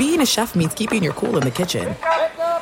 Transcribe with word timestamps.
being 0.00 0.22
a 0.22 0.26
chef 0.26 0.54
means 0.54 0.72
keeping 0.72 1.02
your 1.02 1.12
cool 1.12 1.36
in 1.36 1.42
the 1.42 1.50
kitchen. 1.50 1.94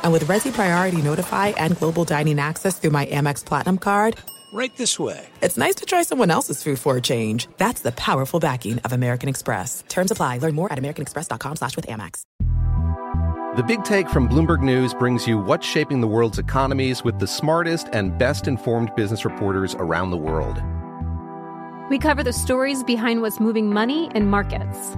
And 0.03 0.11
with 0.11 0.25
Resy 0.25 0.51
Priority 0.51 1.01
Notify 1.01 1.47
and 1.55 1.77
Global 1.77 2.03
Dining 2.03 2.37
Access 2.37 2.77
through 2.77 2.89
my 2.89 3.05
Amex 3.05 3.45
Platinum 3.45 3.77
card, 3.77 4.17
Right 4.51 4.75
this 4.75 4.99
way. 4.99 5.25
it's 5.41 5.57
nice 5.57 5.75
to 5.75 5.85
try 5.85 6.01
someone 6.03 6.31
else's 6.31 6.61
food 6.61 6.79
for 6.79 6.97
a 6.97 7.01
change. 7.01 7.47
That's 7.57 7.81
the 7.81 7.93
powerful 7.93 8.41
backing 8.41 8.79
of 8.79 8.91
American 8.91 9.29
Express. 9.29 9.85
Terms 9.87 10.11
apply. 10.11 10.39
Learn 10.39 10.53
more 10.53 10.69
at 10.73 10.77
americanexpress.com 10.79 11.55
slash 11.55 11.77
with 11.77 11.87
Amex. 11.87 12.23
The 13.55 13.63
Big 13.63 13.85
Take 13.85 14.09
from 14.09 14.27
Bloomberg 14.27 14.61
News 14.61 14.93
brings 14.93 15.25
you 15.25 15.37
what's 15.37 15.65
shaping 15.65 16.01
the 16.01 16.07
world's 16.07 16.39
economies 16.39 17.05
with 17.05 17.19
the 17.19 17.27
smartest 17.27 17.87
and 17.93 18.17
best 18.17 18.47
informed 18.49 18.93
business 18.95 19.23
reporters 19.23 19.75
around 19.75 20.11
the 20.11 20.17
world. 20.17 20.61
We 21.89 21.99
cover 21.99 22.21
the 22.21 22.33
stories 22.33 22.83
behind 22.83 23.21
what's 23.21 23.39
moving 23.39 23.71
money 23.71 24.09
and 24.13 24.29
markets. 24.29 24.97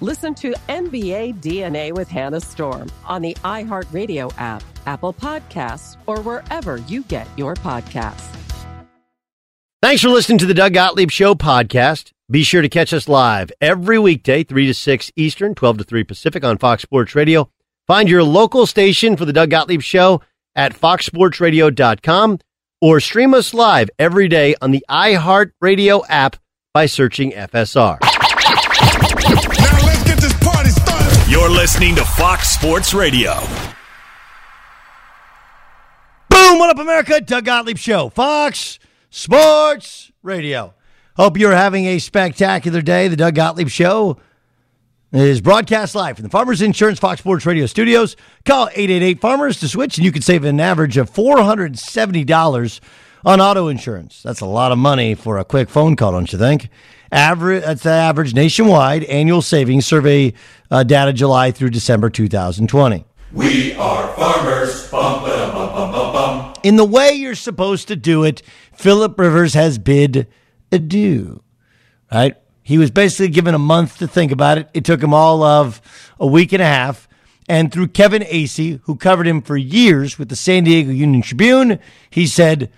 Listen 0.00 0.32
to 0.36 0.52
NBA 0.68 1.40
DNA 1.40 1.92
with 1.92 2.08
Hannah 2.08 2.40
Storm 2.40 2.88
on 3.04 3.20
the 3.20 3.34
iHeartRadio 3.42 4.32
app, 4.38 4.62
Apple 4.86 5.12
Podcasts, 5.12 5.96
or 6.06 6.20
wherever 6.20 6.76
you 6.76 7.02
get 7.04 7.26
your 7.36 7.54
podcasts. 7.56 8.34
Thanks 9.82 10.02
for 10.02 10.08
listening 10.08 10.38
to 10.38 10.46
the 10.46 10.54
Doug 10.54 10.74
Gottlieb 10.74 11.10
Show 11.10 11.34
podcast. 11.34 12.12
Be 12.30 12.42
sure 12.42 12.62
to 12.62 12.68
catch 12.68 12.92
us 12.92 13.08
live 13.08 13.50
every 13.60 13.98
weekday, 13.98 14.44
3 14.44 14.66
to 14.66 14.74
6 14.74 15.12
Eastern, 15.16 15.54
12 15.54 15.78
to 15.78 15.84
3 15.84 16.04
Pacific 16.04 16.44
on 16.44 16.58
Fox 16.58 16.82
Sports 16.82 17.14
Radio. 17.14 17.50
Find 17.86 18.08
your 18.08 18.22
local 18.22 18.66
station 18.66 19.16
for 19.16 19.24
the 19.24 19.32
Doug 19.32 19.50
Gottlieb 19.50 19.82
Show 19.82 20.20
at 20.54 20.74
foxsportsradio.com 20.74 22.38
or 22.80 23.00
stream 23.00 23.34
us 23.34 23.54
live 23.54 23.90
every 23.98 24.28
day 24.28 24.54
on 24.60 24.70
the 24.72 24.84
iHeartRadio 24.90 26.04
app 26.08 26.36
by 26.74 26.86
searching 26.86 27.32
FSR. 27.32 28.17
You're 31.28 31.50
listening 31.50 31.94
to 31.96 32.04
Fox 32.06 32.48
Sports 32.48 32.94
Radio. 32.94 33.34
Boom! 36.30 36.58
What 36.58 36.70
up, 36.70 36.78
America? 36.78 37.20
Doug 37.20 37.44
Gottlieb 37.44 37.76
Show, 37.76 38.08
Fox 38.08 38.78
Sports 39.10 40.10
Radio. 40.22 40.72
Hope 41.16 41.36
you're 41.36 41.52
having 41.52 41.84
a 41.84 41.98
spectacular 41.98 42.80
day. 42.80 43.08
The 43.08 43.16
Doug 43.16 43.34
Gottlieb 43.34 43.68
Show 43.68 44.16
is 45.12 45.42
broadcast 45.42 45.94
live 45.94 46.16
from 46.16 46.22
the 46.22 46.30
Farmers 46.30 46.62
Insurance 46.62 46.98
Fox 46.98 47.20
Sports 47.20 47.44
Radio 47.44 47.66
studios. 47.66 48.16
Call 48.46 48.68
888 48.68 49.20
Farmers 49.20 49.60
to 49.60 49.68
switch, 49.68 49.98
and 49.98 50.06
you 50.06 50.12
can 50.12 50.22
save 50.22 50.44
an 50.44 50.58
average 50.58 50.96
of 50.96 51.12
$470 51.12 52.80
on 53.26 53.40
auto 53.42 53.68
insurance. 53.68 54.22
That's 54.22 54.40
a 54.40 54.46
lot 54.46 54.72
of 54.72 54.78
money 54.78 55.14
for 55.14 55.36
a 55.36 55.44
quick 55.44 55.68
phone 55.68 55.94
call, 55.94 56.12
don't 56.12 56.32
you 56.32 56.38
think? 56.38 56.70
Average, 57.10 57.64
that's 57.64 57.82
the 57.82 57.90
average 57.90 58.34
nationwide 58.34 59.04
annual 59.04 59.40
savings 59.40 59.86
survey 59.86 60.34
uh, 60.70 60.82
data 60.82 61.12
July 61.12 61.50
through 61.50 61.70
December 61.70 62.10
2020. 62.10 63.04
We 63.32 63.74
are 63.74 64.08
farmers. 64.14 64.90
Bum, 64.90 65.22
ba, 65.22 65.50
bum, 65.52 65.72
bum, 65.72 65.92
bum, 65.92 66.12
bum. 66.12 66.54
In 66.62 66.76
the 66.76 66.84
way 66.84 67.12
you're 67.12 67.34
supposed 67.34 67.88
to 67.88 67.96
do 67.96 68.24
it, 68.24 68.42
Philip 68.74 69.18
Rivers 69.18 69.54
has 69.54 69.78
bid 69.78 70.26
adieu. 70.70 71.42
Right? 72.12 72.36
He 72.62 72.76
was 72.76 72.90
basically 72.90 73.28
given 73.28 73.54
a 73.54 73.58
month 73.58 73.98
to 73.98 74.06
think 74.06 74.30
about 74.30 74.58
it. 74.58 74.68
It 74.74 74.84
took 74.84 75.02
him 75.02 75.14
all 75.14 75.42
of 75.42 75.80
a 76.20 76.26
week 76.26 76.52
and 76.52 76.62
a 76.62 76.66
half. 76.66 77.08
And 77.48 77.72
through 77.72 77.88
Kevin 77.88 78.22
Acee, 78.22 78.80
who 78.84 78.96
covered 78.96 79.26
him 79.26 79.40
for 79.40 79.56
years 79.56 80.18
with 80.18 80.28
the 80.28 80.36
San 80.36 80.64
Diego 80.64 80.90
Union 80.90 81.22
Tribune, 81.22 81.78
he 82.10 82.26
said, 82.26 82.70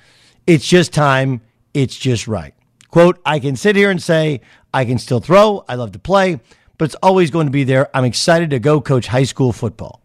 It's 0.46 0.66
just 0.66 0.92
time. 0.92 1.40
It's 1.74 1.96
just 1.96 2.28
right. 2.28 2.54
Quote, 2.90 3.20
I 3.24 3.38
can 3.38 3.56
sit 3.56 3.76
here 3.76 3.90
and 3.90 4.02
say, 4.02 4.40
I 4.74 4.84
can 4.84 4.98
still 4.98 5.20
throw. 5.20 5.64
I 5.68 5.74
love 5.76 5.92
to 5.92 5.98
play, 5.98 6.40
but 6.78 6.86
it's 6.86 6.96
always 6.96 7.30
going 7.30 7.46
to 7.46 7.52
be 7.52 7.64
there. 7.64 7.88
I'm 7.94 8.04
excited 8.04 8.50
to 8.50 8.58
go 8.58 8.80
coach 8.80 9.06
high 9.06 9.24
school 9.24 9.52
football. 9.52 10.02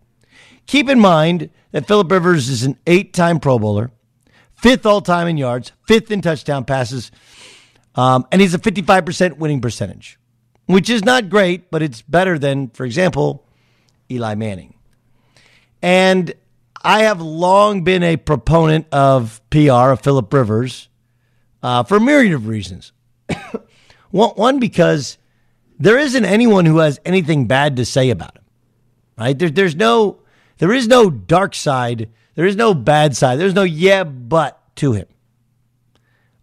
Keep 0.68 0.90
in 0.90 1.00
mind 1.00 1.50
that 1.72 1.88
Philip 1.88 2.10
Rivers 2.10 2.50
is 2.50 2.64
an 2.64 2.78
eight 2.88 3.14
time 3.14 3.40
Pro 3.40 3.60
Bowler, 3.60 3.92
fifth 4.56 4.86
all 4.86 5.02
time 5.02 5.28
in 5.28 5.38
yards, 5.38 5.72
fifth 5.88 6.12
in 6.12 6.22
touchdown 6.22 6.66
passes, 6.66 7.12
um, 7.96 8.26
and 8.32 8.42
he's 8.42 8.54
a 8.54 8.60
55% 8.60 9.38
winning 9.38 9.62
percentage, 9.62 10.20
which 10.66 10.90
is 10.90 11.04
not 11.04 11.30
great, 11.30 11.72
but 11.72 11.82
it's 11.82 12.02
better 12.02 12.38
than, 12.38 12.70
for 12.70 12.86
example, 12.86 13.48
Eli 14.10 14.36
Manning. 14.36 14.74
And 15.82 16.34
I 16.84 17.04
have 17.04 17.22
long 17.22 17.84
been 17.84 18.04
a 18.04 18.18
proponent 18.18 18.88
of 18.92 19.42
PR, 19.50 19.92
of 19.92 20.02
Philip 20.02 20.34
Rivers, 20.34 20.90
uh, 21.66 21.82
for 21.82 21.98
a 21.98 22.00
myriad 22.00 22.34
of 22.34 22.46
reasons. 22.46 22.92
one, 24.12 24.60
because 24.60 25.18
there 25.80 25.98
isn't 25.98 26.24
anyone 26.24 26.66
who 26.66 26.78
has 26.78 27.00
anything 27.04 27.48
bad 27.48 27.78
to 27.78 27.86
say 27.86 28.12
about 28.12 28.38
him, 28.38 28.44
right? 29.18 29.38
There, 29.38 29.50
there's 29.50 29.76
no, 29.76 30.22
there 30.60 30.72
is 30.72 30.88
no 30.88 31.10
dark 31.10 31.56
side. 31.56 32.12
There 32.36 32.46
is 32.46 32.56
no 32.56 32.76
bad 32.76 33.18
side. 33.18 33.40
There's 33.40 33.56
no 33.56 33.64
yeah, 33.64 34.04
but 34.04 34.62
to 34.76 34.94
him. 34.94 35.08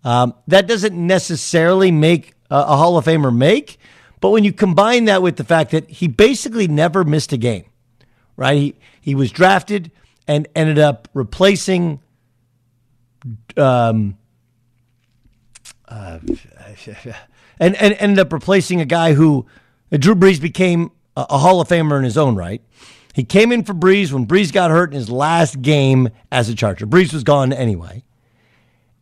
Um, 0.03 0.35
that 0.49 0.67
doesn't 0.67 0.95
necessarily 0.95 1.93
make 1.93 2.35
a, 2.51 2.57
a 2.57 2.77
Hall 2.77 2.99
of 2.99 3.05
Famer 3.05 3.33
make, 3.33 3.79
but 4.21 4.31
when 4.31 4.43
you 4.43 4.53
combine 4.53 5.05
that 5.05 5.23
with 5.23 5.37
the 5.37 5.45
fact 5.45 5.71
that 5.71 5.89
he 5.89 6.09
basically 6.09 6.67
never 6.67 7.05
missed 7.05 7.33
a 7.33 7.37
game, 7.37 7.67
right? 8.37 8.57
He 8.57 8.75
he 9.01 9.15
was 9.15 9.31
drafted 9.31 9.93
and 10.27 10.49
ended 10.57 10.81
up 10.81 11.07
replacing 11.15 12.01
um, 13.57 14.19
uh, 15.93 16.19
and, 17.61 17.77
and 17.77 17.95
ended 17.95 18.19
up 18.19 18.33
replacing 18.33 18.81
a 18.81 18.85
guy 18.85 19.15
who 19.15 19.47
Drew 19.91 20.15
Brees 20.15 20.41
became 20.41 20.91
a, 21.17 21.27
a 21.31 21.39
Hall 21.39 21.61
of 21.61 21.69
Famer 21.69 21.99
in 21.99 22.05
his 22.05 22.17
own 22.17 22.35
right. 22.35 22.63
He 23.15 23.25
came 23.25 23.53
in 23.53 23.63
for 23.63 23.75
Brees 23.75 24.11
when 24.11 24.27
Brees 24.27 24.53
got 24.53 24.71
hurt 24.71 24.91
in 24.91 24.97
his 24.97 25.11
last 25.11 25.61
game 25.61 26.09
as 26.31 26.49
a 26.49 26.55
Charger. 26.55 26.87
Brees 26.87 27.13
was 27.13 27.25
gone 27.25 27.53
anyway. 27.53 28.05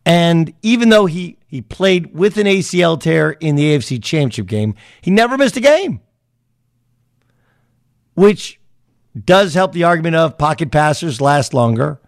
And 0.05 0.53
even 0.61 0.89
though 0.89 1.05
he, 1.05 1.37
he 1.47 1.61
played 1.61 2.13
with 2.13 2.37
an 2.37 2.47
ACL 2.47 2.99
tear 2.99 3.31
in 3.31 3.55
the 3.55 3.75
AFC 3.75 4.03
Championship 4.03 4.47
game, 4.47 4.75
he 4.99 5.11
never 5.11 5.37
missed 5.37 5.55
a 5.55 5.61
game, 5.61 6.01
which 8.15 8.59
does 9.23 9.53
help 9.53 9.71
the 9.71 9.83
argument 9.83 10.15
of 10.15 10.37
pocket 10.37 10.71
passers 10.71 11.21
last 11.21 11.53
longer. 11.53 12.01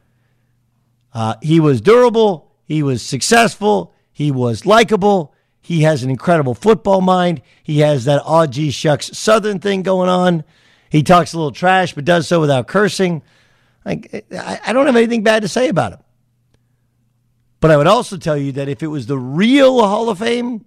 Uh, 1.13 1.35
he 1.41 1.59
was 1.59 1.79
durable, 1.79 2.51
he 2.65 2.81
was 2.81 3.01
successful, 3.01 3.92
he 4.13 4.31
was 4.31 4.65
likable, 4.65 5.33
he 5.59 5.81
has 5.81 6.03
an 6.03 6.09
incredible 6.09 6.53
football 6.53 7.01
mind, 7.01 7.41
he 7.63 7.79
has 7.79 8.05
that 8.05 8.21
aw 8.23 8.45
shucks 8.49 9.17
southern 9.17 9.59
thing 9.59 9.81
going 9.81 10.09
on. 10.09 10.43
He 10.89 11.01
talks 11.01 11.33
a 11.33 11.37
little 11.37 11.51
trash, 11.51 11.93
but 11.93 12.05
does 12.05 12.27
so 12.27 12.39
without 12.39 12.67
cursing. 12.67 13.23
Like, 13.83 14.25
I 14.31 14.71
don't 14.71 14.85
have 14.85 14.95
anything 14.95 15.23
bad 15.23 15.41
to 15.41 15.47
say 15.47 15.67
about 15.67 15.93
him. 15.93 15.99
But 17.59 17.71
I 17.71 17.77
would 17.77 17.87
also 17.87 18.17
tell 18.17 18.37
you 18.37 18.51
that 18.51 18.69
if 18.69 18.83
it 18.83 18.87
was 18.87 19.07
the 19.07 19.17
real 19.17 19.81
Hall 19.81 20.09
of 20.09 20.19
Fame, 20.19 20.65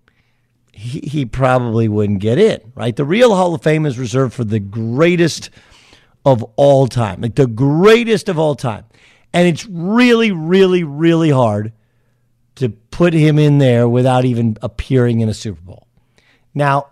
he, 0.73 1.01
he 1.01 1.25
probably 1.25 1.89
wouldn't 1.89 2.21
get 2.21 2.39
in, 2.39 2.73
right? 2.75 2.97
The 2.97 3.05
real 3.05 3.37
Hall 3.37 3.55
of 3.55 3.63
Fame 3.63 3.87
is 3.87 3.99
reserved 3.99 4.35
for 4.35 4.45
the 4.45 4.59
greatest 4.59 5.51
of 6.25 6.43
all 6.57 6.87
time, 6.87 7.21
like 7.21 7.35
the 7.35 7.47
greatest 7.47 8.29
of 8.29 8.39
all 8.39 8.55
time. 8.55 8.85
And 9.33 9.47
it's 9.47 9.67
really, 9.67 10.33
really, 10.33 10.83
really 10.83 11.31
hard 11.31 11.73
to 12.57 12.71
put 12.71 13.15
him 13.15 13.39
in 13.39 13.59
there 13.59 13.89
without 13.89 14.25
even 14.25 14.57
appearing 14.63 15.21
in 15.21 15.29
a 15.29 15.35
Super 15.35 15.61
Bowl. 15.61 15.87
Now, 16.55 16.89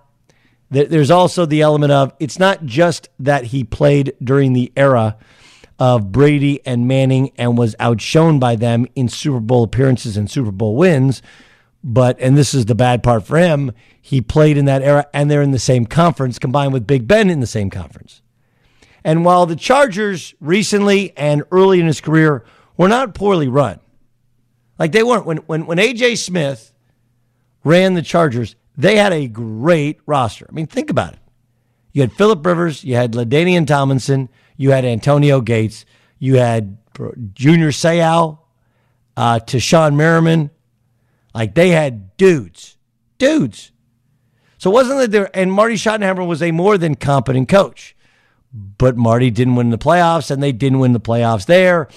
there's 0.70 1.11
also 1.11 1.46
the 1.46 1.62
element 1.62 1.93
of 1.93 2.12
it's 2.19 2.38
not 2.38 2.64
just 2.64 3.08
that 3.19 3.44
he 3.46 3.64
played 3.64 4.14
during 4.22 4.52
the 4.52 4.72
era 4.76 5.16
of 5.78 6.12
Brady 6.12 6.64
and 6.66 6.87
Manning 6.87 7.32
and 7.37 7.58
was 7.58 7.75
outshone 7.78 8.38
by 8.38 8.56
them 8.56 8.87
in 8.94 9.08
Super 9.08 9.40
Bowl 9.40 9.64
appearances 9.64 10.16
and 10.16 10.31
Super 10.31 10.52
Bowl 10.52 10.76
wins. 10.76 11.22
But, 11.82 12.19
and 12.19 12.37
this 12.37 12.55
is 12.55 12.67
the 12.67 12.75
bad 12.75 13.02
part 13.02 13.26
for 13.26 13.37
him, 13.37 13.72
he 14.00 14.20
played 14.20 14.56
in 14.56 14.64
that 14.64 14.82
era 14.82 15.06
and 15.12 15.31
they're 15.31 15.43
in 15.43 15.50
the 15.50 15.58
same 15.58 15.87
conference 15.87 16.38
combined 16.38 16.72
with 16.72 16.87
Big 16.87 17.06
Ben 17.06 17.28
in 17.28 17.40
the 17.40 17.46
same 17.46 17.70
conference. 17.70 18.22
And 19.02 19.25
while 19.25 19.44
the 19.44 19.56
Chargers 19.56 20.34
recently 20.40 21.17
and 21.17 21.43
early 21.50 21.81
in 21.81 21.87
his 21.87 22.00
career 22.00 22.44
were 22.76 22.88
not 22.88 23.14
poorly 23.14 23.49
run, 23.49 23.81
like 24.78 24.92
they 24.92 25.02
weren't, 25.02 25.26
when, 25.26 25.38
when, 25.38 25.66
when 25.66 25.78
AJ 25.78 26.18
Smith 26.18 26.72
ran 27.62 27.94
the 27.94 28.02
Chargers, 28.02 28.56
they 28.76 28.96
had 28.96 29.12
a 29.12 29.28
great 29.28 30.00
roster. 30.06 30.46
I 30.48 30.52
mean, 30.52 30.66
think 30.66 30.90
about 30.90 31.14
it. 31.14 31.18
You 31.92 32.02
had 32.02 32.12
Philip 32.12 32.44
Rivers, 32.44 32.82
you 32.82 32.96
had 32.96 33.12
LaDainian 33.12 33.66
Tomlinson, 33.66 34.28
you 34.56 34.70
had 34.70 34.84
Antonio 34.84 35.40
Gates. 35.40 35.84
You 36.18 36.36
had 36.36 36.78
Junior 37.34 37.70
Seau 37.70 38.38
uh, 39.16 39.38
to 39.40 39.56
Shawne 39.58 39.96
Merriman. 39.96 40.50
Like 41.34 41.54
they 41.54 41.70
had 41.70 42.16
dudes, 42.16 42.76
dudes. 43.18 43.72
So 44.58 44.70
wasn't 44.70 45.00
that 45.00 45.10
there, 45.10 45.36
and 45.36 45.52
Marty 45.52 45.74
Schottenheimer 45.74 46.26
was 46.26 46.42
a 46.42 46.52
more 46.52 46.78
than 46.78 46.94
competent 46.94 47.48
coach. 47.48 47.96
But 48.52 48.96
Marty 48.96 49.30
didn't 49.30 49.56
win 49.56 49.70
the 49.70 49.78
playoffs, 49.78 50.30
and 50.30 50.42
they 50.42 50.52
didn't 50.52 50.78
win 50.78 50.92
the 50.92 51.00
playoffs 51.00 51.46
there. 51.46 51.88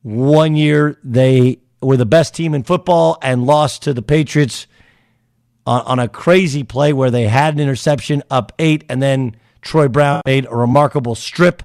One 0.00 0.56
year, 0.56 0.98
they 1.04 1.58
were 1.82 1.96
the 1.96 2.06
best 2.06 2.34
team 2.34 2.54
in 2.54 2.62
football 2.62 3.18
and 3.22 3.44
lost 3.44 3.82
to 3.82 3.94
the 3.94 4.02
Patriots 4.02 4.66
on, 5.66 5.82
on 5.82 5.98
a 5.98 6.08
crazy 6.08 6.62
play 6.62 6.92
where 6.92 7.10
they 7.10 7.28
had 7.28 7.54
an 7.54 7.60
interception 7.60 8.22
up 8.30 8.52
eight, 8.58 8.84
and 8.88 9.02
then 9.02 9.36
Troy 9.60 9.88
Brown 9.88 10.22
made 10.24 10.46
a 10.46 10.56
remarkable 10.56 11.14
strip 11.14 11.62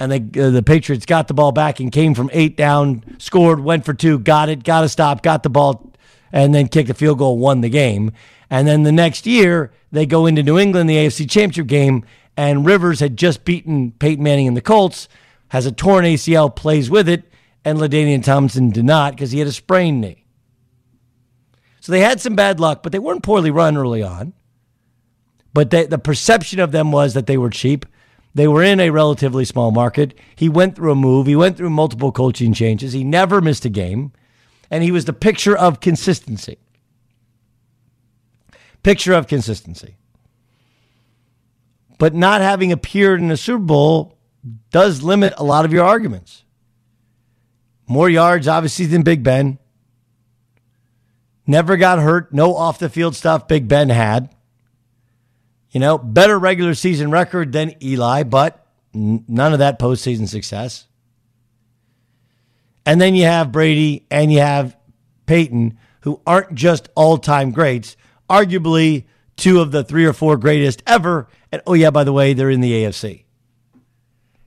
and 0.00 0.10
they, 0.10 0.40
uh, 0.40 0.50
the 0.50 0.62
Patriots 0.62 1.04
got 1.04 1.28
the 1.28 1.34
ball 1.34 1.52
back 1.52 1.78
and 1.78 1.92
came 1.92 2.14
from 2.14 2.30
eight 2.32 2.56
down, 2.56 3.04
scored, 3.18 3.60
went 3.60 3.84
for 3.84 3.92
two, 3.92 4.18
got 4.18 4.48
it, 4.48 4.64
got 4.64 4.82
a 4.82 4.88
stop, 4.88 5.22
got 5.22 5.42
the 5.42 5.50
ball, 5.50 5.92
and 6.32 6.54
then 6.54 6.68
kicked 6.68 6.88
a 6.88 6.94
field 6.94 7.18
goal, 7.18 7.36
won 7.36 7.60
the 7.60 7.68
game. 7.68 8.10
And 8.48 8.66
then 8.66 8.82
the 8.82 8.92
next 8.92 9.26
year, 9.26 9.70
they 9.92 10.06
go 10.06 10.24
into 10.24 10.42
New 10.42 10.58
England, 10.58 10.88
the 10.88 10.96
AFC 10.96 11.28
Championship 11.28 11.66
game, 11.66 12.04
and 12.36 12.64
Rivers 12.64 13.00
had 13.00 13.18
just 13.18 13.44
beaten 13.44 13.92
Peyton 13.92 14.24
Manning 14.24 14.48
and 14.48 14.56
the 14.56 14.62
Colts, 14.62 15.06
has 15.48 15.66
a 15.66 15.72
torn 15.72 16.06
ACL, 16.06 16.54
plays 16.54 16.88
with 16.88 17.08
it, 17.08 17.29
and 17.64 17.78
LaDainian 17.78 18.24
Thompson 18.24 18.70
did 18.70 18.84
not 18.84 19.12
because 19.12 19.32
he 19.32 19.38
had 19.38 19.48
a 19.48 19.52
sprained 19.52 20.00
knee. 20.00 20.24
So 21.80 21.92
they 21.92 22.00
had 22.00 22.20
some 22.20 22.34
bad 22.34 22.60
luck, 22.60 22.82
but 22.82 22.92
they 22.92 22.98
weren't 22.98 23.22
poorly 23.22 23.50
run 23.50 23.76
early 23.76 24.02
on. 24.02 24.32
But 25.52 25.70
they, 25.70 25.86
the 25.86 25.98
perception 25.98 26.60
of 26.60 26.72
them 26.72 26.92
was 26.92 27.14
that 27.14 27.26
they 27.26 27.36
were 27.36 27.50
cheap. 27.50 27.86
They 28.34 28.46
were 28.46 28.62
in 28.62 28.78
a 28.78 28.90
relatively 28.90 29.44
small 29.44 29.70
market. 29.72 30.16
He 30.36 30.48
went 30.48 30.76
through 30.76 30.92
a 30.92 30.96
move, 30.96 31.26
he 31.26 31.36
went 31.36 31.56
through 31.56 31.70
multiple 31.70 32.12
coaching 32.12 32.52
changes. 32.52 32.92
He 32.92 33.02
never 33.02 33.40
missed 33.40 33.64
a 33.64 33.70
game, 33.70 34.12
and 34.70 34.84
he 34.84 34.92
was 34.92 35.06
the 35.06 35.12
picture 35.12 35.56
of 35.56 35.80
consistency. 35.80 36.58
Picture 38.82 39.14
of 39.14 39.26
consistency. 39.26 39.96
But 41.98 42.14
not 42.14 42.40
having 42.40 42.72
appeared 42.72 43.20
in 43.20 43.30
a 43.30 43.36
Super 43.36 43.64
Bowl 43.64 44.16
does 44.70 45.02
limit 45.02 45.34
a 45.36 45.44
lot 45.44 45.64
of 45.64 45.72
your 45.72 45.84
arguments. 45.84 46.44
More 47.90 48.08
yards, 48.08 48.46
obviously, 48.46 48.86
than 48.86 49.02
Big 49.02 49.24
Ben. 49.24 49.58
Never 51.44 51.76
got 51.76 51.98
hurt. 51.98 52.32
No 52.32 52.54
off 52.54 52.78
the 52.78 52.88
field 52.88 53.16
stuff 53.16 53.48
Big 53.48 53.66
Ben 53.66 53.88
had. 53.88 54.32
You 55.72 55.80
know, 55.80 55.98
better 55.98 56.38
regular 56.38 56.74
season 56.74 57.10
record 57.10 57.50
than 57.50 57.74
Eli, 57.82 58.22
but 58.22 58.64
none 58.94 59.52
of 59.52 59.58
that 59.58 59.80
postseason 59.80 60.28
success. 60.28 60.86
And 62.86 63.00
then 63.00 63.16
you 63.16 63.24
have 63.24 63.50
Brady 63.50 64.06
and 64.08 64.32
you 64.32 64.38
have 64.38 64.76
Peyton, 65.26 65.76
who 66.02 66.20
aren't 66.24 66.54
just 66.54 66.88
all 66.94 67.18
time 67.18 67.50
greats, 67.50 67.96
arguably 68.28 69.06
two 69.36 69.60
of 69.60 69.72
the 69.72 69.82
three 69.82 70.04
or 70.04 70.12
four 70.12 70.36
greatest 70.36 70.80
ever. 70.86 71.26
And 71.50 71.60
oh, 71.66 71.74
yeah, 71.74 71.90
by 71.90 72.04
the 72.04 72.12
way, 72.12 72.34
they're 72.34 72.50
in 72.50 72.60
the 72.60 72.84
AFC. 72.84 73.24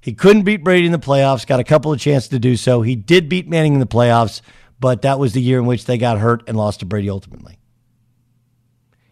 He 0.03 0.11
couldn't 0.13 0.43
beat 0.43 0.65
Brady 0.65 0.85
in 0.85 0.91
the 0.91 0.99
playoffs, 0.99 1.47
got 1.47 1.61
a 1.61 1.63
couple 1.63 1.93
of 1.93 1.97
chances 1.97 2.27
to 2.31 2.39
do 2.39 2.57
so. 2.57 2.81
He 2.81 2.93
did 2.93 3.29
beat 3.29 3.47
Manning 3.47 3.75
in 3.75 3.79
the 3.79 3.85
playoffs, 3.85 4.41
but 4.77 5.01
that 5.03 5.17
was 5.17 5.31
the 5.31 5.41
year 5.41 5.59
in 5.59 5.65
which 5.65 5.85
they 5.85 5.97
got 5.97 6.19
hurt 6.19 6.43
and 6.45 6.57
lost 6.57 6.81
to 6.81 6.85
Brady 6.85 7.09
ultimately. 7.09 7.57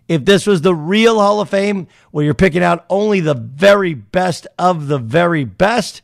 If 0.09 0.25
this 0.25 0.45
was 0.45 0.59
the 0.59 0.75
real 0.75 1.17
Hall 1.17 1.39
of 1.39 1.47
Fame, 1.47 1.88
where 2.11 2.25
you're 2.25 2.33
picking 2.33 2.61
out 2.61 2.85
only 2.89 3.21
the 3.21 3.35
very 3.35 3.93
best 3.93 4.47
of 4.59 4.89
the 4.89 4.97
very 4.97 5.45
best, 5.45 6.01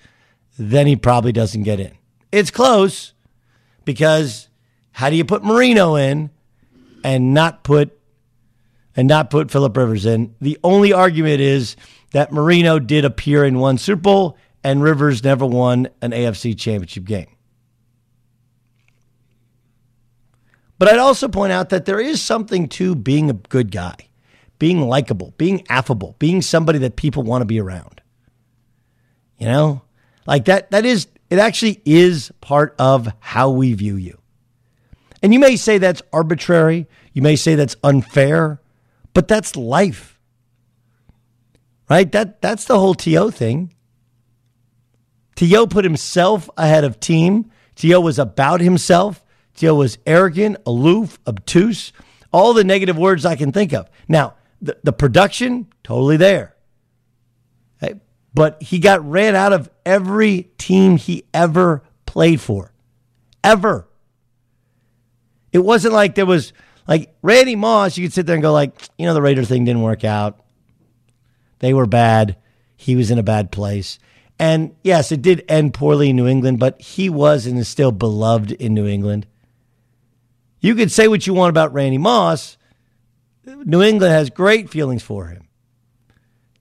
then 0.58 0.88
he 0.88 0.96
probably 0.96 1.34
doesn't 1.34 1.64
get 1.64 1.82
in. 1.82 1.92
It's 2.32 2.50
close 2.50 3.12
because 3.84 4.48
how 4.94 5.10
do 5.10 5.18
you 5.18 5.26
put 5.26 5.44
Marino 5.44 5.96
in 5.96 6.30
and 7.04 7.34
not 7.34 7.66
put 7.66 8.00
and 8.96 9.06
not 9.06 9.30
put 9.30 9.52
Philip 9.52 9.76
Rivers 9.76 10.06
in? 10.06 10.34
The 10.40 10.58
only 10.64 10.94
argument 10.94 11.42
is 11.42 11.76
that 12.12 12.32
Marino 12.32 12.80
did 12.80 13.04
appear 13.04 13.44
in 13.44 13.60
one 13.60 13.78
Super 13.78 14.02
Bowl 14.02 14.38
and 14.68 14.84
Rivers 14.84 15.24
never 15.24 15.46
won 15.46 15.88
an 16.02 16.12
AFC 16.12 16.60
championship 16.60 17.06
game. 17.06 17.30
But 20.78 20.90
I'd 20.90 21.00
also 21.00 21.30
point 21.30 21.54
out 21.54 21.70
that 21.70 21.86
there 21.86 22.02
is 22.02 22.22
something 22.22 22.68
to 22.70 22.94
being 22.94 23.30
a 23.30 23.34
good 23.34 23.72
guy, 23.72 23.96
being 24.60 24.82
likable, 24.82 25.34
being 25.38 25.66
affable, 25.70 26.18
being 26.20 26.42
somebody 26.42 26.80
that 26.80 26.98
people 26.98 27.24
want 27.24 27.44
to 27.44 27.46
be 27.46 27.62
around. 27.62 28.02
You 29.38 29.48
know, 29.48 29.84
like 30.26 30.44
that, 30.46 30.70
that 30.72 30.84
is, 30.86 31.08
it 31.30 31.40
actually 31.40 31.82
is 31.86 32.34
part 32.42 32.76
of 32.78 33.08
how 33.20 33.52
we 33.52 33.74
view 33.74 33.96
you. 33.96 34.20
And 35.24 35.34
you 35.34 35.40
may 35.40 35.56
say 35.56 35.78
that's 35.78 36.02
arbitrary. 36.12 36.88
You 37.14 37.22
may 37.22 37.38
say 37.38 37.56
that's 37.56 37.78
unfair, 37.86 38.60
but 39.14 39.30
that's 39.30 39.56
life. 39.56 40.20
Right? 41.90 42.12
That, 42.12 42.42
that's 42.42 42.66
the 42.66 42.78
whole 42.78 42.96
T.O. 42.96 43.32
thing. 43.32 43.74
T.O. 45.38 45.68
put 45.68 45.86
himself 45.86 46.50
ahead 46.58 46.84
of 46.84 47.00
team. 47.00 47.50
T.O. 47.76 48.02
was 48.02 48.20
about 48.20 48.60
himself. 48.60 49.24
T.O. 49.56 49.74
was 49.76 49.98
arrogant, 50.06 50.58
aloof, 50.66 51.18
obtuse, 51.26 51.94
all 52.34 52.54
the 52.54 52.66
negative 52.66 52.98
words 52.98 53.26
I 53.26 53.38
can 53.38 53.54
think 53.54 53.72
of. 53.74 53.90
Now, 54.10 54.34
the, 54.62 54.78
the 54.84 54.92
production, 54.92 55.68
totally 55.84 56.18
there. 56.18 56.58
But 58.38 58.62
he 58.62 58.78
got 58.78 59.04
ran 59.04 59.36
out 59.36 59.52
of 59.52 59.68
every 59.84 60.44
team 60.60 60.98
he 60.98 61.24
ever 61.34 61.82
played 62.06 62.40
for. 62.40 62.72
Ever. 63.44 63.88
It 65.52 65.58
wasn't 65.58 65.96
like 65.96 66.14
there 66.14 66.28
was 66.28 66.54
like 66.88 67.16
Randy 67.24 67.56
Moss, 67.56 67.98
you 67.98 68.06
could 68.06 68.14
sit 68.14 68.28
there 68.28 68.36
and 68.36 68.44
go 68.44 68.54
like, 68.54 68.80
you 68.96 69.08
know, 69.08 69.16
the 69.16 69.24
Raider 69.24 69.44
thing 69.44 69.66
didn't 69.66 69.82
work 69.82 70.04
out. 70.04 70.40
They 71.60 71.74
were 71.74 71.88
bad. 71.88 72.38
He 72.76 72.96
was 72.96 73.10
in 73.10 73.18
a 73.18 73.24
bad 73.24 73.52
place. 73.52 73.98
And 74.40 74.76
yes, 74.84 75.12
it 75.12 75.22
did 75.22 75.44
end 75.48 75.74
poorly 75.74 76.10
in 76.12 76.16
New 76.16 76.28
England, 76.28 76.60
but 76.60 76.80
he 76.80 77.10
was 77.10 77.46
and 77.46 77.58
is 77.58 77.68
still 77.68 77.92
beloved 77.92 78.52
in 78.52 78.74
New 78.74 78.86
England. 78.86 79.26
You 80.60 80.76
could 80.76 80.92
say 80.92 81.08
what 81.08 81.26
you 81.26 81.34
want 81.34 81.50
about 81.50 81.74
Randy 81.74 81.98
Moss. 81.98 82.58
New 83.46 83.82
England 83.82 84.14
has 84.14 84.30
great 84.30 84.70
feelings 84.70 85.02
for 85.02 85.28
him. 85.28 85.48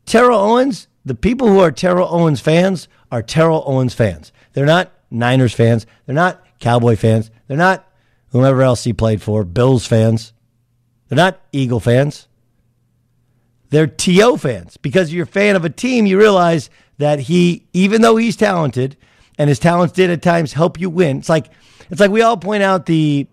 Terrell 0.06 0.38
Owens, 0.38 0.88
the 1.04 1.14
people 1.14 1.48
who 1.48 1.58
are 1.58 1.72
Terrell 1.72 2.08
Owens 2.10 2.40
fans 2.40 2.88
are 3.10 3.22
Terrell 3.22 3.64
Owens 3.66 3.94
fans. 3.94 4.32
They're 4.52 4.66
not 4.66 4.92
Niners 5.10 5.52
fans. 5.54 5.86
They're 6.06 6.14
not 6.14 6.44
Cowboy 6.60 6.96
fans. 6.96 7.30
They're 7.46 7.56
not 7.56 7.86
whomever 8.30 8.62
else 8.62 8.84
he 8.84 8.92
played 8.92 9.22
for, 9.22 9.44
Bills 9.44 9.86
fans. 9.86 10.32
They're 11.08 11.16
not 11.16 11.40
Eagle 11.52 11.80
fans. 11.80 12.28
They're 13.70 13.86
TO 13.86 14.36
fans 14.36 14.76
because 14.76 15.12
you're 15.12 15.24
a 15.24 15.26
fan 15.26 15.56
of 15.56 15.64
a 15.64 15.70
team, 15.70 16.06
you 16.06 16.18
realize 16.18 16.70
that 16.98 17.20
he, 17.20 17.66
even 17.72 18.02
though 18.02 18.16
he's 18.16 18.36
talented 18.36 18.96
and 19.38 19.48
his 19.48 19.58
talents 19.58 19.92
did 19.92 20.10
at 20.10 20.22
times 20.22 20.52
help 20.52 20.80
you 20.80 20.90
win, 20.90 21.18
it's 21.18 21.28
like 21.28 21.50
it's 21.90 22.00
like 22.00 22.10
we 22.10 22.22
all 22.22 22.36
point 22.36 22.62
out 22.62 22.86
the 22.86 23.26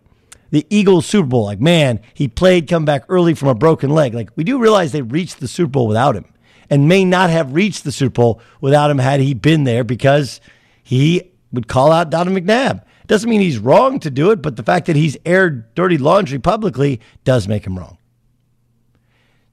the 0.52 0.68
Eagles 0.70 1.08
Super 1.08 1.28
Bowl. 1.28 1.46
Like, 1.46 1.60
man, 1.60 2.00
he 2.14 2.28
played 2.28 2.68
come 2.68 2.86
back 2.86 3.06
early 3.10 3.34
from 3.34 3.48
a 3.48 3.56
broken 3.56 3.90
leg. 3.90 4.14
Like, 4.14 4.30
we 4.36 4.44
do 4.44 4.60
realize 4.60 4.92
they 4.92 5.02
reached 5.02 5.40
the 5.40 5.48
Super 5.48 5.72
Bowl 5.72 5.88
without 5.88 6.16
him 6.16 6.26
and 6.70 6.88
may 6.88 7.04
not 7.04 7.32
have 7.32 7.56
reached 7.56 7.84
the 7.84 7.92
Super 7.92 8.14
Bowl 8.14 8.42
without 8.62 8.92
him 8.92 9.00
had 9.00 9.20
he 9.20 9.34
been 9.34 9.64
there 9.64 9.84
because 9.84 10.40
he 10.84 11.32
would 11.52 11.68
call 11.68 11.92
out 11.92 12.12
Donovan 12.12 12.46
McNabb. 12.46 12.84
Doesn't 13.08 13.30
mean 13.30 13.42
he's 13.42 13.58
wrong 13.58 14.00
to 14.00 14.12
do 14.12 14.30
it, 14.30 14.44
but 14.44 14.56
the 14.56 14.64
fact 14.64 14.86
that 14.86 14.96
he's 14.96 15.18
aired 15.26 15.74
dirty 15.74 15.98
laundry 15.98 16.38
publicly 16.38 17.02
does 17.24 17.48
make 17.48 17.66
him 17.66 17.78
wrong. 17.78 17.98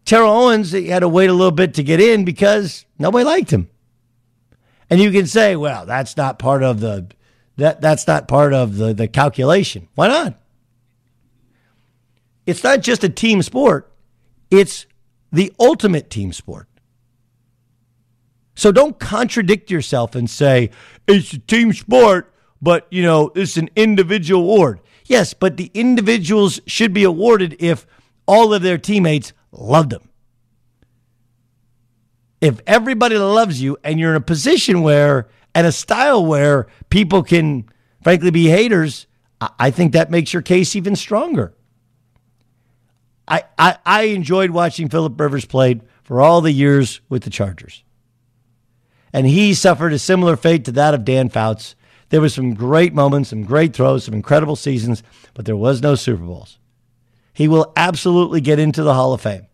Terrell 0.05 0.33
Owens 0.33 0.73
he 0.73 0.88
had 0.88 1.00
to 1.00 1.09
wait 1.09 1.31
a 1.31 1.33
little 1.33 1.50
bit 1.50 1.73
to 1.75 1.83
get 1.83 1.99
in 1.99 2.26
because 2.26 2.85
nobody 2.99 3.25
liked 3.25 3.50
him. 3.50 3.69
And 4.90 5.00
you 5.00 5.12
can 5.12 5.26
say, 5.26 5.54
well, 5.54 5.87
that's 5.87 6.16
not 6.16 6.38
part 6.38 6.62
of 6.62 6.80
the 6.80 7.06
that 7.56 7.80
that's 7.80 8.06
not 8.06 8.26
part 8.26 8.52
of 8.52 8.76
the, 8.76 8.92
the 8.94 9.06
calculation. 9.06 9.88
Why 9.94 10.09
not? 10.09 10.35
It's 12.47 12.64
not 12.64 12.80
just 12.80 13.04
a 13.04 13.09
team 13.09 13.42
sport, 13.42 13.92
it's 14.50 14.87
the 15.30 15.52
ultimate 15.61 16.11
team 16.11 16.32
sport. 16.32 16.66
So 18.54 18.73
don't 18.73 18.99
contradict 18.99 19.70
yourself 19.70 20.14
and 20.14 20.28
say 20.28 20.70
it's 21.06 21.32
a 21.32 21.38
team 21.38 21.73
sport, 21.73 22.35
but 22.61 22.87
you 22.90 23.02
know, 23.02 23.30
it's 23.35 23.56
an 23.56 23.70
individual 23.76 24.42
award. 24.42 24.80
Yes, 25.04 25.35
but 25.35 25.56
the 25.56 25.70
individuals 25.75 26.61
should 26.66 26.92
be 26.92 27.04
awarded 27.04 27.56
if 27.59 27.87
all 28.26 28.52
of 28.52 28.62
their 28.62 28.78
teammates 28.78 29.32
loved 29.52 29.90
them. 29.90 30.10
If 32.40 32.61
everybody 32.66 33.18
loves 33.18 33.61
you 33.61 33.76
and 33.85 34.00
you're 34.00 34.11
in 34.11 34.16
a 34.16 34.20
position 34.20 34.82
where 34.82 35.28
and 35.54 35.66
a 35.66 35.73
style 35.73 36.25
where 36.25 36.68
people 36.88 37.23
can 37.23 37.68
frankly 38.02 38.30
be 38.30 38.49
haters, 38.49 39.06
I 39.59 39.70
think 39.70 39.92
that 39.92 40.11
makes 40.11 40.32
your 40.32 40.42
case 40.42 40.76
even 40.76 40.97
stronger. 40.97 41.54
I, 43.26 43.44
I, 43.59 43.78
I 43.87 44.02
enjoyed 44.04 44.50
watching 44.50 44.88
Philip 44.88 45.18
Rivers 45.18 45.44
play 45.44 45.80
for 46.02 46.20
all 46.20 46.40
the 46.40 46.52
years 46.52 47.00
with 47.09 47.23
the 47.23 47.30
Chargers. 47.30 47.85
And 49.12 49.26
he 49.26 49.54
suffered 49.54 49.92
a 49.92 49.99
similar 49.99 50.37
fate 50.37 50.64
to 50.64 50.73
that 50.73 50.94
of 50.94 51.04
Dan 51.04 51.28
Fouts. 51.28 51.75
There 52.11 52.20
was 52.20 52.35
some 52.35 52.54
great 52.54 52.92
moments, 52.92 53.30
some 53.30 53.44
great 53.44 53.75
throws, 53.75 54.04
some 54.04 54.14
incredible 54.14 54.56
seasons, 54.56 55.02
but 55.35 55.44
there 55.44 55.56
was 55.56 55.80
no 55.80 55.94
Super 55.94 56.25
Bowls. 56.25 56.59
He 57.32 57.49
will 57.49 57.73
absolutely 57.76 58.40
get 58.40 58.59
into 58.59 58.82
the 58.82 58.94
Hall 58.94 59.12
of 59.12 59.20
Fame. 59.20 59.47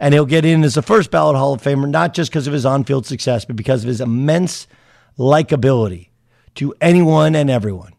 And 0.00 0.14
he'll 0.14 0.26
get 0.26 0.44
in 0.44 0.64
as 0.64 0.76
a 0.76 0.82
first 0.82 1.12
ballot 1.12 1.36
Hall 1.36 1.52
of 1.52 1.62
Famer, 1.62 1.88
not 1.88 2.14
just 2.14 2.30
because 2.30 2.46
of 2.46 2.52
his 2.52 2.66
on 2.66 2.84
field 2.84 3.06
success, 3.06 3.44
but 3.44 3.54
because 3.54 3.84
of 3.84 3.88
his 3.88 4.00
immense 4.00 4.66
likability 5.18 6.08
to 6.54 6.74
anyone 6.80 7.36
and 7.36 7.50
everyone. 7.50 7.92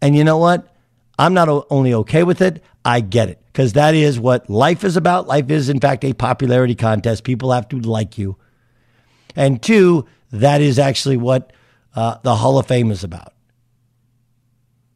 And 0.00 0.16
you 0.16 0.24
know 0.24 0.38
what? 0.38 0.74
I'm 1.18 1.34
not 1.34 1.66
only 1.70 1.92
okay 1.94 2.22
with 2.22 2.40
it, 2.40 2.62
I 2.84 3.00
get 3.00 3.28
it 3.28 3.42
because 3.46 3.74
that 3.74 3.94
is 3.94 4.18
what 4.18 4.48
life 4.48 4.84
is 4.84 4.96
about. 4.96 5.26
Life 5.26 5.50
is, 5.50 5.68
in 5.68 5.80
fact, 5.80 6.04
a 6.04 6.12
popularity 6.12 6.74
contest. 6.74 7.24
People 7.24 7.52
have 7.52 7.68
to 7.68 7.78
like 7.80 8.16
you. 8.16 8.36
And 9.36 9.62
two, 9.62 10.06
that 10.30 10.60
is 10.60 10.78
actually 10.78 11.16
what 11.16 11.52
uh, 11.94 12.16
the 12.22 12.36
Hall 12.36 12.58
of 12.58 12.66
Fame 12.66 12.90
is 12.90 13.04
about. 13.04 13.34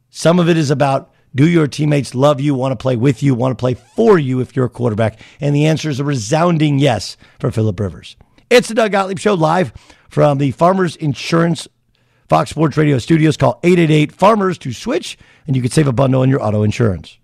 Some 0.09 0.39
of 0.39 0.49
it 0.49 0.57
is 0.57 0.71
about 0.71 1.13
do 1.37 1.47
your 1.47 1.67
teammates 1.67 2.15
love 2.15 2.41
you, 2.41 2.55
want 2.55 2.71
to 2.71 2.75
play 2.75 2.95
with 2.95 3.21
you, 3.21 3.35
want 3.35 3.51
to 3.51 3.61
play 3.61 3.75
for 3.75 4.17
you 4.17 4.39
if 4.39 4.55
you're 4.55 4.65
a 4.65 4.69
quarterback? 4.69 5.19
And 5.39 5.55
the 5.55 5.67
answer 5.67 5.87
is 5.87 5.99
a 5.99 6.03
resounding 6.03 6.79
yes 6.79 7.15
for 7.39 7.51
Philip 7.51 7.79
Rivers. 7.79 8.17
It's 8.49 8.67
the 8.67 8.73
Doug 8.73 8.91
Gottlieb 8.91 9.19
Show 9.19 9.35
live 9.35 9.71
from 10.09 10.39
the 10.39 10.49
Farmers 10.51 10.95
Insurance 10.95 11.67
Fox 12.27 12.49
Sports 12.49 12.75
Radio 12.75 12.97
studios. 12.97 13.37
Call 13.37 13.59
888 13.63 14.11
Farmers 14.11 14.57
to 14.57 14.73
switch, 14.73 15.15
and 15.45 15.55
you 15.55 15.61
can 15.61 15.69
save 15.69 15.87
a 15.87 15.93
bundle 15.93 16.21
on 16.21 16.29
your 16.29 16.43
auto 16.43 16.63
insurance. 16.63 17.19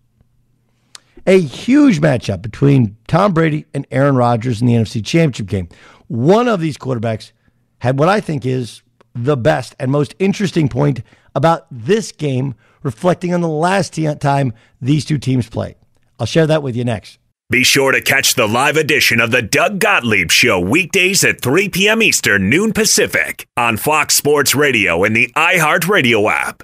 A 1.25 1.41
huge 1.41 1.99
matchup 1.99 2.43
between 2.43 2.97
Tom 3.07 3.33
Brady 3.33 3.65
and 3.73 3.87
Aaron 3.89 4.15
Rodgers 4.15 4.61
in 4.61 4.67
the 4.67 4.73
NFC 4.73 5.03
Championship 5.03 5.47
game. 5.47 5.69
One 6.07 6.47
of 6.47 6.59
these 6.59 6.77
quarterbacks 6.77 7.31
had 7.79 7.97
what 7.97 8.09
I 8.09 8.21
think 8.21 8.45
is 8.45 8.83
the 9.15 9.37
best 9.37 9.75
and 9.79 9.91
most 9.91 10.13
interesting 10.19 10.69
point 10.69 11.01
about 11.35 11.67
this 11.71 12.11
game, 12.11 12.55
reflecting 12.81 13.33
on 13.33 13.41
the 13.41 13.47
last 13.47 13.97
time 14.19 14.53
these 14.81 15.05
two 15.05 15.17
teams 15.17 15.49
played. 15.49 15.75
I'll 16.19 16.25
share 16.25 16.47
that 16.47 16.63
with 16.63 16.75
you 16.75 16.85
next. 16.85 17.19
Be 17.49 17.63
sure 17.63 17.91
to 17.91 18.01
catch 18.01 18.33
the 18.33 18.47
live 18.47 18.77
edition 18.77 19.19
of 19.19 19.31
the 19.31 19.41
Doug 19.41 19.79
Gottlieb 19.79 20.31
Show 20.31 20.59
weekdays 20.59 21.23
at 21.23 21.41
3 21.41 21.69
p.m. 21.69 22.01
Eastern, 22.01 22.49
noon 22.49 22.73
Pacific 22.73 23.45
on 23.57 23.77
Fox 23.77 24.15
Sports 24.15 24.55
Radio 24.55 25.03
and 25.03 25.15
the 25.15 25.31
iHeartRadio 25.35 26.31
app. 26.31 26.63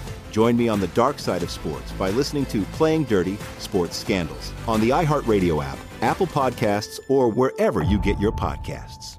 Join 0.31 0.55
me 0.55 0.69
on 0.69 0.79
the 0.79 0.87
dark 0.87 1.19
side 1.19 1.43
of 1.43 1.51
sports 1.51 1.91
by 1.91 2.09
listening 2.09 2.45
to 2.47 2.63
Playing 2.73 3.03
Dirty 3.03 3.37
Sports 3.59 3.97
Scandals 3.97 4.53
on 4.65 4.79
the 4.79 4.89
iHeartRadio 4.89 5.63
app, 5.63 5.77
Apple 6.01 6.25
Podcasts, 6.25 6.99
or 7.09 7.29
wherever 7.29 7.83
you 7.83 7.99
get 7.99 8.17
your 8.19 8.31
podcasts. 8.31 9.17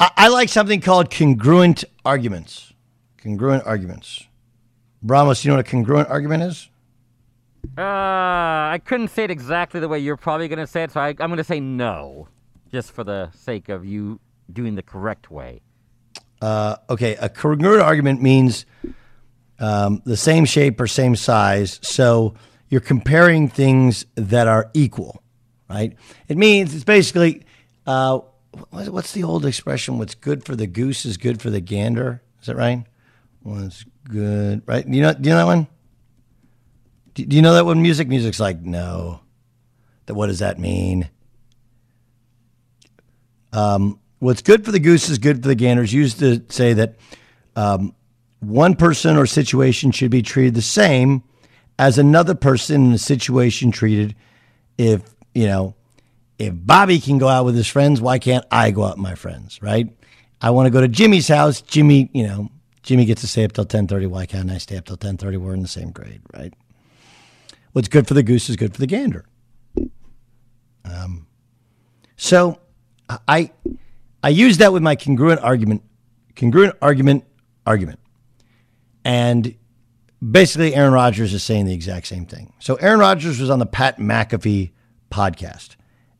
I, 0.00 0.10
I 0.16 0.28
like 0.28 0.48
something 0.48 0.80
called 0.80 1.10
congruent 1.10 1.84
arguments. 2.04 2.72
Congruent 3.22 3.64
arguments. 3.64 4.26
Ramos, 5.02 5.44
you 5.44 5.50
know 5.50 5.58
what 5.58 5.66
a 5.66 5.70
congruent 5.70 6.08
argument 6.08 6.42
is? 6.42 6.68
Uh, 7.78 7.80
I 7.80 8.80
couldn't 8.84 9.08
say 9.08 9.24
it 9.24 9.30
exactly 9.30 9.80
the 9.80 9.88
way 9.88 10.00
you're 10.00 10.16
probably 10.16 10.48
going 10.48 10.58
to 10.58 10.66
say 10.66 10.82
it, 10.82 10.90
so 10.90 11.00
I, 11.00 11.08
I'm 11.08 11.16
going 11.16 11.36
to 11.36 11.44
say 11.44 11.60
no, 11.60 12.28
just 12.70 12.90
for 12.92 13.04
the 13.04 13.30
sake 13.32 13.68
of 13.68 13.86
you 13.86 14.18
doing 14.52 14.74
the 14.74 14.82
correct 14.82 15.30
way. 15.30 15.62
Uh, 16.42 16.76
okay, 16.90 17.16
a 17.16 17.28
congruent 17.28 17.80
argument 17.80 18.20
means 18.20 18.66
um, 19.58 20.02
the 20.04 20.16
same 20.16 20.44
shape 20.44 20.80
or 20.80 20.86
same 20.86 21.16
size. 21.16 21.78
So 21.82 22.34
you're 22.68 22.80
comparing 22.80 23.48
things 23.48 24.06
that 24.14 24.48
are 24.48 24.70
equal, 24.74 25.22
right? 25.68 25.96
It 26.28 26.36
means 26.36 26.74
it's 26.74 26.84
basically 26.84 27.44
uh, 27.86 28.20
what's 28.70 29.12
the 29.12 29.24
old 29.24 29.46
expression? 29.46 29.98
What's 29.98 30.14
good 30.14 30.44
for 30.44 30.56
the 30.56 30.66
goose 30.66 31.04
is 31.04 31.16
good 31.16 31.40
for 31.40 31.50
the 31.50 31.60
gander. 31.60 32.22
Is 32.40 32.46
that 32.46 32.56
right? 32.56 32.84
What's 33.42 33.84
good, 34.08 34.62
right? 34.66 34.88
Do 34.88 34.96
you 34.96 35.02
know? 35.02 35.12
Do 35.12 35.28
you 35.28 35.34
know 35.34 35.38
that 35.38 35.46
one? 35.46 35.66
Do, 37.14 37.24
do 37.24 37.36
you 37.36 37.42
know 37.42 37.54
that 37.54 37.64
one? 37.64 37.82
Music, 37.82 38.08
music's 38.08 38.40
like 38.40 38.60
no. 38.60 39.20
That 40.06 40.14
what 40.14 40.26
does 40.26 40.40
that 40.40 40.58
mean? 40.58 41.08
Um, 43.52 44.00
what's 44.18 44.42
good 44.42 44.64
for 44.64 44.72
the 44.72 44.80
goose 44.80 45.08
is 45.08 45.18
good 45.18 45.42
for 45.42 45.48
the 45.48 45.54
ganders. 45.54 45.92
used 45.92 46.18
to 46.18 46.42
say 46.48 46.72
that 46.72 46.96
um, 47.54 47.94
one 48.46 48.74
person 48.74 49.16
or 49.16 49.26
situation 49.26 49.90
should 49.90 50.10
be 50.10 50.22
treated 50.22 50.54
the 50.54 50.62
same 50.62 51.22
as 51.78 51.98
another 51.98 52.34
person 52.34 52.86
in 52.86 52.92
a 52.92 52.98
situation 52.98 53.70
treated 53.70 54.14
if, 54.78 55.02
you 55.34 55.46
know, 55.46 55.74
if 56.38 56.52
Bobby 56.54 56.98
can 56.98 57.18
go 57.18 57.28
out 57.28 57.44
with 57.44 57.56
his 57.56 57.68
friends, 57.68 58.00
why 58.00 58.18
can't 58.18 58.44
I 58.50 58.70
go 58.70 58.84
out 58.84 58.96
with 58.96 59.02
my 59.02 59.14
friends, 59.14 59.62
right? 59.62 59.88
I 60.40 60.50
want 60.50 60.66
to 60.66 60.70
go 60.70 60.80
to 60.80 60.88
Jimmy's 60.88 61.28
house. 61.28 61.62
Jimmy, 61.62 62.10
you 62.12 62.24
know, 62.24 62.50
Jimmy 62.82 63.04
gets 63.04 63.22
to 63.22 63.26
stay 63.26 63.44
up 63.44 63.52
till 63.52 63.64
10:30. 63.64 64.06
Why 64.08 64.26
can't 64.26 64.50
I 64.50 64.58
stay 64.58 64.76
up 64.76 64.84
till 64.84 64.96
10:30? 64.96 65.38
We're 65.38 65.54
in 65.54 65.62
the 65.62 65.68
same 65.68 65.90
grade, 65.90 66.20
right? 66.34 66.52
What's 67.72 67.88
good 67.88 68.06
for 68.06 68.14
the 68.14 68.22
goose 68.22 68.50
is 68.50 68.56
good 68.56 68.74
for 68.74 68.80
the 68.80 68.86
gander. 68.86 69.24
Um, 70.84 71.26
so 72.16 72.58
I 73.26 73.50
I 74.22 74.28
use 74.28 74.58
that 74.58 74.72
with 74.72 74.82
my 74.82 74.96
congruent 74.96 75.40
argument, 75.40 75.82
congruent 76.36 76.76
argument, 76.82 77.24
argument. 77.66 78.00
And 79.04 79.54
basically, 80.26 80.74
Aaron 80.74 80.92
Rodgers 80.92 81.34
is 81.34 81.42
saying 81.42 81.66
the 81.66 81.74
exact 81.74 82.06
same 82.06 82.26
thing. 82.26 82.52
So, 82.58 82.76
Aaron 82.76 83.00
Rodgers 83.00 83.38
was 83.40 83.50
on 83.50 83.58
the 83.58 83.66
Pat 83.66 83.98
McAfee 83.98 84.72
podcast, 85.10 85.76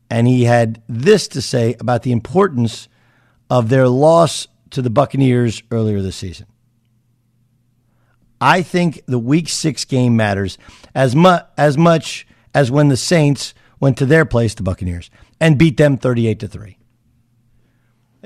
and 0.09 0.27
he 0.27 0.43
had 0.43 0.83
this 0.87 1.27
to 1.29 1.41
say 1.41 1.75
about 1.79 2.03
the 2.03 2.11
importance 2.11 2.87
of 3.49 3.69
their 3.69 3.87
loss 3.87 4.47
to 4.69 4.81
the 4.81 4.89
Buccaneers 4.89 5.63
earlier 5.71 6.01
this 6.01 6.15
season. 6.15 6.47
I 8.39 8.61
think 8.61 9.01
the 9.07 9.19
Week 9.19 9.49
Six 9.49 9.85
game 9.85 10.15
matters 10.15 10.57
as 10.93 11.15
much 11.15 11.45
as 11.57 11.77
much 11.77 12.27
as 12.53 12.69
when 12.69 12.89
the 12.89 12.97
Saints 12.97 13.53
went 13.79 13.97
to 13.97 14.05
their 14.05 14.25
place, 14.25 14.53
the 14.53 14.63
Buccaneers, 14.63 15.09
and 15.39 15.57
beat 15.57 15.77
them 15.77 15.97
thirty-eight 15.97 16.39
to 16.39 16.47
three. 16.47 16.77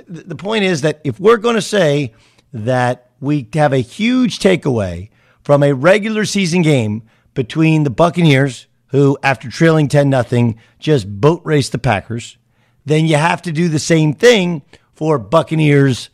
The 0.07 0.35
point 0.35 0.63
is 0.63 0.81
that 0.81 1.01
if 1.03 1.19
we're 1.19 1.37
going 1.37 1.55
to 1.55 1.61
say 1.61 2.13
that 2.53 3.08
we 3.19 3.47
have 3.53 3.73
a 3.73 3.79
huge 3.79 4.39
takeaway 4.39 5.09
from 5.43 5.63
a 5.63 5.73
regular 5.73 6.25
season 6.25 6.61
game 6.61 7.03
between 7.33 7.83
the 7.83 7.89
Buccaneers, 7.89 8.67
who, 8.87 9.17
after 9.23 9.49
trailing 9.49 9.87
10 9.87 10.11
0, 10.11 10.53
just 10.79 11.21
boat 11.21 11.41
raced 11.43 11.71
the 11.71 11.77
Packers. 11.77 12.37
Then 12.85 13.05
you 13.05 13.17
have 13.17 13.41
to 13.43 13.51
do 13.51 13.69
the 13.69 13.79
same 13.79 14.13
thing 14.13 14.63
for 14.93 15.19
Buccaneers 15.19 16.09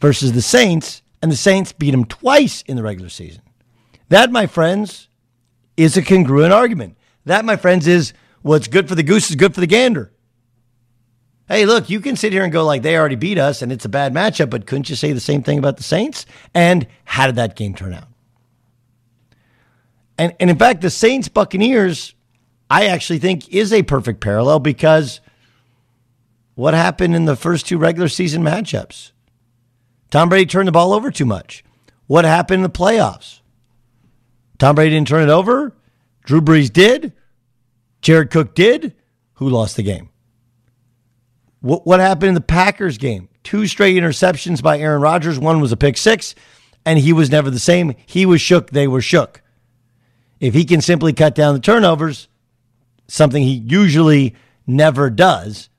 versus 0.00 0.32
the 0.32 0.42
Saints, 0.42 1.02
and 1.22 1.30
the 1.30 1.36
Saints 1.36 1.72
beat 1.72 1.92
them 1.92 2.04
twice 2.04 2.62
in 2.62 2.76
the 2.76 2.82
regular 2.82 3.08
season. 3.08 3.42
That, 4.08 4.30
my 4.30 4.46
friends, 4.46 5.08
is 5.76 5.96
a 5.96 6.02
congruent 6.02 6.52
argument. 6.52 6.98
That, 7.24 7.44
my 7.44 7.56
friends, 7.56 7.86
is 7.86 8.12
what's 8.42 8.68
good 8.68 8.88
for 8.88 8.94
the 8.94 9.02
goose 9.02 9.30
is 9.30 9.36
good 9.36 9.54
for 9.54 9.60
the 9.60 9.66
gander. 9.66 10.12
Hey, 11.48 11.66
look, 11.66 11.90
you 11.90 12.00
can 12.00 12.16
sit 12.16 12.32
here 12.32 12.44
and 12.44 12.52
go 12.52 12.64
like 12.64 12.82
they 12.82 12.96
already 12.96 13.16
beat 13.16 13.38
us 13.38 13.62
and 13.62 13.72
it's 13.72 13.84
a 13.84 13.88
bad 13.88 14.14
matchup, 14.14 14.50
but 14.50 14.66
couldn't 14.66 14.88
you 14.88 14.96
say 14.96 15.12
the 15.12 15.20
same 15.20 15.42
thing 15.42 15.58
about 15.58 15.76
the 15.76 15.82
Saints? 15.82 16.24
And 16.54 16.86
how 17.04 17.26
did 17.26 17.36
that 17.36 17.56
game 17.56 17.74
turn 17.74 17.92
out? 17.92 18.08
And 20.18 20.34
and 20.38 20.50
in 20.50 20.58
fact, 20.58 20.82
the 20.82 20.90
Saints 20.90 21.28
Buccaneers, 21.28 22.14
I 22.70 22.86
actually 22.86 23.18
think 23.18 23.48
is 23.48 23.72
a 23.72 23.82
perfect 23.82 24.20
parallel 24.20 24.60
because 24.60 25.20
what 26.54 26.74
happened 26.74 27.14
in 27.16 27.24
the 27.24 27.36
first 27.36 27.66
two 27.66 27.78
regular 27.78 28.08
season 28.08 28.42
matchups? 28.42 29.12
Tom 30.10 30.28
Brady 30.28 30.46
turned 30.46 30.68
the 30.68 30.72
ball 30.72 30.92
over 30.92 31.10
too 31.10 31.24
much. 31.24 31.64
What 32.06 32.24
happened 32.24 32.56
in 32.56 32.62
the 32.62 32.70
playoffs? 32.70 33.40
Tom 34.58 34.74
Brady 34.74 34.94
didn't 34.94 35.08
turn 35.08 35.22
it 35.22 35.32
over. 35.32 35.74
Drew 36.24 36.40
Brees 36.40 36.72
did. 36.72 37.14
Jared 38.00 38.30
Cook 38.30 38.54
did. 38.54 38.94
Who 39.34 39.48
lost 39.48 39.76
the 39.76 39.82
game? 39.82 40.10
What, 41.62 41.86
what 41.86 42.00
happened 42.00 42.28
in 42.28 42.34
the 42.34 42.40
Packers 42.40 42.98
game? 42.98 43.28
Two 43.44 43.66
straight 43.66 43.96
interceptions 43.96 44.62
by 44.62 44.78
Aaron 44.78 45.00
Rodgers. 45.00 45.38
One 45.38 45.60
was 45.60 45.72
a 45.72 45.76
pick 45.76 45.96
six, 45.96 46.34
and 46.84 46.98
he 46.98 47.12
was 47.12 47.30
never 47.30 47.50
the 47.50 47.58
same. 47.58 47.94
He 48.04 48.26
was 48.26 48.40
shook. 48.40 48.70
They 48.70 48.86
were 48.86 49.00
shook. 49.00 49.40
If 50.40 50.54
he 50.54 50.64
can 50.64 50.80
simply 50.80 51.12
cut 51.12 51.36
down 51.36 51.54
the 51.54 51.60
turnovers, 51.60 52.28
something 53.06 53.42
he 53.42 53.52
usually 53.54 54.34
never 54.66 55.08
does, 55.08 55.70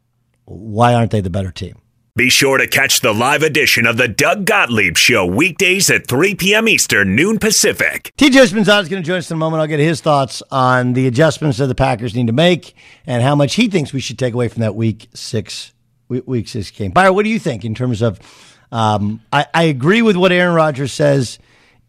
why 0.46 0.94
aren't 0.94 1.12
they 1.12 1.22
the 1.22 1.30
better 1.30 1.52
team? 1.52 1.80
Be 2.16 2.30
sure 2.30 2.60
to 2.60 2.68
catch 2.68 3.02
the 3.02 3.12
live 3.12 3.42
edition 3.42 3.88
of 3.88 3.98
the 3.98 4.08
Doug 4.08 4.46
Gottlieb 4.46 4.96
Show 4.98 5.26
weekdays 5.26 5.90
at 5.90 6.08
3 6.08 6.36
p.m. 6.36 6.68
Eastern, 6.70 7.16
noon 7.16 7.40
Pacific. 7.40 8.14
TJ 8.18 8.34
Houshmandzadeh 8.34 8.84
is 8.84 8.90
going 8.90 9.02
to 9.02 9.08
join 9.08 9.18
us 9.18 9.32
in 9.32 9.36
a 9.36 9.40
moment. 9.40 9.62
I'll 9.62 9.68
get 9.68 9.80
his 9.80 10.00
thoughts 10.00 10.44
on 10.52 10.94
the 10.94 11.08
adjustments 11.08 11.58
that 11.58 11.66
the 11.66 11.76
Packers 11.76 12.14
need 12.16 12.28
to 12.28 12.34
make 12.34 12.76
and 13.08 13.24
how 13.24 13.36
much 13.36 13.56
he 13.56 13.68
thinks 13.68 13.94
we 13.94 14.00
should 14.00 14.20
take 14.20 14.36
away 14.36 14.48
from 14.48 14.62
that 14.62 14.76
week 14.76 15.08
six 15.16 15.73
week 16.22 16.48
six 16.48 16.72
game. 16.72 16.92
Byron, 16.92 17.16
what 17.16 17.24
do 17.24 17.30
you 17.30 17.40
think 17.40 17.66
in 17.66 17.76
terms 17.76 18.02
of? 18.02 18.20
Um, 18.72 19.22
I, 19.32 19.46
I 19.54 19.64
agree 19.64 20.02
with 20.02 20.16
what 20.16 20.32
Aaron 20.32 20.56
Rodgers 20.56 20.92
says 20.92 21.38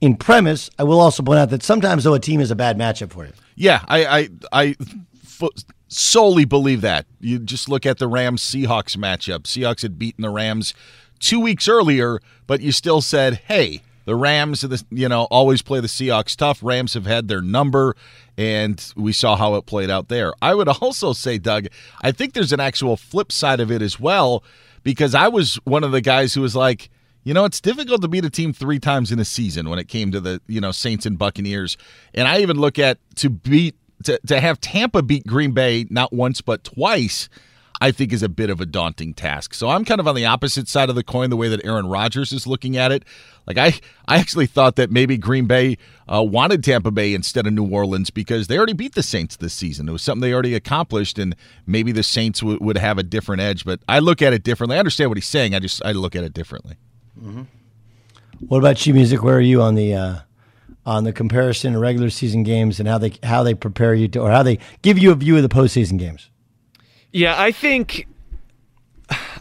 in 0.00 0.16
premise. 0.16 0.68
I 0.78 0.84
will 0.84 1.00
also 1.00 1.22
point 1.22 1.38
out 1.38 1.50
that 1.50 1.62
sometimes 1.62 2.04
though 2.04 2.14
a 2.14 2.20
team 2.20 2.40
is 2.40 2.50
a 2.50 2.56
bad 2.56 2.76
matchup 2.76 3.10
for 3.10 3.24
you. 3.24 3.32
Yeah, 3.54 3.82
I 3.88 4.04
I, 4.04 4.28
I 4.52 4.76
f- 5.24 5.64
solely 5.88 6.44
believe 6.44 6.82
that. 6.82 7.06
You 7.20 7.38
just 7.38 7.68
look 7.68 7.86
at 7.86 7.98
the 7.98 8.08
Rams 8.08 8.42
Seahawks 8.42 8.96
matchup. 8.96 9.44
Seahawks 9.44 9.82
had 9.82 9.98
beaten 9.98 10.22
the 10.22 10.30
Rams 10.30 10.74
two 11.20 11.40
weeks 11.40 11.68
earlier, 11.68 12.20
but 12.46 12.60
you 12.60 12.72
still 12.72 13.00
said, 13.00 13.40
hey, 13.46 13.82
the 14.04 14.14
Rams, 14.14 14.64
you 14.90 15.08
know, 15.08 15.22
always 15.30 15.62
play 15.62 15.80
the 15.80 15.86
Seahawks 15.86 16.36
tough. 16.36 16.62
Rams 16.62 16.92
have 16.92 17.06
had 17.06 17.28
their 17.28 17.40
number, 17.40 17.96
and 18.36 18.92
we 18.96 19.12
saw 19.12 19.36
how 19.36 19.54
it 19.54 19.66
played 19.66 19.90
out 19.90 20.08
there. 20.08 20.32
I 20.42 20.54
would 20.54 20.68
also 20.68 21.12
say, 21.12 21.38
Doug, 21.38 21.66
I 22.02 22.12
think 22.12 22.32
there's 22.32 22.52
an 22.52 22.60
actual 22.60 22.96
flip 22.96 23.30
side 23.30 23.60
of 23.60 23.70
it 23.70 23.82
as 23.82 23.98
well, 24.00 24.42
because 24.82 25.14
I 25.14 25.28
was 25.28 25.56
one 25.64 25.84
of 25.84 25.92
the 25.92 26.00
guys 26.00 26.34
who 26.34 26.40
was 26.40 26.56
like, 26.56 26.90
you 27.22 27.32
know, 27.32 27.44
it's 27.44 27.60
difficult 27.60 28.02
to 28.02 28.08
beat 28.08 28.24
a 28.24 28.30
team 28.30 28.52
three 28.52 28.78
times 28.78 29.10
in 29.10 29.18
a 29.18 29.24
season 29.24 29.70
when 29.70 29.78
it 29.78 29.88
came 29.88 30.12
to 30.12 30.20
the, 30.20 30.42
you 30.46 30.60
know, 30.60 30.72
Saints 30.72 31.06
and 31.06 31.18
Buccaneers. 31.18 31.76
And 32.12 32.28
I 32.28 32.40
even 32.40 32.58
look 32.58 32.78
at 32.78 32.98
to 33.16 33.30
beat 33.30 33.76
to, 34.04 34.20
to 34.26 34.40
have 34.40 34.60
Tampa 34.60 35.02
beat 35.02 35.26
Green 35.26 35.52
Bay 35.52 35.86
not 35.88 36.12
once 36.12 36.40
but 36.40 36.64
twice, 36.64 37.28
I 37.80 37.90
think 37.90 38.12
is 38.12 38.22
a 38.22 38.28
bit 38.28 38.50
of 38.50 38.60
a 38.60 38.66
daunting 38.66 39.14
task. 39.14 39.52
So 39.52 39.68
I'm 39.68 39.84
kind 39.84 40.00
of 40.00 40.06
on 40.06 40.14
the 40.14 40.24
opposite 40.24 40.68
side 40.68 40.88
of 40.88 40.94
the 40.94 41.02
coin, 41.02 41.30
the 41.30 41.36
way 41.36 41.48
that 41.48 41.64
Aaron 41.64 41.86
Rodgers 41.86 42.32
is 42.32 42.46
looking 42.46 42.76
at 42.76 42.92
it. 42.92 43.04
Like 43.46 43.58
I, 43.58 43.74
I 44.06 44.18
actually 44.18 44.46
thought 44.46 44.76
that 44.76 44.90
maybe 44.90 45.18
Green 45.18 45.46
Bay 45.46 45.76
uh, 46.10 46.22
wanted 46.22 46.62
Tampa 46.62 46.90
Bay 46.90 47.14
instead 47.14 47.46
of 47.46 47.52
New 47.52 47.68
Orleans 47.68 48.10
because 48.10 48.46
they 48.46 48.56
already 48.56 48.72
beat 48.72 48.94
the 48.94 49.02
Saints 49.02 49.36
this 49.36 49.52
season. 49.52 49.88
It 49.88 49.92
was 49.92 50.02
something 50.02 50.22
they 50.22 50.32
already 50.32 50.54
accomplished, 50.54 51.18
and 51.18 51.34
maybe 51.66 51.92
the 51.92 52.02
Saints 52.02 52.40
w- 52.40 52.58
would 52.60 52.78
have 52.78 52.96
a 52.96 53.02
different 53.02 53.42
edge. 53.42 53.64
But 53.64 53.80
I 53.88 53.98
look 53.98 54.22
at 54.22 54.32
it 54.32 54.44
differently. 54.44 54.76
I 54.76 54.78
understand 54.78 55.10
what 55.10 55.18
he's 55.18 55.28
saying. 55.28 55.54
I 55.54 55.58
just 55.58 55.84
I 55.84 55.92
look 55.92 56.14
at 56.16 56.24
it 56.24 56.32
differently. 56.32 56.76
Mm-hmm. 57.20 57.42
What 58.46 58.58
about 58.58 58.86
you, 58.86 58.94
music? 58.94 59.22
Where 59.22 59.36
are 59.36 59.40
you 59.40 59.62
on 59.62 59.74
the? 59.74 59.94
Uh 59.94 60.18
on 60.86 61.04
the 61.04 61.12
comparison 61.14 61.74
of 61.74 61.80
regular 61.80 62.10
season 62.10 62.42
games 62.42 62.78
and 62.78 62.86
how 62.86 62.98
they 62.98 63.12
how 63.22 63.42
they 63.42 63.54
prepare 63.54 63.94
you 63.94 64.06
to 64.06 64.20
or 64.20 64.30
how 64.30 64.42
they 64.42 64.58
give 64.82 64.98
you 64.98 65.10
a 65.10 65.14
view 65.14 65.34
of 65.36 65.42
the 65.42 65.48
postseason 65.48 65.98
games. 65.98 66.28
Yeah, 67.14 67.40
I 67.40 67.52
think 67.52 68.08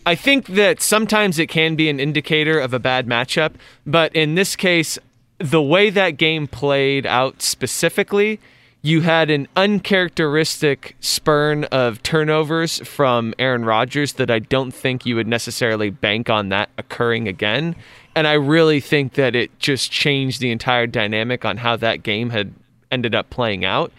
I 0.05 0.13
think 0.13 0.45
that 0.45 0.79
sometimes 0.79 1.39
it 1.39 1.47
can 1.47 1.75
be 1.75 1.89
an 1.89 1.99
indicator 1.99 2.59
of 2.59 2.71
a 2.71 2.77
bad 2.77 3.07
matchup, 3.07 3.53
but 3.83 4.15
in 4.15 4.35
this 4.35 4.55
case, 4.55 4.99
the 5.39 5.61
way 5.61 5.89
that 5.89 6.11
game 6.17 6.45
played 6.45 7.07
out 7.07 7.41
specifically, 7.41 8.39
you 8.83 9.01
had 9.01 9.31
an 9.31 9.47
uncharacteristic 9.55 10.95
spurn 10.99 11.63
of 11.65 12.03
turnovers 12.03 12.77
from 12.87 13.33
Aaron 13.39 13.65
Rodgers 13.65 14.13
that 14.13 14.29
I 14.29 14.37
don't 14.37 14.71
think 14.71 15.07
you 15.07 15.15
would 15.15 15.27
necessarily 15.27 15.89
bank 15.89 16.29
on 16.29 16.49
that 16.49 16.69
occurring 16.77 17.27
again. 17.27 17.75
And 18.15 18.27
I 18.27 18.33
really 18.33 18.81
think 18.81 19.13
that 19.13 19.33
it 19.33 19.57
just 19.57 19.91
changed 19.91 20.41
the 20.41 20.51
entire 20.51 20.85
dynamic 20.85 21.43
on 21.43 21.57
how 21.57 21.75
that 21.77 22.03
game 22.03 22.29
had 22.29 22.53
ended 22.91 23.15
up 23.15 23.31
playing 23.31 23.65
out. 23.65 23.91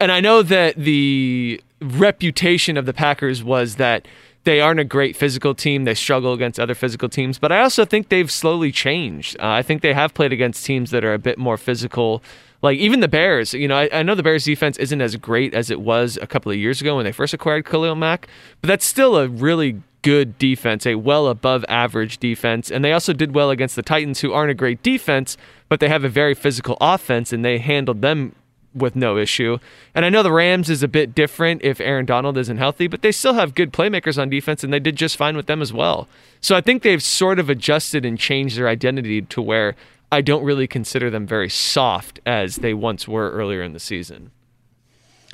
And 0.00 0.10
I 0.10 0.20
know 0.20 0.40
that 0.42 0.76
the 0.76 1.60
reputation 1.80 2.76
of 2.76 2.86
the 2.86 2.92
Packers 2.92 3.42
was 3.42 3.76
that 3.76 4.06
they 4.44 4.60
aren't 4.60 4.80
a 4.80 4.84
great 4.84 5.16
physical 5.16 5.54
team. 5.54 5.84
They 5.84 5.94
struggle 5.94 6.32
against 6.32 6.58
other 6.58 6.74
physical 6.74 7.08
teams, 7.08 7.38
but 7.38 7.52
I 7.52 7.60
also 7.60 7.84
think 7.84 8.08
they've 8.08 8.30
slowly 8.30 8.72
changed. 8.72 9.36
Uh, 9.38 9.48
I 9.48 9.62
think 9.62 9.82
they 9.82 9.92
have 9.92 10.14
played 10.14 10.32
against 10.32 10.64
teams 10.64 10.90
that 10.90 11.04
are 11.04 11.14
a 11.14 11.18
bit 11.18 11.38
more 11.38 11.56
physical. 11.56 12.22
Like 12.62 12.78
even 12.78 13.00
the 13.00 13.08
Bears, 13.08 13.54
you 13.54 13.68
know, 13.68 13.76
I, 13.76 13.88
I, 13.92 14.02
know 14.02 14.14
the 14.14 14.22
Bears 14.22 14.44
defense 14.44 14.78
isn't 14.78 15.00
as 15.00 15.16
great 15.16 15.54
as 15.54 15.70
it 15.70 15.80
was 15.80 16.18
a 16.20 16.26
couple 16.26 16.50
of 16.50 16.58
years 16.58 16.80
ago 16.80 16.96
when 16.96 17.04
they 17.04 17.12
first 17.12 17.34
acquired 17.34 17.66
Khalil 17.66 17.94
Mack, 17.94 18.26
but 18.60 18.68
that's 18.68 18.84
still 18.86 19.16
a 19.16 19.28
really 19.28 19.82
good 20.02 20.38
defense, 20.38 20.86
a 20.86 20.94
well 20.94 21.26
above 21.26 21.64
average 21.68 22.18
defense. 22.18 22.70
And 22.70 22.84
they 22.84 22.92
also 22.92 23.12
did 23.12 23.34
well 23.34 23.50
against 23.50 23.76
the 23.76 23.82
Titans, 23.82 24.20
who 24.20 24.32
aren't 24.32 24.50
a 24.50 24.54
great 24.54 24.82
defense, 24.82 25.36
but 25.68 25.80
they 25.80 25.88
have 25.88 26.04
a 26.04 26.08
very 26.08 26.34
physical 26.34 26.78
offense, 26.80 27.32
and 27.32 27.44
they 27.44 27.58
handled 27.58 28.00
them 28.02 28.34
with 28.78 28.96
no 28.96 29.16
issue. 29.18 29.58
And 29.94 30.04
I 30.04 30.08
know 30.08 30.22
the 30.22 30.32
Rams 30.32 30.70
is 30.70 30.82
a 30.82 30.88
bit 30.88 31.14
different 31.14 31.62
if 31.62 31.80
Aaron 31.80 32.06
Donald 32.06 32.38
isn't 32.38 32.58
healthy, 32.58 32.86
but 32.86 33.02
they 33.02 33.12
still 33.12 33.34
have 33.34 33.54
good 33.54 33.72
playmakers 33.72 34.20
on 34.20 34.30
defense, 34.30 34.64
and 34.64 34.72
they 34.72 34.80
did 34.80 34.96
just 34.96 35.16
fine 35.16 35.36
with 35.36 35.46
them 35.46 35.62
as 35.62 35.72
well. 35.72 36.08
So 36.40 36.56
I 36.56 36.60
think 36.60 36.82
they've 36.82 37.02
sort 37.02 37.38
of 37.38 37.50
adjusted 37.50 38.04
and 38.04 38.18
changed 38.18 38.56
their 38.56 38.68
identity 38.68 39.22
to 39.22 39.42
where 39.42 39.74
I 40.10 40.20
don't 40.20 40.44
really 40.44 40.66
consider 40.66 41.10
them 41.10 41.26
very 41.26 41.50
soft 41.50 42.20
as 42.24 42.56
they 42.56 42.74
once 42.74 43.06
were 43.06 43.30
earlier 43.30 43.62
in 43.62 43.72
the 43.72 43.80
season. 43.80 44.30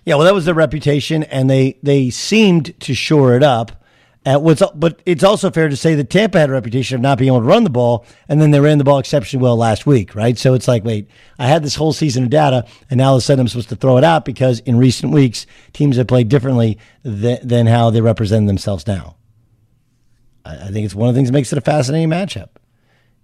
Yeah, 0.04 0.16
well, 0.16 0.24
that 0.24 0.34
was 0.34 0.44
their 0.44 0.54
reputation, 0.54 1.22
and 1.24 1.48
they 1.48 1.78
they 1.82 2.10
seemed 2.10 2.78
to 2.80 2.94
shore 2.94 3.34
it 3.36 3.42
up. 3.42 3.83
Uh, 4.26 4.38
but 4.74 5.02
it's 5.04 5.22
also 5.22 5.50
fair 5.50 5.68
to 5.68 5.76
say 5.76 5.94
that 5.94 6.08
Tampa 6.08 6.38
had 6.38 6.48
a 6.48 6.52
reputation 6.52 6.94
of 6.94 7.02
not 7.02 7.18
being 7.18 7.28
able 7.28 7.40
to 7.40 7.46
run 7.46 7.62
the 7.62 7.70
ball, 7.70 8.06
and 8.26 8.40
then 8.40 8.52
they 8.52 8.60
ran 8.60 8.78
the 8.78 8.84
ball 8.84 8.98
exceptionally 8.98 9.42
well 9.42 9.56
last 9.56 9.84
week, 9.84 10.14
right? 10.14 10.38
So 10.38 10.54
it's 10.54 10.66
like, 10.66 10.82
wait, 10.82 11.10
I 11.38 11.46
had 11.46 11.62
this 11.62 11.74
whole 11.74 11.92
season 11.92 12.24
of 12.24 12.30
data, 12.30 12.66
and 12.88 12.98
now 12.98 13.08
all 13.08 13.16
of 13.16 13.18
a 13.18 13.20
sudden 13.20 13.40
I'm 13.42 13.48
supposed 13.48 13.68
to 13.68 13.76
throw 13.76 13.98
it 13.98 14.04
out 14.04 14.24
because 14.24 14.60
in 14.60 14.78
recent 14.78 15.12
weeks 15.12 15.46
teams 15.74 15.96
have 15.96 16.06
played 16.06 16.30
differently 16.30 16.78
than, 17.02 17.46
than 17.46 17.66
how 17.66 17.90
they 17.90 18.00
represent 18.00 18.46
themselves 18.46 18.86
now. 18.86 19.16
I, 20.44 20.54
I 20.54 20.70
think 20.70 20.86
it's 20.86 20.94
one 20.94 21.10
of 21.10 21.14
the 21.14 21.18
things 21.18 21.28
that 21.28 21.34
makes 21.34 21.52
it 21.52 21.58
a 21.58 21.62
fascinating 21.62 22.08
matchup, 22.08 22.48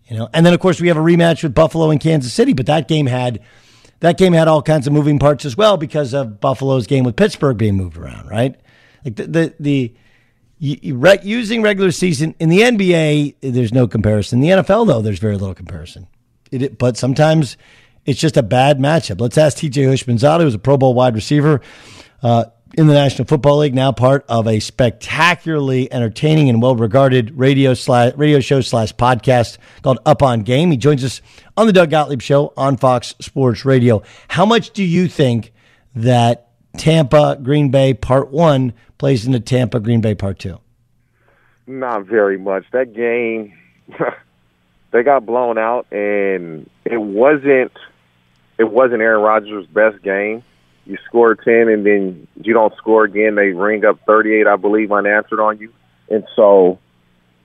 you 0.07 0.19
know. 0.19 0.29
And 0.35 0.45
then 0.45 0.53
of 0.53 0.61
course 0.61 0.83
we 0.83 0.89
have 0.89 0.99
a 0.99 1.01
rematch 1.01 1.43
with 1.43 1.55
Buffalo 1.55 1.91
and 1.91 2.01
Kansas 2.01 2.33
City, 2.35 2.53
but 2.53 2.67
that 2.67 2.89
game 2.89 3.07
had 3.07 3.41
that 4.01 4.19
game 4.19 4.35
had 4.35 4.49
all 4.49 4.63
kinds 4.63 4.87
of 4.87 4.93
moving 4.93 5.19
parts 5.19 5.47
as 5.47 5.57
well 5.57 5.79
because 5.79 6.13
of 6.13 6.41
Buffalo's 6.41 6.87
game 6.87 7.05
with 7.05 7.17
Pittsburgh 7.17 7.57
being 7.57 7.77
moved 7.77 7.97
around, 7.97 8.29
right? 8.29 8.55
Like 9.05 9.17
the, 9.17 9.55
the 9.59 9.95
using 10.61 11.63
regular 11.63 11.91
season 11.91 12.35
in 12.39 12.51
the 12.51 12.61
NBA, 12.61 13.37
there's 13.41 13.73
no 13.73 13.89
comparison. 13.89 14.43
In 14.43 14.57
the 14.57 14.63
NFL, 14.63 14.87
though, 14.87 15.01
there's 15.01 15.19
very 15.19 15.37
little 15.37 15.55
comparison. 15.55 16.07
It, 16.53 16.79
but 16.79 16.97
sometimes 16.97 17.57
it's 18.05 18.21
just 18.21 18.37
a 18.37 18.43
bad 18.43 18.79
matchup. 18.79 19.21
Let's 19.21 19.39
ask 19.39 19.59
TJ 19.59 19.87
Houshmandzadeh, 19.87 20.43
who's 20.43 20.55
a 20.55 20.59
Pro 20.59 20.77
Bowl 20.77 20.95
wide 20.95 21.15
receiver 21.15 21.61
uh, 22.23 22.45
in 22.77 22.87
the 22.87 22.95
National 22.95 23.27
Football 23.27 23.59
League, 23.59 23.75
now 23.75 23.91
part 23.91 24.25
of 24.29 24.47
a 24.47 24.61
spectacularly 24.61 25.93
entertaining 25.93 26.49
and 26.49 26.63
well 26.63 26.77
regarded 26.77 27.37
radio 27.37 27.75
radio 28.17 28.41
show 28.41 28.61
slash 28.61 28.95
podcast 28.95 29.59
called 29.83 29.99
Up 30.07 30.23
on 30.23 30.43
Game. 30.43 30.71
He 30.71 30.77
joins 30.77 31.03
us 31.03 31.21
on 31.57 31.67
the 31.67 31.73
Doug 31.73 31.91
Gottlieb 31.91 32.21
Show 32.21 32.53
on 32.57 32.77
Fox 32.77 33.15
Sports 33.21 33.65
Radio. 33.65 34.03
How 34.29 34.47
much 34.47 34.71
do 34.71 34.85
you 34.85 35.09
think 35.09 35.53
that 35.95 36.50
Tampa 36.77 37.39
Green 37.43 37.71
Bay 37.71 37.95
Part 37.95 38.31
One 38.31 38.73
plays 38.99 39.27
into 39.27 39.41
Tampa 39.41 39.81
Green 39.81 40.01
Bay 40.01 40.15
Part 40.15 40.39
Two? 40.39 40.61
Not 41.67 42.07
very 42.07 42.39
much. 42.39 42.65
That 42.73 42.95
game, 42.95 43.53
they 44.93 45.03
got 45.03 45.27
blown 45.27 45.59
out, 45.59 45.87
and 45.93 46.69
it 46.85 47.01
wasn't. 47.01 47.73
It 48.59 48.71
wasn't 48.71 49.01
Aaron 49.01 49.23
Rodgers' 49.23 49.67
best 49.67 50.03
game. 50.03 50.43
You 50.85 50.99
score 51.07 51.35
ten, 51.35 51.69
and 51.69 51.85
then 51.85 52.27
you 52.43 52.53
don't 52.55 52.75
score 52.77 53.05
again. 53.05 53.35
They 53.35 53.49
ring 53.49 53.85
up 53.85 53.99
thirty-eight, 54.07 54.47
I 54.47 54.57
believe, 54.57 54.93
unanswered 54.93 55.41
on 55.41 55.59
you, 55.59 55.73
and 56.09 56.25
so 56.37 56.79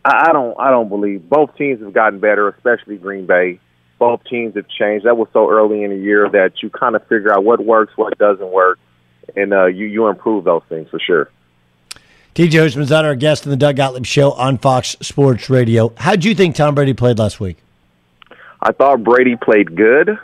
I 0.03 0.31
don't. 0.31 0.59
I 0.59 0.71
don't 0.71 0.89
believe 0.89 1.27
both 1.29 1.55
teams 1.55 1.81
have 1.81 1.93
gotten 1.93 2.19
better, 2.19 2.49
especially 2.49 2.97
Green 2.97 3.25
Bay. 3.25 3.59
Both 3.97 4.23
teams 4.25 4.55
have 4.55 4.67
changed. 4.67 5.05
That 5.05 5.17
was 5.17 5.29
so 5.31 5.49
early 5.49 5.83
in 5.83 5.89
the 5.89 5.97
year 5.97 6.29
that 6.29 6.61
you 6.61 6.69
kind 6.69 6.95
of 6.95 7.01
figure 7.07 7.31
out 7.33 7.45
what 7.45 7.63
works, 7.63 7.93
what 7.95 8.17
doesn't 8.17 8.51
work 8.51 8.77
and 9.35 9.53
uh, 9.53 9.65
you 9.65 9.85
you 9.85 10.07
improve 10.07 10.43
those 10.43 10.63
things 10.69 10.89
for 10.89 10.99
sure. 10.99 11.29
TJ 12.35 12.49
Houshmandzadeh, 12.51 13.03
our 13.03 13.15
guest 13.15 13.45
in 13.45 13.49
the 13.49 13.57
Doug 13.57 13.77
Gottlieb 13.77 14.05
Show 14.05 14.33
on 14.33 14.57
Fox 14.57 14.97
Sports 15.01 15.49
Radio. 15.49 15.93
How 15.95 16.15
do 16.17 16.27
you 16.27 16.35
think 16.35 16.55
Tom 16.55 16.75
Brady 16.75 16.93
played 16.93 17.17
last 17.17 17.39
week? 17.39 17.57
I 18.61 18.71
thought 18.71 19.03
Brady 19.03 19.38
played 19.38 19.75
good. 19.75 20.17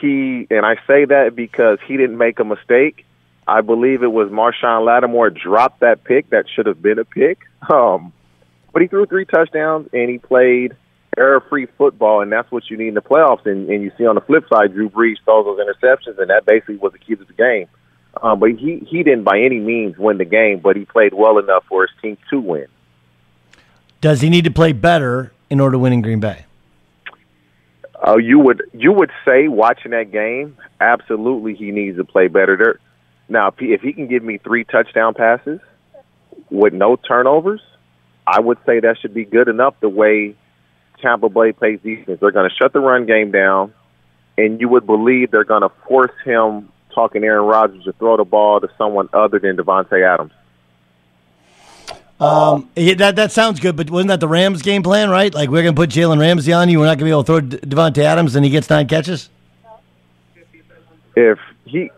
He 0.00 0.46
and 0.50 0.66
I 0.66 0.76
say 0.86 1.04
that 1.04 1.36
because 1.36 1.78
he 1.86 1.96
didn't 1.96 2.18
make 2.18 2.40
a 2.40 2.44
mistake. 2.44 3.06
I 3.46 3.60
believe 3.60 4.02
it 4.02 4.12
was 4.12 4.28
Marshon 4.30 4.84
Lattimore 4.84 5.30
dropped 5.30 5.80
that 5.80 6.04
pick 6.04 6.30
that 6.30 6.46
should 6.54 6.66
have 6.66 6.80
been 6.80 6.98
a 6.98 7.04
pick. 7.04 7.38
Um, 7.68 8.12
but 8.72 8.82
he 8.82 8.88
threw 8.88 9.06
three 9.06 9.24
touchdowns 9.24 9.88
and 9.92 10.08
he 10.08 10.18
played 10.18 10.76
error-free 11.16 11.66
football, 11.76 12.22
and 12.22 12.32
that's 12.32 12.50
what 12.50 12.70
you 12.70 12.76
need 12.76 12.88
in 12.88 12.94
the 12.94 13.02
playoffs. 13.02 13.44
And, 13.46 13.68
and 13.68 13.82
you 13.82 13.92
see 13.98 14.06
on 14.06 14.14
the 14.14 14.20
flip 14.20 14.44
side, 14.48 14.72
Drew 14.72 14.88
Brees 14.88 15.16
throws 15.24 15.44
those 15.44 15.58
interceptions, 15.58 16.18
and 16.18 16.30
that 16.30 16.46
basically 16.46 16.76
was 16.76 16.92
the 16.92 16.98
key 16.98 17.16
to 17.16 17.24
the 17.24 17.32
game. 17.32 17.66
Um, 18.22 18.40
but 18.40 18.50
he 18.50 18.78
he 18.88 19.02
didn't 19.02 19.24
by 19.24 19.40
any 19.40 19.58
means 19.58 19.96
win 19.96 20.18
the 20.18 20.24
game, 20.24 20.58
but 20.58 20.76
he 20.76 20.84
played 20.84 21.14
well 21.14 21.38
enough 21.38 21.64
for 21.68 21.86
his 21.86 21.90
team 22.02 22.18
to 22.30 22.40
win. 22.40 22.66
Does 24.00 24.20
he 24.20 24.30
need 24.30 24.44
to 24.44 24.50
play 24.50 24.72
better 24.72 25.32
in 25.48 25.60
order 25.60 25.72
to 25.72 25.78
win 25.78 25.92
in 25.92 26.02
Green 26.02 26.20
Bay? 26.20 26.44
Uh, 28.06 28.16
you 28.16 28.38
would 28.38 28.62
you 28.72 28.92
would 28.92 29.10
say 29.24 29.48
watching 29.48 29.90
that 29.92 30.10
game, 30.10 30.56
absolutely 30.80 31.54
he 31.54 31.70
needs 31.70 31.98
to 31.98 32.04
play 32.04 32.28
better. 32.28 32.56
There, 32.56 32.78
now, 33.30 33.48
if 33.48 33.58
he, 33.58 33.72
if 33.72 33.80
he 33.80 33.92
can 33.92 34.08
give 34.08 34.24
me 34.24 34.38
three 34.38 34.64
touchdown 34.64 35.14
passes 35.14 35.60
with 36.50 36.72
no 36.72 36.96
turnovers, 36.96 37.62
I 38.26 38.40
would 38.40 38.58
say 38.66 38.80
that 38.80 38.98
should 39.00 39.14
be 39.14 39.24
good 39.24 39.48
enough 39.48 39.74
the 39.80 39.88
way 39.88 40.34
Tampa 41.00 41.28
Bay 41.28 41.52
plays 41.52 41.78
defense. 41.80 42.18
They're 42.20 42.32
going 42.32 42.50
to 42.50 42.56
shut 42.56 42.72
the 42.72 42.80
run 42.80 43.06
game 43.06 43.30
down, 43.30 43.72
and 44.36 44.60
you 44.60 44.68
would 44.68 44.84
believe 44.84 45.30
they're 45.30 45.44
going 45.44 45.62
to 45.62 45.70
force 45.86 46.12
him, 46.24 46.70
talking 46.90 47.24
Aaron 47.24 47.46
Rodgers, 47.46 47.84
to 47.84 47.92
throw 47.92 48.16
the 48.16 48.24
ball 48.24 48.60
to 48.60 48.68
someone 48.76 49.08
other 49.12 49.38
than 49.38 49.56
Davante 49.56 50.02
Adams. 50.02 50.32
Um, 52.20 52.68
yeah, 52.76 52.94
that 52.94 53.16
that 53.16 53.32
sounds 53.32 53.60
good, 53.60 53.76
but 53.76 53.88
wasn't 53.88 54.08
that 54.08 54.20
the 54.20 54.28
Rams' 54.28 54.60
game 54.60 54.82
plan, 54.82 55.08
right? 55.08 55.32
Like 55.32 55.48
we're 55.48 55.62
going 55.62 55.74
to 55.74 55.80
put 55.80 55.88
Jalen 55.88 56.20
Ramsey 56.20 56.52
on 56.52 56.68
you, 56.68 56.78
we're 56.78 56.84
not 56.84 56.98
going 56.98 56.98
to 56.98 57.04
be 57.06 57.10
able 57.10 57.24
to 57.24 57.26
throw 57.26 57.40
D- 57.40 57.56
Davante 57.58 58.02
Adams, 58.02 58.36
and 58.36 58.44
he 58.44 58.50
gets 58.50 58.68
nine 58.68 58.86
catches. 58.88 59.30
If 61.16 61.38
he 61.64 61.90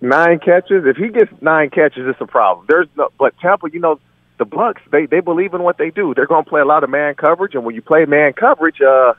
nine 0.00 0.38
catches, 0.38 0.86
if 0.86 0.96
he 0.96 1.08
gets 1.08 1.32
nine 1.40 1.70
catches, 1.70 2.06
it's 2.06 2.20
a 2.20 2.26
problem. 2.26 2.66
There's 2.68 2.86
no, 2.96 3.08
but 3.18 3.36
Tampa, 3.40 3.68
you 3.72 3.80
know, 3.80 3.98
the 4.38 4.44
Bucks, 4.44 4.82
they 4.92 5.06
they 5.06 5.20
believe 5.20 5.52
in 5.52 5.62
what 5.64 5.78
they 5.78 5.90
do. 5.90 6.14
They're 6.14 6.26
going 6.26 6.44
to 6.44 6.48
play 6.48 6.60
a 6.60 6.64
lot 6.64 6.84
of 6.84 6.90
man 6.90 7.16
coverage, 7.16 7.56
and 7.56 7.64
when 7.64 7.74
you 7.74 7.82
play 7.82 8.04
man 8.04 8.34
coverage, 8.34 8.80
uh, 8.80 9.14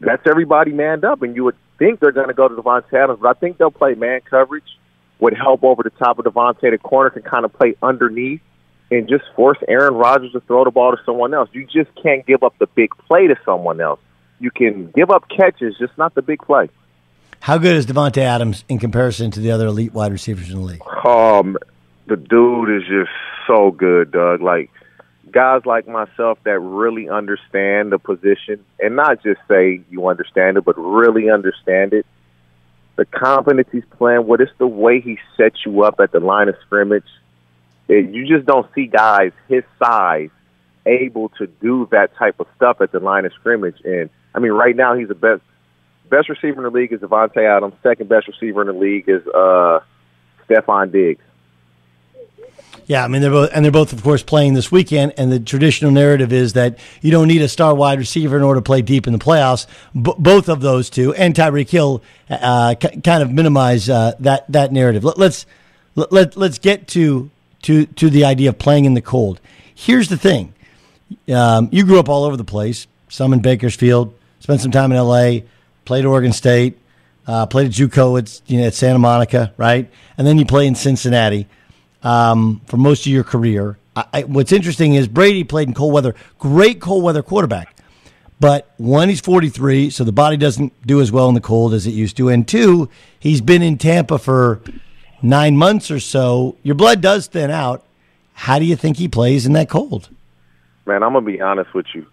that's 0.00 0.26
everybody 0.26 0.72
manned 0.72 1.06
up, 1.06 1.22
and 1.22 1.34
you 1.34 1.44
would 1.44 1.56
think 1.82 2.00
they're 2.00 2.12
going 2.12 2.28
to 2.28 2.34
go 2.34 2.48
to 2.48 2.54
Davante 2.54 2.92
Adams, 2.94 3.18
but 3.20 3.36
I 3.36 3.38
think 3.38 3.58
they'll 3.58 3.70
play 3.70 3.94
man 3.94 4.20
coverage. 4.28 4.64
Would 5.18 5.36
help 5.36 5.62
over 5.62 5.82
the 5.84 5.90
top 5.90 6.18
of 6.18 6.24
Davante. 6.24 6.68
The 6.70 6.78
corner 6.78 7.10
can 7.10 7.22
kind 7.22 7.44
of 7.44 7.52
play 7.52 7.76
underneath 7.80 8.40
and 8.90 9.08
just 9.08 9.24
force 9.36 9.58
Aaron 9.68 9.94
Rodgers 9.94 10.32
to 10.32 10.40
throw 10.40 10.64
the 10.64 10.72
ball 10.72 10.90
to 10.96 10.98
someone 11.06 11.32
else. 11.32 11.48
You 11.52 11.64
just 11.64 11.90
can't 12.02 12.26
give 12.26 12.42
up 12.42 12.58
the 12.58 12.66
big 12.66 12.90
play 13.06 13.28
to 13.28 13.36
someone 13.44 13.80
else. 13.80 14.00
You 14.40 14.50
can 14.50 14.90
give 14.90 15.10
up 15.10 15.28
catches, 15.28 15.76
just 15.78 15.96
not 15.96 16.14
the 16.14 16.22
big 16.22 16.40
play. 16.40 16.68
How 17.38 17.58
good 17.58 17.76
is 17.76 17.86
Davante 17.86 18.18
Adams 18.18 18.64
in 18.68 18.78
comparison 18.78 19.30
to 19.32 19.40
the 19.40 19.52
other 19.52 19.66
elite 19.66 19.92
wide 19.92 20.10
receivers 20.10 20.50
in 20.50 20.56
the 20.56 20.64
league? 20.64 20.82
Um, 21.06 21.56
the 22.06 22.16
dude 22.16 22.70
is 22.70 22.82
just 22.88 23.10
so 23.46 23.70
good, 23.70 24.10
Doug. 24.10 24.40
Like 24.40 24.70
guys 25.32 25.62
like 25.66 25.88
myself 25.88 26.38
that 26.44 26.58
really 26.60 27.08
understand 27.08 27.90
the 27.90 27.98
position 27.98 28.64
and 28.78 28.94
not 28.94 29.22
just 29.22 29.40
say 29.48 29.80
you 29.90 30.06
understand 30.08 30.56
it, 30.56 30.64
but 30.64 30.76
really 30.78 31.30
understand 31.30 31.92
it. 31.92 32.06
The 32.96 33.06
confidence 33.06 33.68
he's 33.72 33.84
playing 33.96 34.26
with, 34.26 34.40
it's 34.40 34.52
the 34.58 34.66
way 34.66 35.00
he 35.00 35.18
sets 35.36 35.64
you 35.64 35.82
up 35.82 35.98
at 36.00 36.12
the 36.12 36.20
line 36.20 36.48
of 36.48 36.56
scrimmage. 36.64 37.06
It, 37.88 38.10
you 38.10 38.26
just 38.26 38.46
don't 38.46 38.66
see 38.74 38.86
guys 38.86 39.32
his 39.48 39.64
size 39.82 40.30
able 40.84 41.30
to 41.30 41.46
do 41.46 41.88
that 41.90 42.14
type 42.16 42.38
of 42.38 42.46
stuff 42.56 42.80
at 42.80 42.92
the 42.92 43.00
line 43.00 43.24
of 43.24 43.32
scrimmage. 43.32 43.80
And 43.84 44.10
I 44.34 44.38
mean, 44.38 44.52
right 44.52 44.76
now 44.76 44.94
he's 44.94 45.08
the 45.08 45.14
best 45.14 45.42
best 46.10 46.28
receiver 46.28 46.58
in 46.58 46.70
the 46.70 46.78
league 46.78 46.92
is 46.92 47.00
Davante 47.00 47.38
Adams. 47.38 47.74
Second 47.82 48.08
best 48.08 48.28
receiver 48.28 48.60
in 48.60 48.66
the 48.66 48.74
league 48.74 49.08
is 49.08 49.26
uh, 49.28 49.80
Stefon 50.46 50.92
Diggs. 50.92 51.24
Yeah, 52.86 53.04
I 53.04 53.08
mean 53.08 53.22
they're 53.22 53.30
both, 53.30 53.50
and 53.54 53.64
they're 53.64 53.72
both, 53.72 53.92
of 53.92 54.02
course, 54.02 54.22
playing 54.22 54.54
this 54.54 54.72
weekend. 54.72 55.14
And 55.16 55.30
the 55.30 55.40
traditional 55.40 55.90
narrative 55.92 56.32
is 56.32 56.54
that 56.54 56.78
you 57.00 57.10
don't 57.10 57.28
need 57.28 57.42
a 57.42 57.48
star 57.48 57.74
wide 57.74 57.98
receiver 57.98 58.36
in 58.36 58.42
order 58.42 58.60
to 58.60 58.64
play 58.64 58.82
deep 58.82 59.06
in 59.06 59.12
the 59.12 59.18
playoffs. 59.18 59.66
B- 59.94 60.12
both 60.18 60.48
of 60.48 60.60
those 60.60 60.90
two, 60.90 61.14
and 61.14 61.34
Tyreek 61.34 61.70
Hill, 61.70 62.02
uh, 62.28 62.74
c- 62.80 63.00
kind 63.00 63.22
of 63.22 63.30
minimize 63.30 63.88
uh, 63.88 64.14
that 64.20 64.50
that 64.50 64.72
narrative. 64.72 65.04
Let, 65.04 65.16
let's 65.16 65.46
let, 65.94 66.12
let 66.12 66.36
let's 66.36 66.58
get 66.58 66.88
to 66.88 67.30
to 67.62 67.86
to 67.86 68.10
the 68.10 68.24
idea 68.24 68.48
of 68.48 68.58
playing 68.58 68.84
in 68.84 68.94
the 68.94 69.02
cold. 69.02 69.40
Here's 69.74 70.08
the 70.08 70.18
thing: 70.18 70.52
um, 71.32 71.68
you 71.72 71.84
grew 71.84 71.98
up 71.98 72.08
all 72.08 72.24
over 72.24 72.36
the 72.36 72.44
place. 72.44 72.86
Some 73.08 73.32
in 73.32 73.40
Bakersfield, 73.40 74.12
spent 74.40 74.60
some 74.60 74.70
time 74.70 74.90
in 74.90 74.96
L.A., 74.96 75.44
played 75.84 76.04
Oregon 76.04 76.32
State, 76.32 76.78
uh, 77.26 77.46
played 77.46 77.66
at 77.66 77.72
JUCO 77.72 78.18
at 78.18 78.40
you 78.50 78.60
know 78.60 78.66
at 78.66 78.74
Santa 78.74 78.98
Monica, 78.98 79.52
right? 79.56 79.88
And 80.18 80.26
then 80.26 80.38
you 80.38 80.46
play 80.46 80.66
in 80.66 80.74
Cincinnati 80.74 81.46
um, 82.02 82.60
for 82.66 82.76
most 82.76 83.06
of 83.06 83.12
your 83.12 83.24
career. 83.24 83.78
I, 83.96 84.04
I, 84.12 84.22
what's 84.22 84.52
interesting 84.52 84.94
is 84.94 85.08
Brady 85.08 85.44
played 85.44 85.68
in 85.68 85.74
cold 85.74 85.92
weather, 85.92 86.14
great 86.38 86.80
cold 86.80 87.04
weather 87.04 87.22
quarterback. 87.22 87.76
But 88.40 88.72
one, 88.76 89.08
he's 89.08 89.20
43, 89.20 89.90
so 89.90 90.02
the 90.02 90.10
body 90.10 90.36
doesn't 90.36 90.72
do 90.84 91.00
as 91.00 91.12
well 91.12 91.28
in 91.28 91.34
the 91.34 91.40
cold 91.40 91.74
as 91.74 91.86
it 91.86 91.92
used 91.92 92.16
to. 92.16 92.28
And 92.28 92.46
two, 92.46 92.88
he's 93.20 93.40
been 93.40 93.62
in 93.62 93.78
Tampa 93.78 94.18
for 94.18 94.60
nine 95.22 95.56
months 95.56 95.92
or 95.92 96.00
so. 96.00 96.56
Your 96.64 96.74
blood 96.74 97.00
does 97.00 97.28
thin 97.28 97.52
out. 97.52 97.84
How 98.34 98.58
do 98.58 98.64
you 98.64 98.74
think 98.74 98.96
he 98.96 99.06
plays 99.06 99.46
in 99.46 99.52
that 99.52 99.68
cold? 99.68 100.08
Man, 100.86 101.04
I'm 101.04 101.12
gonna 101.12 101.24
be 101.24 101.40
honest 101.40 101.72
with 101.72 101.86
you. 101.94 102.06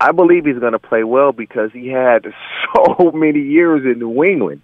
I 0.00 0.12
believe 0.12 0.46
he's 0.46 0.58
gonna 0.58 0.78
play 0.78 1.04
well 1.04 1.32
because 1.32 1.72
he 1.72 1.88
had 1.88 2.32
so 2.74 3.12
many 3.12 3.40
years 3.40 3.84
in 3.84 3.98
New 3.98 4.24
England. 4.24 4.62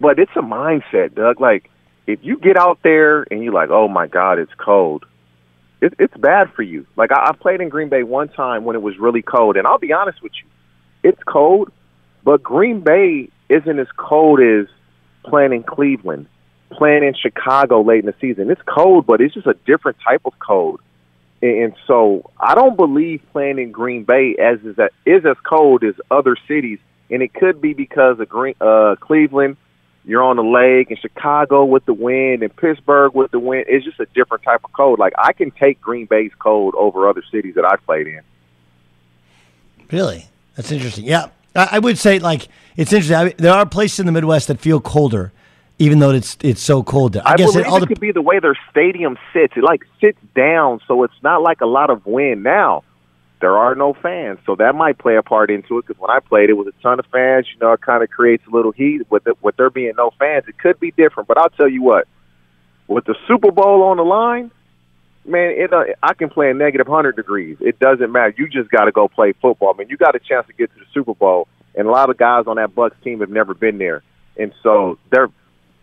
But 0.00 0.18
it's 0.18 0.32
a 0.34 0.40
mindset, 0.40 1.14
Doug. 1.14 1.40
Like 1.40 1.70
if 2.06 2.20
you 2.22 2.38
get 2.38 2.56
out 2.56 2.80
there 2.82 3.26
and 3.30 3.42
you're 3.42 3.52
like, 3.52 3.70
"Oh 3.70 3.88
my 3.88 4.06
God, 4.06 4.38
it's 4.38 4.52
cold," 4.58 5.04
it, 5.80 5.94
it's 5.98 6.16
bad 6.16 6.52
for 6.54 6.62
you. 6.62 6.86
Like 6.96 7.12
I, 7.12 7.30
I 7.30 7.32
played 7.32 7.60
in 7.60 7.68
Green 7.68 7.88
Bay 7.88 8.02
one 8.02 8.28
time 8.28 8.64
when 8.64 8.76
it 8.76 8.82
was 8.82 8.98
really 8.98 9.22
cold, 9.22 9.56
and 9.56 9.66
I'll 9.66 9.78
be 9.78 9.92
honest 9.92 10.22
with 10.22 10.32
you, 10.42 10.48
it's 11.02 11.22
cold, 11.24 11.70
but 12.24 12.42
Green 12.42 12.80
Bay 12.80 13.28
isn't 13.48 13.78
as 13.78 13.88
cold 13.96 14.40
as 14.40 14.66
playing 15.24 15.52
in 15.52 15.62
Cleveland, 15.62 16.26
playing 16.70 17.04
in 17.04 17.14
Chicago 17.14 17.82
late 17.82 18.00
in 18.00 18.06
the 18.06 18.14
season. 18.20 18.50
It's 18.50 18.62
cold, 18.62 19.06
but 19.06 19.20
it's 19.20 19.34
just 19.34 19.46
a 19.46 19.54
different 19.66 19.98
type 20.06 20.22
of 20.24 20.38
cold. 20.38 20.80
And, 21.42 21.74
so 21.86 22.30
I 22.38 22.54
don't 22.54 22.76
believe 22.76 23.22
playing 23.32 23.58
in 23.58 23.72
Green 23.72 24.04
Bay 24.04 24.36
as 24.38 24.60
is 24.60 24.76
that 24.76 24.92
is 25.06 25.24
as 25.24 25.36
cold 25.42 25.82
as 25.84 25.94
other 26.10 26.36
cities, 26.46 26.78
and 27.10 27.22
it 27.22 27.32
could 27.32 27.62
be 27.62 27.72
because 27.72 28.20
of 28.20 28.28
Green 28.28 28.54
uh, 28.60 28.96
Cleveland 29.00 29.56
you're 30.04 30.22
on 30.22 30.36
the 30.36 30.42
lake 30.42 30.90
in 30.90 30.96
Chicago 30.96 31.64
with 31.64 31.84
the 31.84 31.92
wind 31.92 32.42
and 32.42 32.54
Pittsburgh 32.54 33.14
with 33.14 33.30
the 33.30 33.38
wind. 33.38 33.66
It's 33.68 33.84
just 33.84 34.00
a 34.00 34.06
different 34.14 34.42
type 34.42 34.60
of 34.64 34.72
cold. 34.72 34.98
Like 34.98 35.12
I 35.18 35.32
can 35.32 35.50
take 35.50 35.80
Green 35.80 36.06
Bay's 36.06 36.32
cold 36.38 36.74
over 36.76 37.08
other 37.08 37.22
cities 37.30 37.54
that 37.56 37.64
I've 37.64 37.84
played 37.84 38.06
in. 38.06 38.20
Really, 39.90 40.26
that's 40.56 40.72
interesting. 40.72 41.04
Yeah, 41.04 41.28
I, 41.54 41.68
I 41.72 41.78
would 41.78 41.98
say 41.98 42.18
like 42.18 42.48
it's 42.76 42.92
interesting. 42.92 43.16
I 43.16 43.24
mean, 43.26 43.34
there 43.36 43.52
are 43.52 43.66
places 43.66 44.00
in 44.00 44.06
the 44.06 44.12
Midwest 44.12 44.48
that 44.48 44.58
feel 44.58 44.80
colder, 44.80 45.32
even 45.78 45.98
though 45.98 46.10
it's 46.10 46.38
it's 46.40 46.62
so 46.62 46.82
cold. 46.82 47.14
there. 47.14 47.26
I, 47.26 47.32
I, 47.32 47.36
guess 47.36 47.54
it, 47.54 47.66
all 47.66 47.76
it 47.76 47.80
the, 47.80 47.86
could 47.86 48.00
be 48.00 48.12
the 48.12 48.22
way 48.22 48.38
their 48.38 48.58
stadium 48.70 49.18
sits. 49.32 49.54
It 49.56 49.64
like 49.64 49.84
sits 50.00 50.18
down, 50.34 50.80
so 50.86 51.02
it's 51.04 51.22
not 51.22 51.42
like 51.42 51.60
a 51.60 51.66
lot 51.66 51.90
of 51.90 52.06
wind. 52.06 52.42
Now 52.42 52.84
there 53.40 53.56
are 53.56 53.74
no 53.74 53.94
fans, 53.94 54.38
so 54.44 54.54
that 54.56 54.74
might 54.74 54.98
play 54.98 55.16
a 55.16 55.22
part 55.22 55.50
into 55.50 55.78
it. 55.78 55.86
Because 55.86 56.00
when 56.00 56.10
I 56.10 56.20
played, 56.20 56.50
it 56.50 56.54
was 56.54 56.66
a 56.66 56.82
ton 56.82 56.98
of 56.98 57.06
fans. 57.06 57.46
You 57.52 57.58
know, 57.60 57.72
it 57.72 57.80
kind 57.80 58.02
of 58.02 58.10
creates 58.10 58.44
a 58.46 58.54
little 58.54 58.72
heat. 58.72 59.02
With 59.10 59.26
it, 59.26 59.42
with 59.42 59.56
there 59.56 59.70
being 59.70 59.92
no 59.96 60.10
fans, 60.18 60.44
it 60.46 60.58
could 60.58 60.78
be 60.78 60.90
different. 60.90 61.26
But 61.26 61.38
I'll 61.38 61.50
tell 61.50 61.68
you 61.68 61.82
what, 61.82 62.06
with 62.86 63.04
the 63.04 63.16
Super 63.26 63.50
Bowl 63.50 63.82
on 63.84 63.96
the 63.96 64.02
line, 64.02 64.50
man, 65.24 65.54
it 65.56 65.72
uh, 65.72 65.84
I 66.02 66.14
can 66.14 66.28
play 66.28 66.50
in 66.50 66.58
negative 66.58 66.86
hundred 66.86 67.16
degrees. 67.16 67.56
It 67.60 67.78
doesn't 67.78 68.12
matter. 68.12 68.34
You 68.36 68.48
just 68.48 68.70
got 68.70 68.84
to 68.84 68.92
go 68.92 69.08
play 69.08 69.32
football. 69.40 69.72
I 69.74 69.78
mean, 69.78 69.88
you 69.88 69.96
got 69.96 70.14
a 70.14 70.18
chance 70.18 70.46
to 70.48 70.52
get 70.52 70.72
to 70.74 70.78
the 70.78 70.86
Super 70.92 71.14
Bowl, 71.14 71.48
and 71.74 71.86
a 71.86 71.90
lot 71.90 72.10
of 72.10 72.18
guys 72.18 72.44
on 72.46 72.56
that 72.56 72.74
Bucks 72.74 72.96
team 73.02 73.20
have 73.20 73.30
never 73.30 73.54
been 73.54 73.78
there, 73.78 74.02
and 74.36 74.52
so 74.62 74.98
they're 75.10 75.28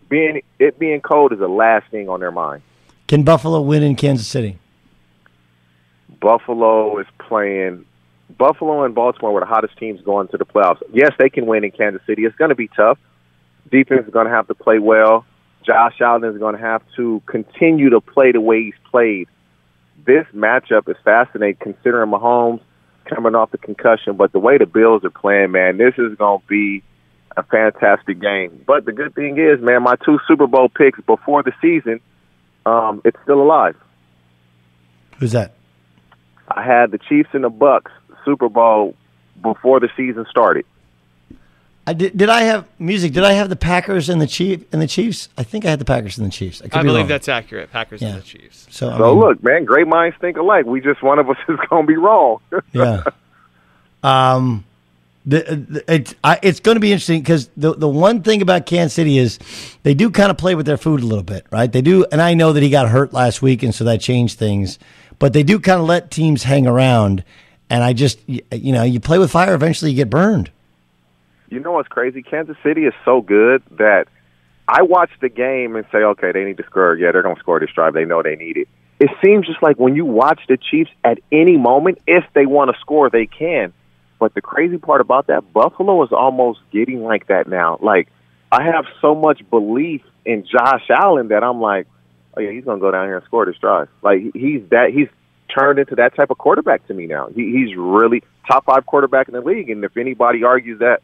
being 0.10 0.42
it 0.60 0.78
being 0.78 1.02
cold 1.02 1.34
is 1.34 1.40
the 1.40 1.48
last 1.48 1.90
thing 1.90 2.08
on 2.08 2.20
their 2.20 2.32
mind. 2.32 2.62
can 3.08 3.24
Buffalo 3.24 3.62
win 3.62 3.84
in 3.84 3.96
Kansas 3.96 4.28
City? 4.28 4.60
Buffalo 6.20 7.00
is 7.00 7.08
playing. 7.20 7.86
Buffalo 8.38 8.84
and 8.84 8.94
Baltimore 8.94 9.34
were 9.34 9.40
the 9.40 9.46
hottest 9.46 9.78
teams 9.78 10.02
going 10.02 10.28
to 10.30 10.38
the 10.38 10.46
playoffs. 10.46 10.82
Yes, 10.92 11.12
they 11.18 11.30
can 11.30 11.46
win 11.46 11.64
in 11.64 11.72
Kansas 11.72 12.02
City. 12.06 12.26
It's 12.26 12.36
going 12.36 12.50
to 12.50 12.56
be 12.56 12.70
tough. 12.76 12.98
Defense 13.72 14.06
is 14.06 14.14
going 14.14 14.26
to 14.26 14.32
have 14.32 14.48
to 14.48 14.56
play 14.56 14.80
well. 14.80 15.26
Josh 15.66 16.00
Allen 16.00 16.24
is 16.24 16.38
going 16.38 16.56
to 16.56 16.62
have 16.62 16.82
to 16.96 17.22
continue 17.26 17.90
to 17.90 18.02
play 18.02 18.32
the 18.32 18.42
way 18.42 18.64
he's 18.64 18.90
played. 18.90 19.28
This 20.06 20.26
matchup 20.34 20.90
is 20.90 20.96
fascinating 21.04 21.58
considering 21.60 22.10
Mahomes 22.10 22.62
coming 23.06 23.36
off 23.36 23.52
the 23.52 23.58
concussion, 23.58 24.16
but 24.16 24.32
the 24.32 24.40
way 24.40 24.58
the 24.58 24.66
Bills 24.66 25.04
are 25.04 25.10
playing, 25.10 25.52
man, 25.52 25.78
this 25.78 25.94
is 25.98 26.16
going 26.18 26.40
to 26.40 26.48
be 26.48 26.84
a 27.36 27.44
fantastic 27.44 28.20
game. 28.20 28.64
But 28.66 28.86
the 28.86 28.92
good 28.92 29.14
thing 29.16 29.38
is, 29.38 29.62
man, 29.62 29.84
my 29.84 29.96
two 30.06 30.20
Super 30.28 30.48
Bowl 30.48 30.70
picks 30.70 31.00
before 31.02 31.44
the 31.44 31.52
season, 31.62 32.00
um, 32.66 33.02
it's 33.04 33.18
still 33.24 33.42
alive. 33.42 33.76
Who's 35.20 35.32
that? 35.34 35.57
I 36.50 36.64
had 36.64 36.92
the 36.92 36.98
Chiefs 36.98 37.30
and 37.34 37.44
the 37.44 37.50
Bucks 37.50 37.92
Super 38.26 38.50
Bowl 38.50 38.96
before 39.42 39.80
the 39.80 39.90
season 39.98 40.26
started. 40.30 40.66
I 41.86 41.94
did, 41.94 42.18
did 42.18 42.28
I 42.28 42.42
have 42.42 42.68
music? 42.80 43.14
Did 43.14 43.24
I 43.24 43.32
have 43.34 43.48
the 43.48 43.56
Packers 43.56 44.10
and 44.10 44.20
the 44.20 44.28
Chief 44.28 44.66
and 44.74 44.82
the 44.82 44.88
Chiefs? 44.88 45.30
I 45.38 45.44
think 45.44 45.64
I 45.64 45.70
had 45.70 45.80
the 45.80 45.86
Packers 45.86 46.18
and 46.18 46.28
the 46.28 46.32
Chiefs. 46.32 46.62
I, 46.62 46.66
could 46.66 46.76
I 46.76 46.82
be 46.82 46.88
believe 46.88 47.02
wrong. 47.04 47.08
that's 47.08 47.30
accurate. 47.30 47.72
Packers 47.72 48.02
Yeah. 48.02 48.10
and 48.10 48.18
the 48.18 48.26
Chiefs. 48.26 48.68
So, 48.70 48.90
I 48.90 48.98
So 48.98 49.12
mean, 49.16 49.20
look, 49.24 49.42
man, 49.44 49.64
great 49.64 49.88
minds 49.88 50.18
think 50.20 50.36
alike. 50.36 50.66
We 50.66 50.82
just 50.82 51.02
one 51.02 51.18
of 51.18 51.30
us 51.30 51.38
is 51.48 51.58
going 51.70 51.84
to 51.84 51.88
be 51.88 51.96
wrong. 51.96 52.40
yeah. 52.74 53.04
Um, 54.04 54.66
the, 55.26 55.40
the 55.70 55.94
it, 55.94 56.16
I, 56.24 56.40
it's 56.42 56.60
going 56.60 56.76
to 56.76 56.80
be 56.80 56.92
interesting 56.92 57.22
because 57.22 57.50
the 57.58 57.74
the 57.74 57.88
one 57.88 58.22
thing 58.22 58.42
about 58.42 58.66
Kansas 58.66 58.94
City 58.94 59.18
is 59.18 59.40
they 59.84 59.94
do 59.94 60.10
kind 60.10 60.32
of 60.32 60.38
play 60.38 60.56
with 60.56 60.66
their 60.66 60.78
food 60.78 61.02
a 61.02 61.06
little 61.06 61.24
bit, 61.24 61.46
right? 61.52 61.70
They 61.72 61.82
do, 61.82 62.06
and 62.12 62.22
I 62.22 62.34
know 62.34 62.54
that 62.54 62.64
he 62.64 62.70
got 62.70 62.88
hurt 62.90 63.12
last 63.14 63.42
week, 63.42 63.62
and 63.64 63.76
so 63.76 63.84
that 63.86 64.00
changed 64.00 64.38
things. 64.40 64.80
But 65.20 65.34
they 65.34 65.44
do 65.44 65.60
kind 65.60 65.80
of 65.80 65.88
let 65.88 66.12
teams 66.12 66.44
hang 66.44 66.68
around, 66.68 67.24
and 67.70 67.84
I 67.84 67.94
just 67.94 68.20
you 68.28 68.42
know 68.52 68.84
you 68.84 69.00
play 69.00 69.18
with 69.18 69.32
fire, 69.32 69.54
eventually 69.54 69.92
you 69.92 69.98
get 69.98 70.10
burned. 70.10 70.52
You 71.50 71.60
know 71.60 71.72
what's 71.72 71.88
crazy? 71.88 72.22
Kansas 72.22 72.58
City 72.62 72.86
is 72.86 72.94
so 73.06 73.22
good 73.22 73.64
that 73.78 74.08
I 74.68 74.82
watch 74.82 75.12
the 75.22 75.30
game 75.30 75.76
and 75.76 75.86
say, 75.92 76.00
okay, 76.00 76.32
they 76.34 76.44
need 76.44 76.58
to 76.58 76.66
score. 76.66 76.96
Yeah, 76.96 77.12
they're 77.14 77.24
going 77.24 77.36
to 77.36 77.40
score 77.40 77.60
this 77.60 77.70
drive. 77.74 77.94
They 77.94 78.04
know 78.04 78.22
they 78.22 78.36
need 78.36 78.58
it. 78.58 78.68
it 79.00 79.10
seems 79.24 79.48
just 79.48 79.64
like 79.64 79.78
when 79.80 79.96
you 79.96 80.06
watch 80.06 80.42
the 80.50 80.58
Chiefs 80.58 80.92
at 81.06 81.20
any 81.32 81.56
moment, 81.56 82.00
if 82.06 82.26
they 82.34 82.46
want 82.46 82.74
to 82.74 82.80
score, 82.82 83.10
they 83.10 83.28
can. 83.28 83.72
But 84.20 84.34
the 84.34 84.42
crazy 84.42 84.78
part 84.78 85.00
about 85.00 85.28
that, 85.28 85.54
Buffalo 85.54 86.04
is 86.04 86.12
almost 86.12 86.60
getting 86.72 87.04
like 87.04 87.28
that 87.28 87.48
now. 87.48 87.78
Like 87.82 88.10
I 88.52 88.64
have 88.64 88.86
so 89.00 89.16
much 89.16 89.48
belief 89.50 90.02
in 90.26 90.46
Josh 90.46 90.90
Allen 90.90 91.30
that 91.30 91.44
I'm 91.44 91.62
like, 91.62 91.88
oh 92.38 92.42
yeah, 92.42 92.52
he's 92.52 92.66
gonna 92.66 92.80
go 92.80 92.92
down 92.92 93.08
here 93.08 93.18
and 93.18 93.26
score 93.26 93.46
this 93.46 93.58
drive. 93.58 93.90
Like 94.02 94.22
he's 94.34 94.62
that 94.70 94.92
he's 94.94 95.08
turned 95.54 95.80
into 95.80 95.96
that 95.96 96.16
type 96.16 96.30
of 96.30 96.38
quarterback 96.38 96.86
to 96.88 96.94
me 96.94 97.08
now. 97.08 97.28
He, 97.28 97.52
he's 97.52 97.76
really 97.76 98.24
top 98.48 98.66
five 98.66 98.86
quarterback 98.86 99.28
in 99.28 99.34
the 99.34 99.42
league, 99.42 99.70
and 99.70 99.84
if 99.84 99.98
anybody 99.98 100.44
argues 100.44 100.80
that, 100.80 101.02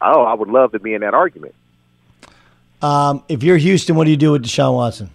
oh, 0.00 0.22
I 0.22 0.34
would 0.34 0.48
love 0.48 0.72
to 0.72 0.78
be 0.78 0.94
in 0.94 1.02
that 1.02 1.14
argument. 1.14 1.54
Um, 2.82 3.22
if 3.28 3.42
you're 3.42 3.56
Houston, 3.56 3.96
what 3.96 4.04
do 4.04 4.10
you 4.10 4.16
do 4.16 4.32
with 4.32 4.44
Deshaun 4.44 4.74
Watson? 4.74 5.10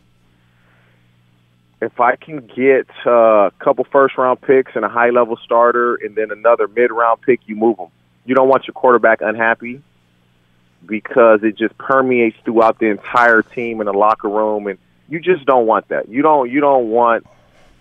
If 1.82 2.00
I 2.00 2.16
can 2.16 2.46
get 2.48 2.88
uh, 3.06 3.48
a 3.48 3.52
couple 3.60 3.86
first 3.86 4.18
round 4.18 4.42
picks 4.42 4.74
and 4.76 4.84
a 4.84 4.90
high 4.90 5.12
level 5.12 5.38
starter, 5.44 5.96
and 5.96 6.16
then 6.16 6.32
another 6.32 6.68
mid 6.68 6.92
round 6.92 7.22
pick, 7.22 7.42
you 7.46 7.56
move 7.56 7.78
them. 7.78 7.88
You 8.26 8.36
don't 8.36 8.50
want 8.50 8.68
your 8.68 8.74
quarterback 8.74 9.22
unhappy 9.22 9.82
because 10.86 11.42
it 11.44 11.58
just 11.58 11.78
permeates 11.78 12.38
throughout 12.44 12.80
the 12.80 12.88
entire 12.88 13.42
team 13.42 13.82
in 13.82 13.86
the 13.86 13.94
locker 13.94 14.30
room, 14.30 14.68
and 14.68 14.78
you 15.10 15.20
just 15.20 15.46
don't 15.46 15.66
want 15.66 15.90
that. 15.90 16.08
You 16.10 16.22
don't. 16.22 16.50
You 16.50 16.62
don't 16.62 16.90
want 16.90 17.26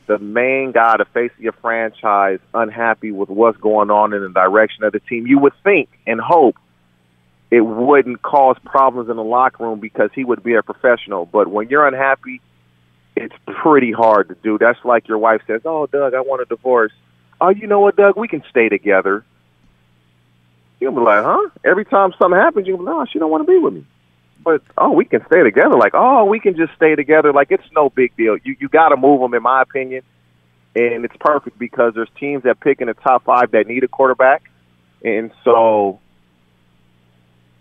the 0.06 0.18
main 0.18 0.72
guy, 0.72 0.96
the 0.96 1.04
face 1.04 1.30
of 1.36 1.40
your 1.40 1.52
franchise, 1.52 2.40
unhappy 2.54 3.12
with 3.12 3.28
what's 3.28 3.58
going 3.58 3.90
on 3.90 4.14
in 4.14 4.22
the 4.22 4.30
direction 4.30 4.84
of 4.84 4.92
the 4.92 5.00
team. 5.00 5.26
You 5.26 5.38
would 5.38 5.52
think 5.62 5.90
and 6.06 6.20
hope 6.20 6.56
it 7.50 7.60
wouldn't 7.60 8.22
cause 8.22 8.56
problems 8.64 9.10
in 9.10 9.16
the 9.16 9.24
locker 9.24 9.64
room 9.64 9.80
because 9.80 10.10
he 10.14 10.24
would 10.24 10.42
be 10.42 10.54
a 10.54 10.62
professional. 10.62 11.26
But 11.26 11.48
when 11.48 11.68
you're 11.68 11.86
unhappy, 11.86 12.40
it's 13.16 13.34
pretty 13.46 13.92
hard 13.92 14.28
to 14.28 14.34
do. 14.42 14.58
That's 14.58 14.82
like 14.84 15.08
your 15.08 15.18
wife 15.18 15.42
says, 15.46 15.62
"Oh, 15.64 15.86
Doug, 15.86 16.14
I 16.14 16.20
want 16.20 16.42
a 16.42 16.46
divorce." 16.46 16.92
Oh, 17.40 17.50
you 17.50 17.66
know 17.66 17.80
what, 17.80 17.96
Doug? 17.96 18.16
We 18.16 18.28
can 18.28 18.42
stay 18.50 18.68
together. 18.68 19.24
You'll 20.80 20.92
be 20.92 21.00
like, 21.00 21.24
"Huh?" 21.24 21.50
Every 21.64 21.84
time 21.84 22.12
something 22.18 22.38
happens, 22.38 22.66
you'll 22.66 22.78
be 22.78 22.84
like, 22.84 22.94
"No, 22.94 23.04
she 23.04 23.18
don't 23.18 23.30
want 23.30 23.46
to 23.46 23.52
be 23.52 23.58
with 23.58 23.74
me." 23.74 23.86
But 24.42 24.62
oh, 24.76 24.92
we 24.92 25.04
can 25.04 25.24
stay 25.26 25.42
together. 25.42 25.76
Like, 25.76 25.92
oh, 25.94 26.24
we 26.24 26.40
can 26.40 26.56
just 26.56 26.74
stay 26.74 26.94
together. 26.94 27.32
Like 27.32 27.50
it's 27.50 27.70
no 27.74 27.90
big 27.90 28.16
deal. 28.16 28.36
You 28.42 28.56
you 28.58 28.68
got 28.68 28.90
to 28.90 28.96
move 28.96 29.20
them, 29.20 29.34
in 29.34 29.42
my 29.42 29.62
opinion. 29.62 30.02
And 30.76 31.04
it's 31.04 31.16
perfect 31.18 31.58
because 31.58 31.94
there's 31.94 32.10
teams 32.20 32.44
that 32.44 32.60
pick 32.60 32.80
in 32.80 32.86
the 32.86 32.94
top 32.94 33.24
five 33.24 33.50
that 33.50 33.66
need 33.66 33.82
a 33.84 33.88
quarterback, 33.88 34.42
and 35.02 35.32
so 35.42 35.98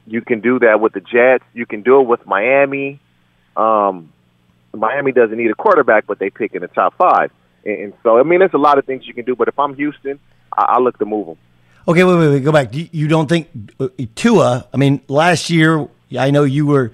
you 0.05 0.21
can 0.21 0.39
do 0.39 0.59
that 0.59 0.79
with 0.79 0.93
the 0.93 1.01
Jets. 1.01 1.43
You 1.53 1.65
can 1.65 1.81
do 1.81 1.99
it 2.01 2.07
with 2.07 2.25
Miami. 2.25 2.99
Um, 3.55 4.13
Miami 4.73 5.11
doesn't 5.11 5.37
need 5.37 5.51
a 5.51 5.55
quarterback, 5.55 6.07
but 6.07 6.19
they 6.19 6.29
pick 6.29 6.53
in 6.53 6.61
the 6.61 6.67
top 6.67 6.95
five. 6.97 7.31
And, 7.65 7.93
so, 8.03 8.17
I 8.17 8.23
mean, 8.23 8.39
there's 8.39 8.53
a 8.53 8.59
lot 8.59 8.77
of 8.77 8.85
things 8.85 9.05
you 9.05 9.13
can 9.13 9.25
do. 9.25 9.35
But 9.35 9.49
if 9.49 9.59
I'm 9.59 9.75
Houston, 9.75 10.19
I, 10.57 10.75
I 10.77 10.79
look 10.79 10.97
to 10.99 11.05
move 11.05 11.27
them. 11.27 11.37
Okay, 11.87 12.03
wait, 12.03 12.15
wait, 12.17 12.29
wait. 12.29 12.43
Go 12.43 12.51
back. 12.51 12.73
You, 12.73 12.87
you 12.91 13.07
don't 13.07 13.27
think 13.27 13.49
uh, 13.79 13.89
Tua? 14.15 14.67
I 14.73 14.77
mean, 14.77 15.01
last 15.07 15.49
year 15.49 15.87
I 16.15 16.31
know 16.31 16.43
you 16.43 16.65
were 16.65 16.91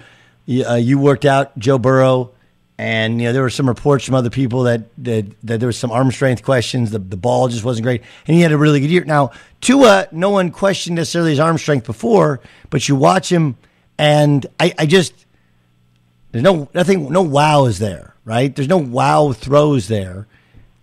uh, 0.47 0.75
you 0.75 0.99
worked 0.99 1.25
out 1.25 1.57
Joe 1.57 1.77
Burrow, 1.77 2.31
and 2.77 3.21
you 3.21 3.27
know 3.27 3.33
there 3.33 3.41
were 3.41 3.49
some 3.49 3.67
reports 3.67 4.05
from 4.05 4.15
other 4.15 4.29
people 4.29 4.63
that 4.63 4.83
that, 5.03 5.25
that 5.43 5.59
there 5.59 5.67
was 5.67 5.77
some 5.77 5.91
arm 5.91 6.11
strength 6.11 6.43
questions. 6.43 6.91
The 6.91 6.99
the 6.99 7.17
ball 7.17 7.47
just 7.47 7.63
wasn't 7.63 7.85
great, 7.85 8.01
and 8.27 8.35
he 8.35 8.41
had 8.41 8.51
a 8.51 8.57
really 8.57 8.79
good 8.79 8.89
year. 8.89 9.03
Now 9.05 9.31
Tua, 9.61 10.07
no 10.11 10.29
one 10.29 10.51
questioned 10.51 10.95
necessarily 10.95 11.31
his 11.31 11.39
arm 11.39 11.57
strength 11.57 11.85
before, 11.85 12.39
but 12.69 12.87
you 12.89 12.95
watch 12.95 13.31
him, 13.31 13.55
and 13.97 14.45
I, 14.59 14.73
I 14.77 14.85
just 14.85 15.25
there's 16.31 16.43
no 16.43 16.67
nothing, 16.73 17.11
no 17.11 17.21
wow 17.21 17.65
is 17.65 17.79
there, 17.79 18.15
right? 18.25 18.53
There's 18.53 18.67
no 18.67 18.79
wow 18.79 19.33
throws 19.33 19.87
there. 19.87 20.27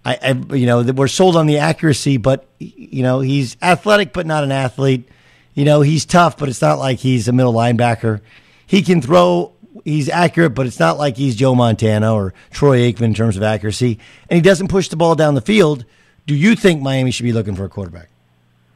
I, 0.05 0.19
I 0.23 0.55
you 0.55 0.67
know 0.67 0.83
we're 0.83 1.09
sold 1.09 1.37
on 1.37 1.47
the 1.47 1.59
accuracy, 1.59 2.17
but 2.17 2.47
you 2.59 3.03
know 3.03 3.21
he's 3.21 3.57
athletic, 3.61 4.13
but 4.13 4.27
not 4.27 4.45
an 4.45 4.53
athlete. 4.53 5.09
You 5.55 5.65
know, 5.65 5.81
he's 5.81 6.05
tough, 6.05 6.37
but 6.37 6.49
it's 6.49 6.63
not 6.63 6.79
like 6.79 6.99
he's 6.99 7.29
a 7.29 7.33
middle 7.33 7.53
linebacker. 7.53 8.21
He 8.67 8.83
can 8.83 9.03
throw, 9.03 9.53
he's 9.85 10.09
accurate, 10.09 10.55
but 10.55 10.67
it's 10.67 10.79
not 10.79 10.97
like 10.97 11.17
he's 11.17 11.35
Joe 11.37 11.55
Montana 11.55 12.15
or 12.15 12.35
Troy 12.51 12.81
Aikman 12.81 13.03
in 13.03 13.15
terms 13.15 13.37
of 13.37 13.43
accuracy. 13.43 13.99
And 14.29 14.37
he 14.37 14.41
doesn't 14.41 14.69
push 14.69 14.89
the 14.89 14.97
ball 14.97 15.15
down 15.15 15.35
the 15.35 15.41
field. 15.41 15.85
Do 16.27 16.35
you 16.35 16.55
think 16.55 16.83
Miami 16.83 17.11
should 17.11 17.25
be 17.25 17.33
looking 17.33 17.57
for 17.57 17.65
a 17.65 17.69
quarterback? 17.69 18.09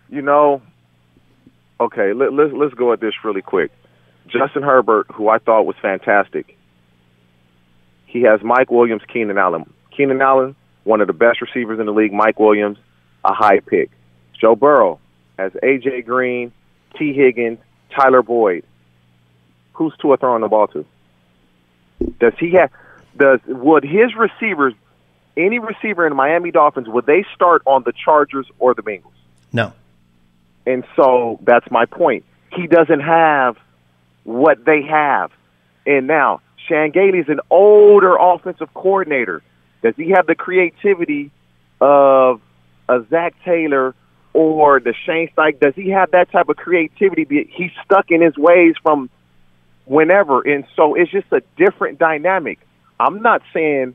You 0.09 0.23
know, 0.23 0.63
okay, 1.81 2.13
let, 2.13 2.33
let's 2.33 2.53
let's 2.53 2.75
go 2.75 2.93
at 2.93 3.01
this 3.01 3.15
really 3.23 3.43
quick. 3.43 3.71
Justin 4.27 4.63
Herbert, 4.63 5.07
who 5.13 5.29
I 5.29 5.39
thought 5.39 5.63
was 5.63 5.77
fantastic, 5.81 6.57
he 8.07 8.23
has 8.23 8.43
Mike 8.43 8.71
Williams, 8.71 9.03
Keenan 9.13 9.39
Allen. 9.39 9.71
Keenan 9.97 10.21
Allen, 10.21 10.57
one 10.85 11.01
of 11.01 11.07
the 11.07 11.13
best 11.13 11.41
receivers 11.41 11.79
in 11.79 11.87
the 11.87 11.93
league. 11.93 12.13
Mike 12.13 12.39
Williams, 12.39 12.79
a 13.25 13.33
high 13.33 13.61
pick. 13.61 13.91
Joe 14.41 14.57
Burrow 14.57 14.99
has 15.39 15.53
AJ 15.53 16.07
Green, 16.07 16.53
Tee 16.99 17.13
Higgins, 17.13 17.59
Tyler 17.91 18.23
Boyd. 18.23 18.65
Who's 19.75 19.93
Tua 20.01 20.17
throwing 20.17 20.43
the 20.43 20.49
ball 20.49 20.69
to? 20.69 20.85
Does 22.21 22.33
he 22.39 22.53
have? 22.53 22.71
Does 23.17 23.41
would 23.47 23.85
his 23.85 24.15
receivers, 24.17 24.75
any 25.37 25.59
receiver 25.59 26.07
in 26.07 26.15
Miami 26.17 26.51
Dolphins, 26.51 26.89
would 26.89 27.07
they 27.07 27.25
start 27.35 27.63
on 27.67 27.83
the 27.85 27.93
Chargers 27.93 28.47
or 28.59 28.75
the 28.75 28.83
Bengals? 28.83 29.13
No. 29.53 29.73
And 30.67 30.85
so 30.97 31.39
that's 31.43 31.71
my 31.71 31.87
point. 31.87 32.25
He 32.53 32.67
doesn't 32.67 33.01
have 33.01 33.57
what 34.25 34.65
they 34.65 34.83
have. 34.83 35.31
And 35.87 36.07
now 36.07 36.41
Chan 36.69 36.93
is 36.95 37.29
an 37.29 37.41
older 37.51 38.17
offensive 38.17 38.73
coordinator. 38.75 39.43
Does 39.83 39.95
he 39.97 40.11
have 40.11 40.27
the 40.27 40.35
creativity 40.35 41.31
of 41.81 42.41
a 42.89 43.05
Zac 43.11 43.35
Taylor 43.45 43.95
or 44.35 44.81
the 44.81 44.93
Shane 45.07 45.31
Steichen, 45.35 45.61
does 45.61 45.75
he 45.75 45.91
have 45.91 46.11
that 46.11 46.31
type 46.31 46.49
of 46.49 46.57
creativity? 46.57 47.51
He's 47.51 47.71
stuck 47.85 48.11
in 48.11 48.21
his 48.21 48.37
ways 48.37 48.75
from 48.83 49.09
whenever, 49.87 50.43
and 50.43 50.67
so 50.77 50.95
it's 50.95 51.11
just 51.11 51.33
a 51.33 51.41
different 51.57 51.99
dynamic. 51.99 52.59
I'm 53.01 53.23
not 53.23 53.43
saying 53.55 53.95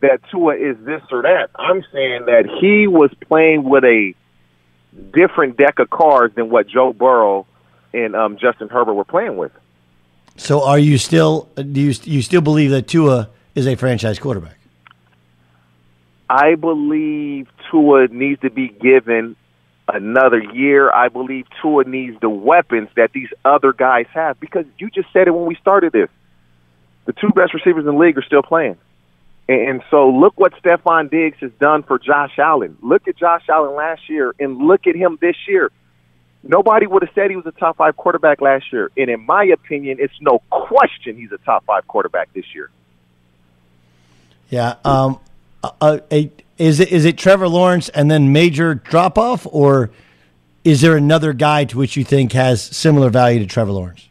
that 0.00 0.20
Tua 0.30 0.56
is 0.56 0.76
this 0.84 1.02
or 1.12 1.22
that. 1.22 1.50
I'm 1.54 1.84
saying 1.92 2.26
that 2.26 2.46
he 2.60 2.86
was 2.86 3.10
playing 3.28 3.64
with 3.64 3.84
a 3.84 4.14
different 5.12 5.56
deck 5.56 5.78
of 5.78 5.90
cards 5.90 6.34
than 6.34 6.50
what 6.50 6.66
Joe 6.66 6.92
Burrow 6.92 7.46
and 7.92 8.16
um, 8.16 8.38
Justin 8.38 8.68
Herbert 8.68 8.94
were 8.94 9.04
playing 9.04 9.36
with. 9.36 9.52
So, 10.36 10.64
are 10.64 10.78
you 10.78 10.98
still 10.98 11.48
do 11.54 11.80
you 11.80 11.94
you 12.02 12.22
still 12.22 12.40
believe 12.40 12.70
that 12.70 12.88
Tua 12.88 13.28
is 13.54 13.66
a 13.66 13.76
franchise 13.76 14.18
quarterback? 14.18 14.58
I 16.34 16.56
believe 16.56 17.46
Tua 17.70 18.08
needs 18.08 18.40
to 18.40 18.50
be 18.50 18.66
given 18.68 19.36
another 19.86 20.42
year. 20.42 20.90
I 20.90 21.08
believe 21.08 21.46
Tua 21.62 21.84
needs 21.84 22.18
the 22.20 22.28
weapons 22.28 22.88
that 22.96 23.12
these 23.12 23.28
other 23.44 23.72
guys 23.72 24.06
have 24.14 24.40
because 24.40 24.66
you 24.78 24.90
just 24.90 25.12
said 25.12 25.28
it 25.28 25.30
when 25.30 25.46
we 25.46 25.54
started 25.54 25.92
this. 25.92 26.08
The 27.04 27.12
two 27.12 27.28
best 27.28 27.54
receivers 27.54 27.86
in 27.86 27.94
the 27.94 27.96
league 27.96 28.18
are 28.18 28.22
still 28.24 28.42
playing. 28.42 28.78
And 29.48 29.84
so 29.92 30.10
look 30.10 30.36
what 30.36 30.54
Stefon 30.60 31.08
Diggs 31.08 31.36
has 31.38 31.52
done 31.60 31.84
for 31.84 32.00
Josh 32.00 32.36
Allen. 32.36 32.78
Look 32.82 33.06
at 33.06 33.16
Josh 33.16 33.44
Allen 33.48 33.76
last 33.76 34.08
year 34.08 34.34
and 34.40 34.58
look 34.58 34.88
at 34.88 34.96
him 34.96 35.18
this 35.20 35.36
year. 35.46 35.70
Nobody 36.42 36.88
would 36.88 37.04
have 37.04 37.14
said 37.14 37.30
he 37.30 37.36
was 37.36 37.46
a 37.46 37.52
top 37.52 37.76
five 37.76 37.96
quarterback 37.96 38.40
last 38.40 38.72
year. 38.72 38.90
And 38.96 39.08
in 39.08 39.24
my 39.24 39.44
opinion, 39.44 39.98
it's 40.00 40.20
no 40.20 40.40
question 40.50 41.16
he's 41.16 41.30
a 41.30 41.38
top 41.38 41.64
five 41.64 41.86
quarterback 41.86 42.32
this 42.32 42.46
year. 42.56 42.70
Yeah. 44.48 44.76
Um, 44.84 45.20
uh, 45.80 45.98
a, 46.10 46.30
is 46.58 46.80
it 46.80 46.90
is 46.90 47.04
it 47.04 47.18
Trevor 47.18 47.48
Lawrence 47.48 47.88
and 47.90 48.10
then 48.10 48.32
major 48.32 48.74
drop 48.74 49.18
off, 49.18 49.46
or 49.50 49.90
is 50.64 50.80
there 50.80 50.96
another 50.96 51.32
guy 51.32 51.64
to 51.64 51.78
which 51.78 51.96
you 51.96 52.04
think 52.04 52.32
has 52.32 52.62
similar 52.62 53.10
value 53.10 53.38
to 53.40 53.46
Trevor 53.46 53.72
Lawrence? 53.72 54.08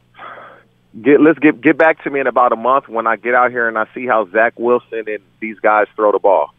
Get 1.01 1.21
let's 1.21 1.39
get 1.39 1.61
get 1.61 1.77
back 1.77 2.03
to 2.03 2.09
me 2.09 2.19
in 2.19 2.27
about 2.27 2.51
a 2.51 2.55
month 2.55 2.87
when 2.87 3.07
I 3.07 3.15
get 3.15 3.33
out 3.33 3.51
here 3.51 3.67
and 3.67 3.77
I 3.77 3.87
see 3.95 4.05
how 4.05 4.27
Zach 4.29 4.53
Wilson 4.57 5.03
and 5.07 5.19
these 5.39 5.59
guys 5.59 5.87
throw 5.95 6.11
the 6.11 6.19
ball. 6.19 6.53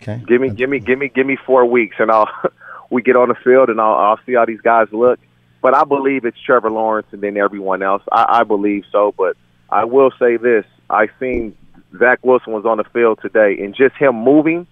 Okay. 0.00 0.22
Give 0.26 0.40
me 0.40 0.50
give 0.50 0.70
me 0.70 0.78
give 0.78 0.98
me 0.98 1.08
give 1.08 1.26
me 1.26 1.36
four 1.44 1.66
weeks 1.66 1.96
and 1.98 2.10
I'll 2.10 2.30
we 2.90 3.02
get 3.02 3.16
on 3.16 3.28
the 3.28 3.34
field 3.34 3.68
and 3.68 3.80
I'll 3.80 3.94
I'll 3.94 4.20
see 4.24 4.34
how 4.34 4.46
these 4.46 4.60
guys 4.60 4.88
look. 4.92 5.20
But 5.60 5.74
I 5.74 5.84
believe 5.84 6.24
it's 6.24 6.38
Trevor 6.40 6.70
Lawrence 6.70 7.06
and 7.12 7.22
then 7.22 7.36
everyone 7.36 7.82
else. 7.82 8.02
I, 8.12 8.40
I 8.40 8.44
believe 8.44 8.84
so, 8.92 9.14
but 9.16 9.36
I 9.68 9.84
will 9.84 10.10
say 10.18 10.36
this: 10.36 10.64
I've 10.88 11.10
seen 11.18 11.56
Zach 11.98 12.18
Wilson 12.22 12.52
was 12.52 12.64
on 12.64 12.78
the 12.78 12.84
field 12.84 13.20
today, 13.22 13.56
and 13.60 13.74
just 13.74 13.94
him 13.96 14.14
moving, 14.16 14.66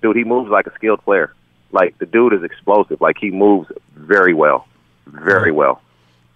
dude, 0.00 0.16
he 0.16 0.24
moves 0.24 0.50
like 0.50 0.66
a 0.66 0.74
skilled 0.74 1.02
player. 1.02 1.32
Like 1.72 1.98
the 1.98 2.06
dude 2.06 2.34
is 2.34 2.42
explosive. 2.42 3.00
Like 3.00 3.16
he 3.18 3.30
moves 3.30 3.68
very 3.96 4.34
well, 4.34 4.66
very 5.06 5.52
well. 5.52 5.80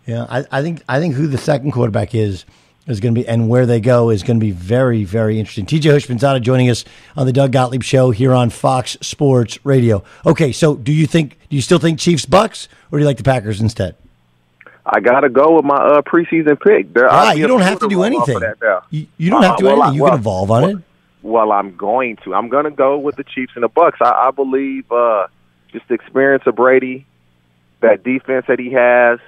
Yeah, 0.06 0.26
I, 0.28 0.44
I 0.50 0.62
think 0.62 0.82
I 0.88 0.98
think 1.00 1.14
who 1.14 1.26
the 1.26 1.38
second 1.38 1.72
quarterback 1.72 2.14
is 2.14 2.44
is 2.86 3.00
going 3.00 3.14
to 3.14 3.20
be, 3.20 3.28
and 3.28 3.48
where 3.48 3.66
they 3.66 3.80
go 3.80 4.10
is 4.10 4.22
going 4.22 4.38
to 4.38 4.44
be 4.44 4.52
very, 4.52 5.04
very 5.04 5.38
interesting. 5.38 5.66
TJ 5.66 5.92
Houshmandzadeh 5.92 6.40
joining 6.40 6.70
us 6.70 6.84
on 7.16 7.26
the 7.26 7.32
Doug 7.32 7.52
Gottlieb 7.52 7.82
Show 7.82 8.12
here 8.12 8.32
on 8.32 8.50
Fox 8.50 8.96
Sports 9.00 9.58
Radio. 9.64 10.04
Okay, 10.24 10.52
so 10.52 10.76
do 10.76 10.92
you 10.92 11.06
think, 11.06 11.36
do 11.50 11.56
you 11.56 11.62
still 11.62 11.80
think 11.80 11.98
Chiefs 11.98 12.26
Bucks, 12.26 12.68
or 12.92 12.98
do 12.98 13.02
you 13.02 13.06
like 13.06 13.16
the 13.16 13.24
Packers 13.24 13.60
instead? 13.60 13.96
I 14.88 15.00
gotta 15.00 15.28
go 15.28 15.56
with 15.56 15.64
my 15.64 15.74
uh, 15.74 16.02
preseason 16.02 16.60
pick. 16.60 16.92
There, 16.92 17.10
ah, 17.10 17.32
you 17.32 17.48
don't 17.48 17.60
have 17.60 17.80
to 17.80 17.88
do 17.88 18.04
anything. 18.04 18.40
You, 18.90 19.08
you, 19.18 19.30
don't 19.30 19.42
have 19.42 19.56
to 19.56 19.62
do 19.64 19.68
uh, 19.68 19.72
anything. 19.72 19.94
You 19.94 20.02
well, 20.04 20.12
can 20.12 20.20
evolve 20.20 20.50
on 20.52 20.62
well, 20.62 20.70
it. 20.70 20.82
well, 21.22 21.52
I'm 21.52 21.76
going 21.76 22.16
to. 22.24 22.34
I'm 22.34 22.48
going 22.48 22.64
to 22.64 22.70
go 22.70 22.96
with 22.96 23.16
the 23.16 23.24
Chiefs 23.24 23.52
and 23.56 23.64
the 23.64 23.68
Bucks. 23.68 23.98
I, 24.00 24.28
I 24.28 24.30
believe 24.30 24.90
uh, 24.92 25.26
just 25.72 25.88
the 25.88 25.94
experience 25.94 26.44
of 26.46 26.54
Brady, 26.54 27.04
that 27.80 28.04
defense 28.04 28.46
that 28.46 28.60
he 28.60 28.72
has, 28.72 29.18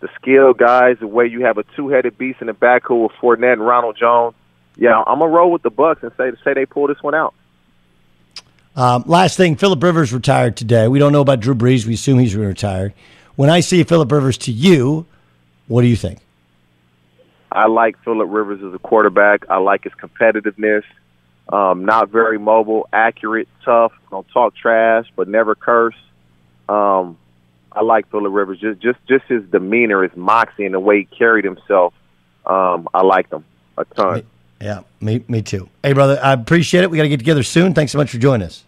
the 0.00 0.08
skill 0.20 0.52
guys, 0.52 0.98
the 1.00 1.06
way 1.06 1.26
you 1.26 1.46
have 1.46 1.56
a 1.56 1.64
two-headed 1.74 2.18
beast 2.18 2.42
in 2.42 2.48
the 2.48 2.52
backcourt 2.52 3.04
with 3.04 3.12
Fournette 3.12 3.54
and 3.54 3.66
Ronald 3.66 3.96
Jones. 3.98 4.34
Yeah, 4.76 5.02
I'm 5.06 5.20
gonna 5.20 5.30
roll 5.30 5.50
with 5.50 5.62
the 5.62 5.70
Bucks 5.70 6.02
and 6.02 6.12
say 6.18 6.32
say 6.44 6.52
they 6.52 6.66
pull 6.66 6.88
this 6.88 7.02
one 7.02 7.14
out. 7.14 7.32
Um, 8.76 9.04
last 9.06 9.38
thing, 9.38 9.56
Philip 9.56 9.82
Rivers 9.82 10.12
retired 10.12 10.58
today. 10.58 10.86
We 10.86 10.98
don't 10.98 11.12
know 11.12 11.22
about 11.22 11.40
Drew 11.40 11.54
Brees. 11.54 11.86
We 11.86 11.94
assume 11.94 12.18
he's 12.18 12.36
retired. 12.36 12.92
When 13.36 13.50
I 13.50 13.60
see 13.60 13.82
Philip 13.84 14.10
Rivers 14.10 14.38
to 14.38 14.52
you, 14.52 15.06
what 15.68 15.82
do 15.82 15.88
you 15.88 15.96
think? 15.96 16.18
I 17.52 17.66
like 17.66 17.96
Philip 18.02 18.28
Rivers 18.30 18.62
as 18.62 18.74
a 18.74 18.78
quarterback. 18.78 19.48
I 19.48 19.58
like 19.58 19.84
his 19.84 19.92
competitiveness. 19.94 20.82
Um, 21.48 21.84
not 21.84 22.08
very 22.10 22.38
mobile, 22.38 22.88
accurate, 22.92 23.48
tough. 23.64 23.92
Don't 24.10 24.26
talk 24.28 24.56
trash, 24.56 25.06
but 25.14 25.28
never 25.28 25.54
curse. 25.54 25.94
Um, 26.68 27.16
I 27.70 27.82
like 27.82 28.10
Philip 28.10 28.32
Rivers. 28.32 28.58
Just 28.58 28.80
just 28.80 28.98
just 29.06 29.24
his 29.26 29.44
demeanor, 29.44 30.02
his 30.02 30.16
moxie, 30.16 30.64
and 30.64 30.74
the 30.74 30.80
way 30.80 31.00
he 31.00 31.04
carried 31.04 31.44
himself. 31.44 31.94
Um, 32.44 32.88
I 32.92 33.02
liked 33.02 33.32
him 33.32 33.44
a 33.76 33.84
ton. 33.84 34.24
Yeah, 34.60 34.80
me 35.00 35.22
me 35.28 35.42
too. 35.42 35.68
Hey, 35.82 35.92
brother, 35.92 36.18
I 36.22 36.32
appreciate 36.32 36.82
it. 36.82 36.90
We 36.90 36.96
got 36.96 37.04
to 37.04 37.08
get 37.08 37.18
together 37.18 37.42
soon. 37.42 37.74
Thanks 37.74 37.92
so 37.92 37.98
much 37.98 38.10
for 38.10 38.18
joining 38.18 38.46
us. 38.46 38.64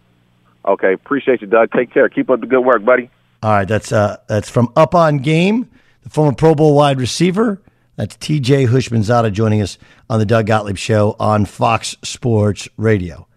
Okay, 0.63 0.93
appreciate 0.93 1.41
you, 1.41 1.47
Doug. 1.47 1.71
Take 1.71 1.91
care. 1.91 2.07
Keep 2.07 2.29
up 2.29 2.39
the 2.39 2.47
good 2.47 2.61
work, 2.61 2.85
buddy. 2.85 3.09
All 3.41 3.51
right, 3.51 3.67
that's 3.67 3.91
uh 3.91 4.17
that's 4.27 4.49
from 4.49 4.71
Up 4.75 4.93
on 4.93 5.19
Game, 5.19 5.69
the 6.03 6.09
former 6.09 6.33
Pro 6.33 6.55
Bowl 6.55 6.75
wide 6.75 6.99
receiver. 6.99 7.61
That's 7.95 8.15
TJ 8.17 8.69
Houshmandzadeh 8.69 9.33
joining 9.33 9.61
us 9.61 9.77
on 10.09 10.19
the 10.19 10.25
Doug 10.25 10.47
Gottlieb 10.47 10.77
Show 10.77 11.15
on 11.19 11.45
Fox 11.45 11.97
Sports 12.03 12.67
Radio. 12.77 13.27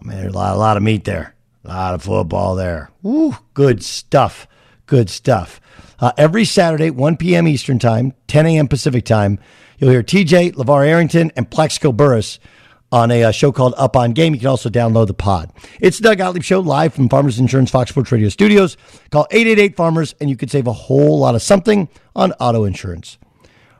I 0.00 0.08
mean, 0.08 0.18
there's 0.18 0.32
a 0.32 0.36
lot, 0.36 0.54
a 0.54 0.58
lot 0.58 0.76
of 0.76 0.82
meat 0.82 1.04
there, 1.04 1.34
a 1.64 1.68
lot 1.68 1.94
of 1.94 2.02
football 2.02 2.56
there. 2.56 2.90
Woo, 3.02 3.36
good 3.54 3.84
stuff, 3.84 4.48
good 4.86 5.08
stuff. 5.08 5.60
Uh, 6.00 6.10
every 6.16 6.44
Saturday, 6.44 6.90
1 6.90 7.16
p.m. 7.16 7.46
Eastern 7.46 7.78
Time, 7.78 8.12
10 8.26 8.46
a.m. 8.46 8.66
Pacific 8.66 9.04
Time, 9.04 9.38
you'll 9.78 9.90
hear 9.90 10.02
TJ, 10.02 10.54
LaVar 10.54 10.84
Arrington, 10.86 11.30
and 11.36 11.48
Plaxico 11.48 11.92
Burress 11.92 12.40
on 12.92 13.10
a 13.10 13.24
uh, 13.24 13.32
show 13.32 13.50
called 13.50 13.74
Up 13.76 13.96
on 13.96 14.12
Game. 14.12 14.34
You 14.34 14.40
can 14.40 14.48
also 14.48 14.68
download 14.68 15.08
the 15.08 15.14
pod. 15.14 15.50
It's 15.80 15.98
the 15.98 16.04
Doug 16.04 16.18
Gottlieb 16.18 16.44
Show 16.44 16.60
live 16.60 16.94
from 16.94 17.08
Farmers 17.08 17.40
Insurance 17.40 17.70
Fox 17.70 17.90
Sports 17.90 18.12
Radio 18.12 18.28
studios. 18.28 18.76
Call 19.10 19.26
888 19.30 19.76
Farmers 19.76 20.14
and 20.20 20.30
you 20.30 20.36
could 20.36 20.50
save 20.50 20.66
a 20.66 20.72
whole 20.72 21.18
lot 21.18 21.34
of 21.34 21.42
something 21.42 21.88
on 22.14 22.32
auto 22.32 22.64
insurance. 22.64 23.18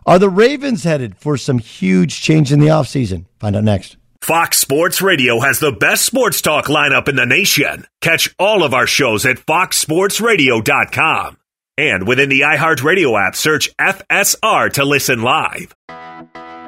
Are 0.04 0.18
the 0.18 0.30
Ravens 0.30 0.82
headed 0.82 1.16
for 1.16 1.36
some 1.36 1.58
huge 1.58 2.20
change 2.20 2.52
in 2.52 2.58
the 2.58 2.66
offseason? 2.66 3.26
Find 3.38 3.54
out 3.54 3.62
next. 3.62 3.96
Fox 4.20 4.58
Sports 4.58 5.02
Radio 5.02 5.40
has 5.40 5.58
the 5.58 5.72
best 5.72 6.04
sports 6.04 6.40
talk 6.40 6.66
lineup 6.66 7.08
in 7.08 7.16
the 7.16 7.26
nation. 7.26 7.86
Catch 8.00 8.32
all 8.38 8.62
of 8.62 8.72
our 8.72 8.86
shows 8.86 9.26
at 9.26 9.36
foxsportsradio.com. 9.36 11.38
And 11.78 12.06
within 12.06 12.28
the 12.28 12.42
iHeartRadio 12.42 13.20
app, 13.20 13.34
search 13.34 13.74
FSR 13.78 14.72
to 14.74 14.84
listen 14.84 15.22
live. 15.22 15.74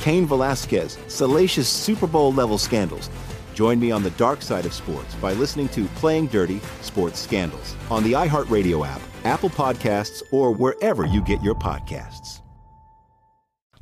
Cain 0.00 0.26
Velasquez, 0.26 0.98
salacious 1.08 1.68
Super 1.68 2.06
Bowl 2.06 2.32
level 2.32 2.58
scandals. 2.58 3.10
Join 3.54 3.80
me 3.80 3.90
on 3.90 4.02
the 4.02 4.10
dark 4.10 4.40
side 4.42 4.66
of 4.66 4.72
sports 4.72 5.14
by 5.16 5.32
listening 5.32 5.68
to 5.70 5.86
Playing 5.96 6.28
Dirty 6.28 6.60
Sports 6.80 7.18
Scandals 7.18 7.74
on 7.90 8.04
the 8.04 8.12
iHeartRadio 8.12 8.86
app, 8.86 9.00
Apple 9.24 9.50
Podcasts, 9.50 10.22
or 10.32 10.52
wherever 10.52 11.04
you 11.06 11.22
get 11.24 11.42
your 11.42 11.56
podcasts. 11.56 12.40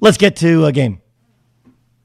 Let's 0.00 0.16
get 0.16 0.36
to 0.36 0.64
a 0.66 0.72
game. 0.72 1.00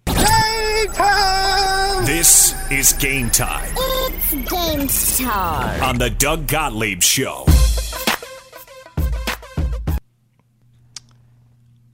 Game 0.06 0.88
time! 0.94 2.06
This 2.06 2.54
is 2.72 2.94
game 2.94 3.30
time 3.30 3.74
It's 3.78 4.34
game 4.34 4.88
time. 5.28 5.84
on 5.84 5.98
the 5.98 6.10
Doug 6.10 6.48
Gottlieb 6.48 7.02
Show. 7.02 7.46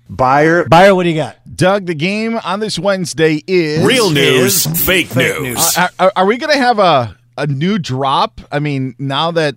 Buyer. 0.09 0.65
Buyer, 0.67 0.95
what 0.95 1.03
do 1.03 1.09
you 1.09 1.15
got? 1.15 1.37
Doug, 1.55 1.85
the 1.85 1.95
game 1.95 2.39
on 2.43 2.59
this 2.59 2.77
Wednesday 2.79 3.43
is 3.47 3.85
Real 3.85 4.09
news, 4.09 4.65
is- 4.65 4.85
fake, 4.85 5.15
news. 5.15 5.77
Uh, 5.77 5.87
are, 5.99 6.11
are 6.15 6.25
we 6.25 6.37
going 6.37 6.53
to 6.53 6.59
have 6.59 6.79
a, 6.79 7.17
a 7.37 7.47
new 7.47 7.77
drop? 7.77 8.39
I 8.51 8.59
mean, 8.59 8.95
now 8.99 9.31
that 9.31 9.55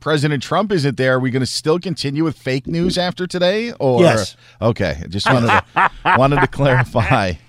President 0.00 0.42
Trump 0.42 0.72
isn't 0.72 0.96
there, 0.96 1.16
are 1.16 1.20
we 1.20 1.30
going 1.30 1.40
to 1.40 1.46
still 1.46 1.78
continue 1.78 2.24
with 2.24 2.38
fake 2.38 2.66
news 2.66 2.96
after 2.96 3.26
today? 3.26 3.72
Or 3.72 4.00
Yes. 4.00 4.36
Okay, 4.62 4.98
I 5.02 5.06
just 5.08 5.26
wanted 5.30 5.48
to, 5.48 5.90
wanted 6.16 6.40
to 6.40 6.46
clarify. 6.46 7.32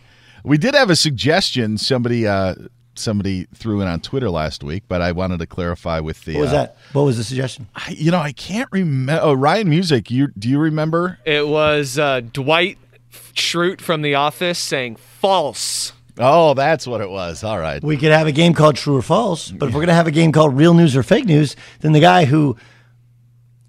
We 0.44 0.58
did 0.58 0.74
have 0.74 0.90
a 0.90 0.96
suggestion. 0.96 1.78
Somebody 1.78 2.26
uh, 2.26 2.56
somebody 2.96 3.48
threw 3.56 3.82
in 3.82 3.88
on 3.88 4.00
Twitter 4.00 4.30
last 4.30 4.64
week, 4.64 4.84
but 4.88 5.02
I 5.02 5.12
wanted 5.12 5.40
to 5.40 5.48
clarify 5.48 6.00
with 6.00 6.24
the. 6.26 6.36
What 6.36 6.42
was 6.42 6.50
uh, 6.50 6.54
that? 6.54 6.78
What 6.94 7.04
was 7.04 7.18
the 7.18 7.24
suggestion? 7.24 7.68
I- 7.76 7.96
you 7.98 8.12
know, 8.12 8.20
I 8.20 8.32
can't 8.32 8.70
remember. 8.72 9.22
Oh, 9.24 9.34
Ryan 9.34 9.70
Music. 9.70 10.12
You 10.12 10.28
do 10.38 10.50
you 10.50 10.60
remember? 10.60 11.20
It 11.26 11.48
was 11.48 11.98
uh, 11.98 12.22
Dwight 12.22 12.78
Schrute 13.12 13.82
from 13.82 14.02
The 14.02 14.16
Office 14.16 14.60
saying 14.60 14.98
false. 14.98 15.94
Oh, 16.18 16.54
that's 16.54 16.86
what 16.86 17.02
it 17.02 17.10
was. 17.10 17.44
All 17.44 17.58
right. 17.58 17.82
We 17.84 17.98
could 17.98 18.12
have 18.12 18.28
a 18.28 18.32
game 18.32 18.54
called 18.54 18.76
True 18.76 18.98
or 18.98 19.02
False, 19.02 19.50
but 19.50 19.70
if 19.70 19.74
we're 19.74 19.80
going 19.80 19.88
to 19.88 19.94
have 19.94 20.08
a 20.08 20.12
game 20.12 20.32
called 20.32 20.56
Real 20.56 20.74
News 20.74 20.96
or 20.96 21.04
Fake 21.04 21.26
News, 21.26 21.56
then 21.80 21.94
the 21.94 22.00
guy 22.00 22.26
who 22.26 22.58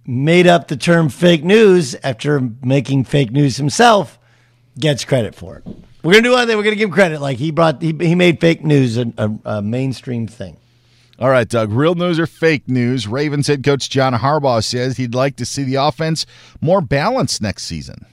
made 0.04 0.46
up 0.46 0.68
the 0.68 0.76
term 0.76 1.08
fake 1.08 1.44
news 1.44 1.94
after 2.02 2.40
making 2.62 3.04
fake 3.04 3.30
news 3.30 3.56
himself 3.56 4.18
gets 4.78 5.04
credit 5.04 5.34
for 5.34 5.58
it. 5.58 5.66
We're 6.02 6.12
going 6.12 6.24
to 6.24 6.30
do 6.30 6.32
one 6.34 6.46
thing. 6.46 6.56
We're 6.56 6.64
going 6.64 6.74
to 6.74 6.78
give 6.78 6.88
him 6.88 6.94
credit. 6.94 7.20
Like 7.20 7.38
he 7.38 7.50
brought, 7.50 7.80
he, 7.80 7.92
he 8.00 8.14
made 8.14 8.40
fake 8.40 8.64
news 8.64 8.98
a, 8.98 9.12
a, 9.16 9.30
a 9.44 9.62
mainstream 9.62 10.26
thing. 10.26 10.56
All 11.18 11.30
right, 11.30 11.48
Doug. 11.48 11.70
Real 11.70 11.94
news 11.94 12.18
or 12.18 12.26
fake 12.26 12.68
news? 12.68 13.06
Ravens 13.06 13.46
head 13.46 13.62
coach 13.62 13.88
John 13.88 14.12
Harbaugh 14.12 14.64
says 14.64 14.96
he'd 14.96 15.14
like 15.14 15.36
to 15.36 15.46
see 15.46 15.62
the 15.62 15.76
offense 15.76 16.26
more 16.60 16.80
balanced 16.80 17.40
next 17.40 17.64
season. 17.64 18.06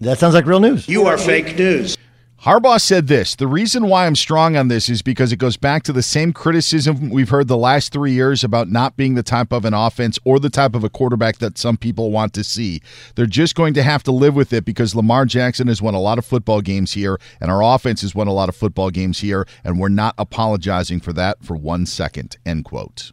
That 0.00 0.18
sounds 0.18 0.34
like 0.34 0.46
real 0.46 0.60
news. 0.60 0.88
You 0.88 1.06
are 1.06 1.18
fake 1.18 1.56
news. 1.56 1.96
Harbaugh 2.44 2.80
said 2.80 3.06
this 3.06 3.34
The 3.36 3.46
reason 3.46 3.86
why 3.86 4.06
I'm 4.06 4.16
strong 4.16 4.56
on 4.56 4.68
this 4.68 4.88
is 4.88 5.02
because 5.02 5.30
it 5.30 5.36
goes 5.36 5.58
back 5.58 5.82
to 5.82 5.92
the 5.92 6.02
same 6.02 6.32
criticism 6.32 7.10
we've 7.10 7.28
heard 7.28 7.48
the 7.48 7.56
last 7.56 7.92
three 7.92 8.12
years 8.12 8.42
about 8.42 8.70
not 8.70 8.96
being 8.96 9.14
the 9.14 9.22
type 9.22 9.52
of 9.52 9.66
an 9.66 9.74
offense 9.74 10.18
or 10.24 10.38
the 10.38 10.48
type 10.48 10.74
of 10.74 10.82
a 10.82 10.88
quarterback 10.88 11.36
that 11.38 11.58
some 11.58 11.76
people 11.76 12.10
want 12.10 12.32
to 12.34 12.42
see. 12.42 12.80
They're 13.14 13.26
just 13.26 13.54
going 13.54 13.74
to 13.74 13.82
have 13.82 14.02
to 14.04 14.12
live 14.12 14.34
with 14.34 14.54
it 14.54 14.64
because 14.64 14.94
Lamar 14.94 15.26
Jackson 15.26 15.66
has 15.68 15.82
won 15.82 15.92
a 15.92 16.00
lot 16.00 16.16
of 16.16 16.24
football 16.24 16.62
games 16.62 16.94
here, 16.94 17.18
and 17.42 17.50
our 17.50 17.62
offense 17.62 18.00
has 18.00 18.14
won 18.14 18.26
a 18.26 18.32
lot 18.32 18.48
of 18.48 18.56
football 18.56 18.88
games 18.88 19.20
here, 19.20 19.46
and 19.62 19.78
we're 19.78 19.90
not 19.90 20.14
apologizing 20.16 21.00
for 21.00 21.12
that 21.12 21.44
for 21.44 21.56
one 21.56 21.84
second. 21.84 22.38
End 22.46 22.64
quote. 22.64 23.12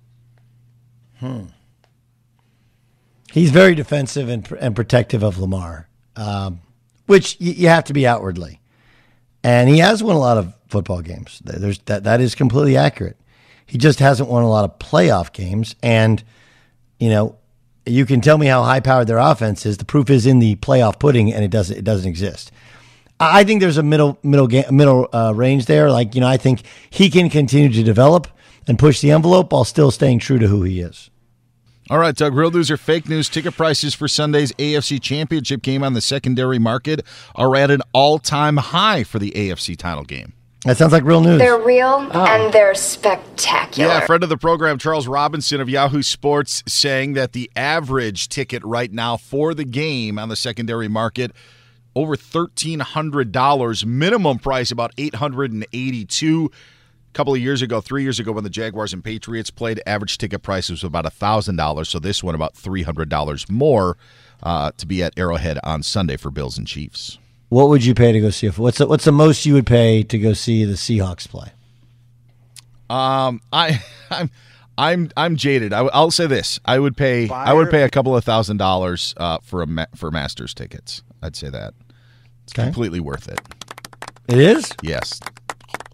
Hmm. 1.19 1.47
He's 3.33 3.51
very 3.51 3.75
defensive 3.75 4.29
and, 4.29 4.49
and 4.53 4.73
protective 4.73 5.21
of 5.21 5.37
Lamar, 5.37 5.89
um, 6.15 6.61
which 7.07 7.35
y- 7.41 7.47
you 7.57 7.67
have 7.67 7.83
to 7.85 7.93
be 7.93 8.07
outwardly. 8.07 8.61
And 9.43 9.69
he 9.69 9.79
has 9.79 10.03
won 10.03 10.15
a 10.15 10.19
lot 10.19 10.37
of 10.37 10.53
football 10.67 11.01
games. 11.01 11.41
There's 11.43 11.79
that 11.79 12.03
that 12.03 12.21
is 12.21 12.35
completely 12.35 12.77
accurate. 12.77 13.17
He 13.65 13.77
just 13.77 13.99
hasn't 13.99 14.29
won 14.29 14.43
a 14.43 14.49
lot 14.49 14.65
of 14.65 14.79
playoff 14.79 15.31
games. 15.33 15.75
And 15.81 16.23
you 16.99 17.09
know, 17.09 17.37
you 17.85 18.05
can 18.05 18.21
tell 18.21 18.37
me 18.37 18.47
how 18.47 18.63
high 18.63 18.79
powered 18.79 19.07
their 19.07 19.17
offense 19.17 19.65
is. 19.65 19.77
The 19.77 19.85
proof 19.85 20.09
is 20.09 20.25
in 20.25 20.39
the 20.39 20.55
playoff 20.57 20.99
pudding, 20.99 21.33
and 21.33 21.43
it 21.43 21.51
doesn't 21.51 21.77
it 21.77 21.83
doesn't 21.83 22.09
exist. 22.09 22.51
I 23.19 23.43
think 23.43 23.61
there's 23.61 23.77
a 23.77 23.83
middle 23.83 24.19
middle 24.23 24.47
ga- 24.47 24.69
middle 24.71 25.07
uh, 25.13 25.33
range 25.35 25.65
there. 25.65 25.89
Like 25.89 26.15
you 26.15 26.21
know, 26.21 26.27
I 26.27 26.37
think 26.37 26.63
he 26.89 27.09
can 27.09 27.29
continue 27.29 27.69
to 27.69 27.83
develop 27.83 28.27
and 28.67 28.77
push 28.77 29.01
the 29.01 29.11
envelope 29.11 29.51
while 29.51 29.63
still 29.63 29.91
staying 29.91 30.19
true 30.19 30.39
to 30.39 30.47
who 30.47 30.63
he 30.63 30.81
is. 30.81 31.09
All 31.89 31.99
right, 31.99 32.13
Doug. 32.13 32.35
Real 32.35 32.51
news 32.51 32.69
or 32.69 32.75
fake 32.75 33.07
news? 33.07 33.29
Ticket 33.29 33.55
prices 33.55 33.93
for 33.93 34.09
Sunday's 34.09 34.51
AFC 34.53 35.01
Championship 35.01 35.61
game 35.61 35.83
on 35.83 35.93
the 35.93 36.01
secondary 36.01 36.59
market 36.59 37.05
are 37.33 37.55
at 37.55 37.71
an 37.71 37.81
all-time 37.93 38.57
high 38.57 39.05
for 39.05 39.19
the 39.19 39.31
AFC 39.31 39.77
title 39.77 40.03
game. 40.03 40.33
That 40.65 40.75
sounds 40.75 40.91
like 40.91 41.05
real 41.05 41.21
news. 41.21 41.39
They're 41.39 41.57
real 41.57 42.09
oh. 42.11 42.25
and 42.25 42.51
they're 42.51 42.75
spectacular. 42.75 43.89
Yeah, 43.89 44.05
friend 44.05 44.21
of 44.21 44.27
the 44.27 44.37
program, 44.37 44.77
Charles 44.77 45.07
Robinson 45.07 45.61
of 45.61 45.69
Yahoo 45.69 46.01
Sports, 46.01 46.61
saying 46.67 47.13
that 47.13 47.31
the 47.31 47.49
average 47.55 48.27
ticket 48.27 48.61
right 48.65 48.91
now 48.91 49.15
for 49.15 49.53
the 49.53 49.63
game 49.63 50.19
on 50.19 50.27
the 50.27 50.35
secondary 50.35 50.89
market 50.89 51.31
over 51.95 52.17
thirteen 52.17 52.81
hundred 52.81 53.31
dollars. 53.31 53.85
Minimum 53.85 54.39
price 54.39 54.69
about 54.69 54.91
eight 54.97 55.15
hundred 55.15 55.53
and 55.53 55.65
eighty-two. 55.71 56.45
A 56.47 56.51
couple 57.17 57.33
of 57.33 57.39
years 57.39 57.61
ago, 57.63 57.81
three 57.81 58.03
years 58.03 58.19
ago, 58.19 58.31
when 58.31 58.43
the 58.43 58.49
Jaguars 58.49 58.93
and 58.93 59.03
Patriots 59.03 59.49
played, 59.49 59.81
average 59.87 60.17
ticket 60.19 60.43
price 60.43 60.69
was 60.69 60.83
about 60.83 61.11
thousand 61.11 61.55
dollars. 61.55 61.89
So 61.89 61.97
this 61.99 62.23
one 62.23 62.35
about 62.35 62.55
three 62.55 62.83
hundred 62.83 63.09
dollars 63.09 63.49
more 63.49 63.97
uh, 64.43 64.71
to 64.77 64.85
be 64.85 65.01
at 65.01 65.17
Arrowhead 65.17 65.57
on 65.63 65.81
Sunday 65.83 66.15
for 66.15 66.29
Bills 66.29 66.57
and 66.59 66.67
Chiefs. 66.67 67.17
What 67.49 67.69
would 67.69 67.83
you 67.83 67.93
pay 67.95 68.11
to 68.11 68.19
go 68.21 68.29
see? 68.29 68.47
What's 68.49 68.77
the, 68.77 68.87
what's 68.87 69.05
the 69.05 69.11
most 69.11 69.45
you 69.45 69.53
would 69.55 69.65
pay 69.65 70.03
to 70.03 70.17
go 70.19 70.33
see 70.33 70.63
the 70.63 70.73
Seahawks 70.73 71.27
play? 71.27 71.51
Um, 72.89 73.41
I, 73.51 73.81
I'm, 74.11 74.29
I'm, 74.77 75.09
I'm 75.17 75.35
jaded. 75.37 75.73
I, 75.73 75.81
will 75.81 76.11
say 76.11 76.27
this: 76.27 76.59
I 76.65 76.77
would 76.77 76.95
pay, 76.95 77.29
I 77.29 77.53
would 77.53 77.69
pay 77.71 77.83
a 77.83 77.89
couple 77.89 78.15
of 78.15 78.23
thousand 78.23 78.57
dollars 78.57 79.13
uh, 79.17 79.39
for 79.41 79.61
a 79.63 79.67
ma- 79.67 79.85
for 79.95 80.11
Masters 80.11 80.53
tickets. 80.53 81.01
I'd 81.21 81.35
say 81.35 81.49
that 81.49 81.73
it's 82.43 82.53
Okay. 82.53 82.63
completely 82.65 82.99
worth 82.99 83.27
it. 83.27 83.39
It 84.27 84.37
is, 84.39 84.71
Yes, 84.83 85.19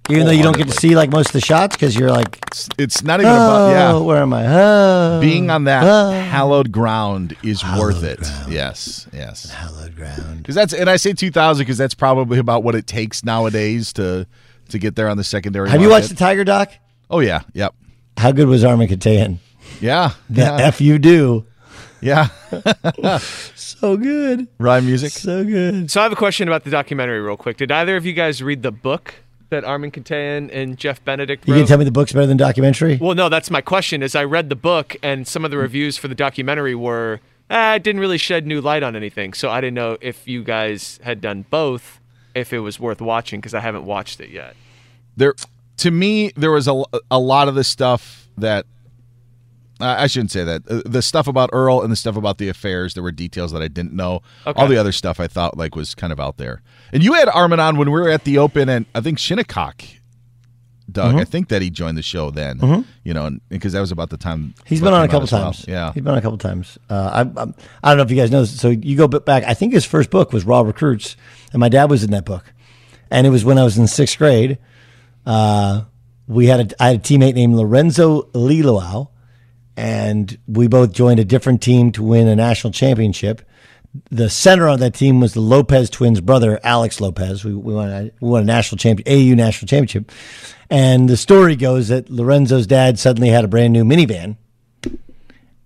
even 0.09 0.25
though 0.25 0.31
you 0.31 0.43
don't 0.43 0.57
get 0.57 0.67
to 0.67 0.73
see 0.73 0.95
like 0.95 1.09
most 1.11 1.27
of 1.27 1.33
the 1.33 1.41
shots 1.41 1.75
because 1.75 1.95
you're 1.95 2.09
like, 2.09 2.37
it's 2.77 3.03
not 3.03 3.19
even 3.19 3.31
about 3.31 3.61
oh, 3.61 3.71
yeah. 3.71 3.91
"Oh, 3.93 4.03
Where 4.03 4.21
am 4.21 4.33
I? 4.33 4.45
Oh, 4.47 5.21
Being 5.21 5.49
on 5.49 5.63
that 5.65 5.83
oh." 5.85 6.11
hallowed 6.11 6.71
ground 6.71 7.35
is 7.43 7.63
worth 7.77 8.03
it. 8.03 8.19
Yes, 8.49 9.07
yes, 9.13 9.49
hallowed 9.51 9.95
ground. 9.95 10.39
Because 10.39 10.55
that's 10.55 10.73
and 10.73 10.89
I 10.89 10.97
say 10.97 11.13
two 11.13 11.31
thousand 11.31 11.63
because 11.63 11.77
that's 11.77 11.95
probably 11.95 12.39
about 12.39 12.63
what 12.63 12.75
it 12.75 12.85
takes 12.87 13.23
nowadays 13.23 13.93
to 13.93 14.27
to 14.69 14.79
get 14.79 14.95
there 14.95 15.09
on 15.09 15.17
the 15.17 15.23
secondary. 15.23 15.69
Have 15.69 15.81
you 15.81 15.89
watched 15.89 16.09
the 16.09 16.13
market. 16.15 16.19
Tiger 16.19 16.43
doc? 16.43 16.71
Oh 17.09 17.19
yeah, 17.19 17.41
yep, 17.53 17.73
How 18.17 18.31
good 18.31 18.47
was 18.47 18.63
Armen 18.63 18.87
Keteyian? 18.87 19.37
yeah, 19.79 20.11
The 20.29 20.41
yeah, 20.41 20.57
F 20.57 20.81
you 20.81 20.99
do. 20.99 21.45
yeah. 22.01 22.27
So 23.55 23.97
good. 23.97 24.47
Rhyme 24.59 24.85
music. 24.85 25.11
So 25.11 25.43
good. 25.43 25.91
So 25.91 25.99
I 25.99 26.03
have 26.03 26.11
a 26.13 26.15
question 26.17 26.47
about 26.47 26.63
the 26.63 26.69
documentary, 26.69 27.19
real 27.19 27.35
quick. 27.35 27.57
Did 27.57 27.71
either 27.71 27.97
of 27.97 28.05
you 28.05 28.13
guys 28.13 28.41
read 28.41 28.61
the 28.63 28.71
book 28.71 29.13
that 29.53 29.63
Armen 29.63 29.91
Keteyian 29.91 30.49
and 30.51 30.77
Jeff 30.77 31.03
Benedict 31.05 31.47
You 31.47 31.53
can 31.53 31.65
tell 31.65 31.77
me 31.77 31.85
the 31.85 31.91
book's 31.91 32.11
better 32.11 32.25
than 32.25 32.37
documentary. 32.37 32.97
Well, 32.97 33.15
no, 33.15 33.29
that's 33.29 33.49
my 33.49 33.61
question. 33.61 34.03
Is 34.03 34.15
I 34.15 34.23
read 34.23 34.49
the 34.49 34.55
book, 34.55 34.95
and 35.01 35.27
some 35.27 35.45
of 35.45 35.51
the 35.51 35.57
reviews 35.57 35.97
for 35.97 36.07
the 36.07 36.15
documentary 36.15 36.75
were, 36.75 37.21
ah, 37.49 37.75
it 37.75 37.83
didn't 37.83 38.01
really 38.01 38.17
shed 38.17 38.45
new 38.45 38.61
light 38.61 38.83
on 38.83 38.95
anything. 38.95 39.33
So 39.33 39.49
I 39.49 39.61
didn't 39.61 39.75
know 39.75 39.97
if 40.01 40.27
you 40.27 40.43
guys 40.43 40.99
had 41.03 41.21
done 41.21 41.45
both, 41.49 41.99
if 42.35 42.51
it 42.51 42.59
was 42.59 42.79
worth 42.79 43.01
watching, 43.01 43.39
because 43.39 43.53
I 43.53 43.59
haven't 43.59 43.85
watched 43.85 44.19
it 44.19 44.29
yet. 44.29 44.55
there 45.15 45.35
to 45.77 45.91
me 45.91 46.31
there 46.35 46.51
was 46.51 46.67
a, 46.67 46.83
a 47.09 47.19
lot 47.19 47.47
of 47.47 47.55
the 47.55 47.63
stuff 47.63 48.27
that 48.37 48.65
I 49.79 50.03
I 50.03 50.07
shouldn't 50.07 50.31
say 50.31 50.43
that. 50.43 50.61
Uh, 50.69 50.81
The 50.85 51.01
stuff 51.01 51.27
about 51.27 51.49
Earl 51.53 51.81
and 51.81 51.91
the 51.91 51.95
stuff 51.95 52.15
about 52.15 52.37
the 52.37 52.49
affairs, 52.49 52.93
there 52.93 53.03
were 53.03 53.11
details 53.11 53.51
that 53.51 53.61
I 53.61 53.67
didn't 53.67 53.93
know. 53.93 54.21
Okay. 54.45 54.61
All 54.61 54.67
the 54.67 54.77
other 54.77 54.91
stuff 54.91 55.19
I 55.19 55.27
thought 55.27 55.57
like 55.57 55.75
was 55.75 55.95
kind 55.95 56.13
of 56.13 56.19
out 56.19 56.37
there. 56.37 56.61
And 56.91 57.03
you 57.03 57.13
had 57.13 57.27
Armen 57.29 57.59
on 57.59 57.77
when 57.77 57.91
we 57.91 57.99
were 57.99 58.09
at 58.09 58.23
the 58.23 58.37
Open, 58.37 58.69
and 58.69 58.85
I 58.95 59.01
think 59.01 59.17
Shinnecock 59.19 59.83
Doug. 60.91 61.15
Mhm. 61.15 61.21
I 61.21 61.23
think 61.23 61.47
that 61.47 61.61
he 61.61 61.69
joined 61.69 61.97
the 61.97 62.01
show 62.03 62.29
then. 62.29 62.59
Mhm. 62.59 62.85
You 63.03 63.13
know, 63.13 63.37
because 63.49 63.71
that 63.73 63.79
was 63.79 63.91
about 63.91 64.09
the 64.09 64.17
time 64.17 64.53
he's 64.65 64.81
been 64.81 64.93
on 64.93 65.03
a 65.03 65.07
couple 65.07 65.23
as 65.23 65.31
well. 65.31 65.43
times. 65.45 65.65
Yeah. 65.67 65.91
he's 65.93 66.03
been 66.03 66.11
on 66.11 66.17
a 66.17 66.21
couple 66.21 66.37
times. 66.37 66.77
Uh, 66.89 67.09
I, 67.13 67.41
I'm, 67.41 67.55
I 67.83 67.89
don't 67.89 67.97
know 67.97 68.03
if 68.03 68.11
you 68.11 68.17
guys 68.17 68.29
know. 68.31 68.41
this. 68.41 68.59
So 68.59 68.69
you 68.69 68.95
go 68.97 69.07
back. 69.07 69.43
I 69.45 69.53
think 69.53 69.73
his 69.73 69.85
first 69.85 70.09
book 70.09 70.33
was 70.33 70.43
Raw 70.45 70.61
Recruits, 70.61 71.15
and 71.53 71.59
my 71.61 71.69
dad 71.69 71.89
was 71.89 72.03
in 72.03 72.11
that 72.11 72.25
book. 72.25 72.53
And 73.09 73.25
it 73.25 73.29
was 73.31 73.45
when 73.45 73.57
I 73.57 73.63
was 73.63 73.77
in 73.77 73.87
sixth 73.87 74.17
grade. 74.17 74.57
Uh, 75.25 75.83
we 76.27 76.47
had 76.47 76.71
a 76.73 76.83
I 76.83 76.87
had 76.87 76.95
a 76.97 76.99
teammate 76.99 77.33
named 77.35 77.55
Lorenzo 77.55 78.23
Liloau, 78.33 79.07
and 79.75 80.37
we 80.47 80.67
both 80.67 80.91
joined 80.91 81.19
a 81.19 81.25
different 81.25 81.61
team 81.61 81.91
to 81.93 82.03
win 82.03 82.27
a 82.27 82.35
national 82.35 82.71
championship. 82.71 83.41
The 84.09 84.29
center 84.29 84.67
on 84.67 84.79
that 84.79 84.93
team 84.93 85.19
was 85.19 85.33
the 85.33 85.41
Lopez 85.41 85.89
twins' 85.89 86.21
brother, 86.21 86.59
Alex 86.63 86.99
Lopez. 86.99 87.43
We, 87.43 87.53
we, 87.53 87.73
won, 87.73 87.89
a, 87.89 88.11
we 88.19 88.29
won 88.29 88.41
a 88.41 88.45
national 88.45 88.77
champion, 88.77 89.07
AU 89.07 89.35
national 89.35 89.67
championship. 89.67 90.11
And 90.69 91.07
the 91.07 91.17
story 91.17 91.55
goes 91.55 91.89
that 91.89 92.09
Lorenzo's 92.09 92.65
dad 92.65 92.97
suddenly 92.97 93.29
had 93.29 93.45
a 93.45 93.47
brand 93.47 93.73
new 93.73 93.83
minivan, 93.83 94.37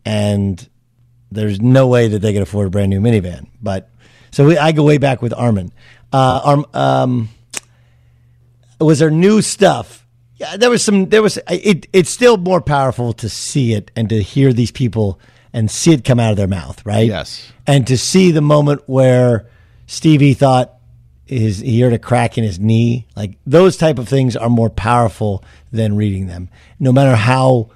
and 0.05 0.67
there's 1.31 1.61
no 1.61 1.87
way 1.87 2.07
that 2.07 2.19
they 2.19 2.33
could 2.33 2.41
afford 2.41 2.67
a 2.67 2.69
brand 2.69 2.89
new 2.89 2.99
minivan. 2.99 3.47
But 3.61 3.89
so 4.31 4.45
we, 4.45 4.57
I 4.57 4.71
go 4.71 4.83
way 4.83 4.97
back 4.97 5.21
with 5.21 5.33
Armen. 5.33 5.71
Uh, 6.11 6.63
um, 6.73 7.29
was 8.79 8.99
there 8.99 9.09
new 9.09 9.41
stuff? 9.41 10.06
Yeah, 10.37 10.55
there 10.57 10.69
was 10.69 10.83
some. 10.83 11.09
There 11.09 11.21
was. 11.21 11.37
It. 11.49 11.87
It's 11.93 12.09
still 12.09 12.37
more 12.37 12.61
powerful 12.61 13.13
to 13.13 13.27
see 13.29 13.73
it 13.73 13.89
and 13.95 14.07
to 14.09 14.21
hear 14.21 14.53
these 14.53 14.71
people 14.71 15.19
and 15.53 15.69
see 15.71 15.93
it 15.93 16.03
come 16.05 16.19
out 16.19 16.31
of 16.31 16.37
their 16.37 16.47
mouth, 16.47 16.85
right? 16.85 17.07
Yes. 17.07 17.51
And 17.65 17.87
to 17.87 17.97
see 17.97 18.31
the 18.31 18.41
moment 18.41 18.81
where 18.85 19.47
Stevie 19.87 20.35
thought 20.35 20.73
his 21.25 21.59
he 21.59 21.81
heard 21.81 21.93
a 21.93 21.99
crack 21.99 22.37
in 22.37 22.43
his 22.43 22.59
knee, 22.59 23.07
like 23.15 23.37
those 23.47 23.77
type 23.77 23.97
of 23.97 24.07
things 24.07 24.35
are 24.35 24.49
more 24.49 24.69
powerful 24.69 25.43
than 25.71 25.95
reading 25.95 26.27
them, 26.27 26.49
no 26.79 26.91
matter 26.91 27.15
how 27.15 27.69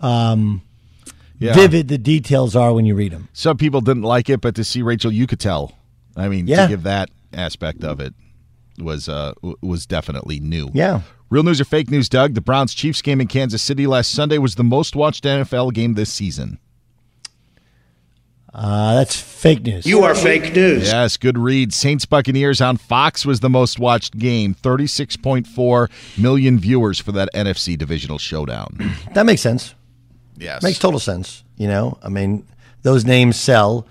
um, 0.00 0.62
Yeah. 1.38 1.52
vivid 1.54 1.88
the 1.88 1.98
details 1.98 2.56
are 2.56 2.72
when 2.72 2.86
you 2.86 2.94
read 2.94 3.12
them. 3.12 3.28
Some 3.32 3.56
people 3.56 3.80
didn't 3.80 4.02
like 4.02 4.30
it, 4.30 4.40
but 4.40 4.54
to 4.56 4.64
see 4.64 4.82
Rachel 4.82 5.12
you 5.12 5.26
could 5.26 5.40
tell. 5.40 5.72
I 6.16 6.28
mean, 6.28 6.46
Yeah. 6.46 6.62
to 6.62 6.68
give 6.68 6.82
that 6.84 7.10
aspect 7.32 7.84
of 7.84 8.00
it 8.00 8.14
was 8.78 9.08
uh 9.08 9.32
was 9.60 9.86
definitely 9.86 10.40
new. 10.40 10.70
Yeah. 10.72 11.02
Real 11.32 11.44
news 11.44 11.62
or 11.62 11.64
fake 11.64 11.90
news, 11.90 12.10
Doug? 12.10 12.34
The 12.34 12.42
Browns 12.42 12.74
Chiefs 12.74 13.00
game 13.00 13.18
in 13.18 13.26
Kansas 13.26 13.62
City 13.62 13.86
last 13.86 14.12
Sunday 14.12 14.36
was 14.36 14.56
the 14.56 14.62
most 14.62 14.94
watched 14.94 15.24
NFL 15.24 15.72
game 15.72 15.94
this 15.94 16.12
season. 16.12 16.58
Uh, 18.52 18.96
that's 18.96 19.18
fake 19.18 19.62
news. 19.62 19.86
You 19.86 20.02
are 20.02 20.14
fake 20.14 20.54
news. 20.54 20.88
Yes, 20.88 21.16
good 21.16 21.38
read. 21.38 21.72
Saints 21.72 22.04
Buccaneers 22.04 22.60
on 22.60 22.76
Fox 22.76 23.24
was 23.24 23.40
the 23.40 23.48
most 23.48 23.78
watched 23.78 24.18
game. 24.18 24.54
36.4 24.54 25.88
million 26.18 26.58
viewers 26.58 26.98
for 26.98 27.12
that 27.12 27.30
NFC 27.34 27.78
divisional 27.78 28.18
showdown. 28.18 28.92
That 29.14 29.24
makes 29.24 29.40
sense. 29.40 29.74
Yes. 30.36 30.62
Makes 30.62 30.80
total 30.80 31.00
sense. 31.00 31.44
You 31.56 31.66
know, 31.66 31.96
I 32.02 32.10
mean, 32.10 32.46
those 32.82 33.06
names 33.06 33.36
sell. 33.36 33.86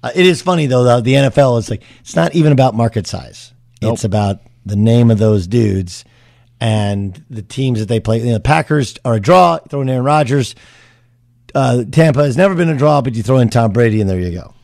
Uh, 0.00 0.12
it 0.14 0.26
is 0.26 0.42
funny 0.42 0.66
though. 0.66 0.84
The, 0.84 1.00
the 1.00 1.14
NFL 1.14 1.58
is 1.58 1.70
like 1.70 1.82
it's 1.98 2.14
not 2.14 2.36
even 2.36 2.52
about 2.52 2.76
market 2.76 3.08
size. 3.08 3.52
Nope. 3.82 3.94
It's 3.94 4.04
about 4.04 4.42
the 4.64 4.76
name 4.76 5.10
of 5.10 5.18
those 5.18 5.48
dudes 5.48 6.04
and 6.60 7.24
the 7.30 7.42
teams 7.42 7.80
that 7.80 7.86
they 7.86 8.00
play. 8.00 8.18
You 8.18 8.26
know, 8.26 8.32
the 8.34 8.40
Packers 8.40 8.96
are 9.04 9.14
a 9.14 9.20
draw. 9.20 9.58
Throw 9.58 9.80
in 9.82 9.88
Aaron 9.88 10.04
Rodgers. 10.04 10.54
Uh, 11.54 11.84
Tampa 11.90 12.24
has 12.24 12.36
never 12.36 12.54
been 12.54 12.68
a 12.68 12.76
draw, 12.76 13.00
but 13.00 13.14
you 13.14 13.22
throw 13.22 13.38
in 13.38 13.48
Tom 13.48 13.72
Brady, 13.72 14.00
and 14.00 14.10
there 14.10 14.18
you 14.18 14.32
go. 14.32 14.54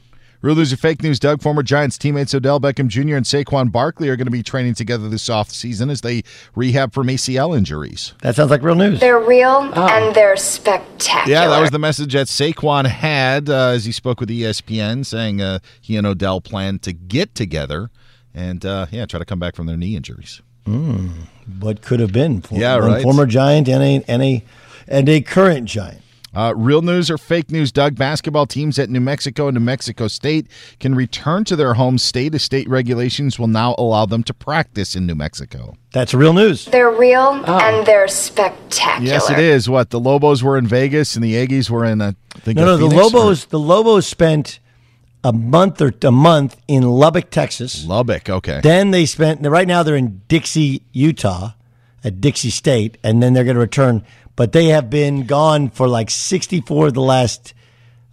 Real 0.43 0.55
news 0.55 0.73
or 0.73 0.79
fake 0.79 1.03
news, 1.03 1.21
Doug? 1.21 1.43
Former 1.43 1.63
Giants 1.63 1.99
teammates 1.99 2.35
Odell 2.35 2.59
Beckham 2.59 2.89
Jr. 2.89 3.17
and 3.17 3.27
Saquon 3.27 3.71
Barkley 3.71 4.09
are 4.09 4.17
going 4.17 4.27
to 4.27 4.31
be 4.31 4.43
training 4.43 4.75
together 4.75 5.07
this 5.11 5.29
offseason 5.29 5.91
as 5.91 6.01
they 6.01 6.23
rehab 6.55 6.95
from 6.95 7.09
ACL 7.09 7.55
injuries. 7.55 8.15
That 8.23 8.37
sounds 8.37 8.51
like 8.51 8.63
real 8.63 8.75
news. 8.75 9.01
They're 9.01 9.21
real 9.21 9.71
and 9.75 10.15
they're 10.15 10.37
spectacular. 10.37 11.31
Yeah, 11.31 11.47
that 11.49 11.61
was 11.61 11.71
the 11.71 11.79
message 11.79 12.15
that 12.15 12.29
Saquon 12.29 12.87
had 12.87 13.51
uh, 13.51 13.69
as 13.69 13.85
he 13.85 13.93
spoke 13.93 14.19
with 14.19 14.31
ESPN, 14.31 15.05
saying 15.05 15.43
uh, 15.43 15.59
he 15.79 15.99
and 15.99 16.07
Odell 16.07 16.41
plan 16.41 16.79
to 16.81 16.95
get 16.95 17.35
together 17.35 17.91
and 18.33 18.65
uh, 18.65 18.87
yeah, 18.91 19.05
try 19.05 19.19
to 19.19 19.27
come 19.27 19.41
back 19.41 19.55
from 19.55 19.67
their 19.67 19.77
knee 19.77 19.95
injuries. 19.95 20.41
Mm, 20.67 21.11
what 21.61 21.83
could 21.83 22.01
have 22.01 22.13
been? 22.13 22.41
For, 22.43 22.55
Yeah, 22.57 22.77
right. 22.77 23.03
Former 23.03 23.27
Giant 23.27 23.69
and 23.69 23.83
a 23.83 24.05
and 24.09 24.23
a 24.23 24.45
and 24.89 25.09
a 25.09 25.21
current 25.21 25.67
Giant. 25.67 26.03
Uh, 26.33 26.55
real 26.57 26.81
news 26.81 27.11
or 27.11 27.19
fake 27.19 27.51
news, 27.51 27.73
Doug? 27.73 27.97
Basketball 27.97 28.47
teams 28.47 28.79
at 28.79 28.89
New 28.89 29.01
Mexico 29.01 29.49
and 29.49 29.55
New 29.57 29.61
Mexico 29.65 30.07
State 30.07 30.47
can 30.79 30.95
return 30.95 31.43
to 31.43 31.57
their 31.57 31.75
home 31.75 31.99
state 31.99 32.33
as 32.37 32.45
state 32.45 32.69
regulations 32.69 33.37
will 33.37 33.49
now 33.49 33.75
allow 33.79 34.07
them 34.07 34.23
to 34.23 34.33
practice 34.33 34.95
in 34.95 35.07
New 35.07 35.17
Mexico. 35.17 35.75
That's 35.93 36.15
real 36.15 36.33
news. 36.33 36.67
They're 36.67 36.89
real 36.93 37.31
and 37.45 37.85
they're 37.85 38.07
spectacular. 38.07 39.11
Yes, 39.13 39.29
it 39.29 39.41
is. 39.41 39.69
What 39.69 39.91
the 39.91 39.99
Lobos 39.99 40.41
were 40.45 40.57
in 40.57 40.69
Vegas 40.69 41.17
and 41.17 41.25
the 41.25 41.35
Aggies 41.35 41.69
were 41.69 41.85
in. 41.85 42.01
Uh, 42.01 42.13
I 42.37 42.39
think 42.39 42.59
No, 42.59 42.63
uh, 42.63 42.67
no, 42.67 42.77
the 42.77 42.91
Phoenix, 42.91 42.97
or- 43.13 43.19
Lobos. 43.19 43.45
The 43.47 43.59
Lobos 43.59 44.07
spent 44.07 44.61
a 45.23 45.33
month 45.33 45.81
or 45.81 45.93
a 46.03 46.11
month 46.11 46.57
in 46.67 46.83
Lubbock, 46.83 47.31
Texas. 47.31 47.85
Lubbock, 47.85 48.29
okay. 48.31 48.61
Then 48.63 48.91
they 48.91 49.07
spent. 49.07 49.47
Right 49.47 49.69
now 49.69 49.83
they're 49.83 49.97
in 49.97 50.23
Dixie, 50.29 50.83
Utah, 50.93 51.53
at 52.03 52.21
Dixie 52.21 52.51
State, 52.51 52.99
and 53.05 53.23
then 53.23 53.33
they're 53.33 53.45
going 53.45 53.57
to 53.57 53.61
return. 53.61 54.05
But 54.37 54.53
they 54.53 54.67
have 54.67 54.89
been 54.89 55.27
gone 55.27 55.71
for 55.71 55.89
like 55.89 56.11
sixty-four 56.11 56.89
of 56.89 56.95
the 56.95 57.03
last 57.03 57.53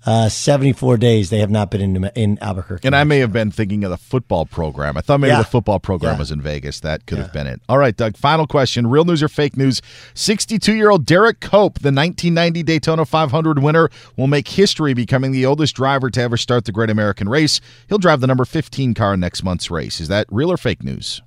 uh, 0.07 0.29
seventy-four 0.29 0.97
days. 0.97 1.29
They 1.29 1.39
have 1.39 1.51
not 1.51 1.69
been 1.69 1.81
in 1.81 2.05
in 2.15 2.39
Albuquerque. 2.41 2.87
And 2.87 2.95
I 2.95 3.03
may 3.03 3.19
have 3.19 3.31
been 3.31 3.51
thinking 3.51 3.83
of 3.83 3.91
the 3.91 3.97
football 3.97 4.45
program. 4.45 4.97
I 4.97 5.01
thought 5.01 5.19
maybe 5.19 5.31
Yeah. 5.33 5.39
the 5.39 5.43
football 5.45 5.79
program 5.79 6.13
Yeah. 6.15 6.19
was 6.19 6.31
in 6.31 6.41
Vegas. 6.41 6.79
That 6.79 7.05
could 7.05 7.17
have 7.19 7.31
been 7.33 7.45
it. 7.45 7.61
All 7.69 7.77
right, 7.77 7.95
Doug. 7.95 8.17
Final 8.17 8.47
question: 8.47 8.87
Real 8.87 9.05
news 9.05 9.21
or 9.21 9.27
fake 9.27 9.55
news? 9.57 9.81
Sixty-two-year-old 10.15 11.05
Derek 11.05 11.39
Cope, 11.41 11.75
the 11.79 11.91
1990 11.91 12.63
Daytona 12.63 13.05
500 13.05 13.59
winner, 13.61 13.89
will 14.15 14.27
make 14.27 14.47
history, 14.47 14.93
becoming 14.93 15.31
the 15.31 15.45
oldest 15.45 15.75
driver 15.75 16.09
to 16.09 16.21
ever 16.21 16.37
start 16.37 16.65
the 16.65 16.71
Great 16.71 16.89
American 16.89 17.29
Race. 17.29 17.59
He'll 17.89 17.97
drive 17.97 18.21
the 18.21 18.27
number 18.27 18.45
15 18.45 18.93
car 18.93 19.13
in 19.13 19.19
next 19.19 19.43
month's 19.43 19.69
race. 19.69 19.99
Is 19.99 20.07
that 20.07 20.25
real 20.31 20.51
or 20.51 20.57
fake 20.57 20.83
news? 20.83 21.21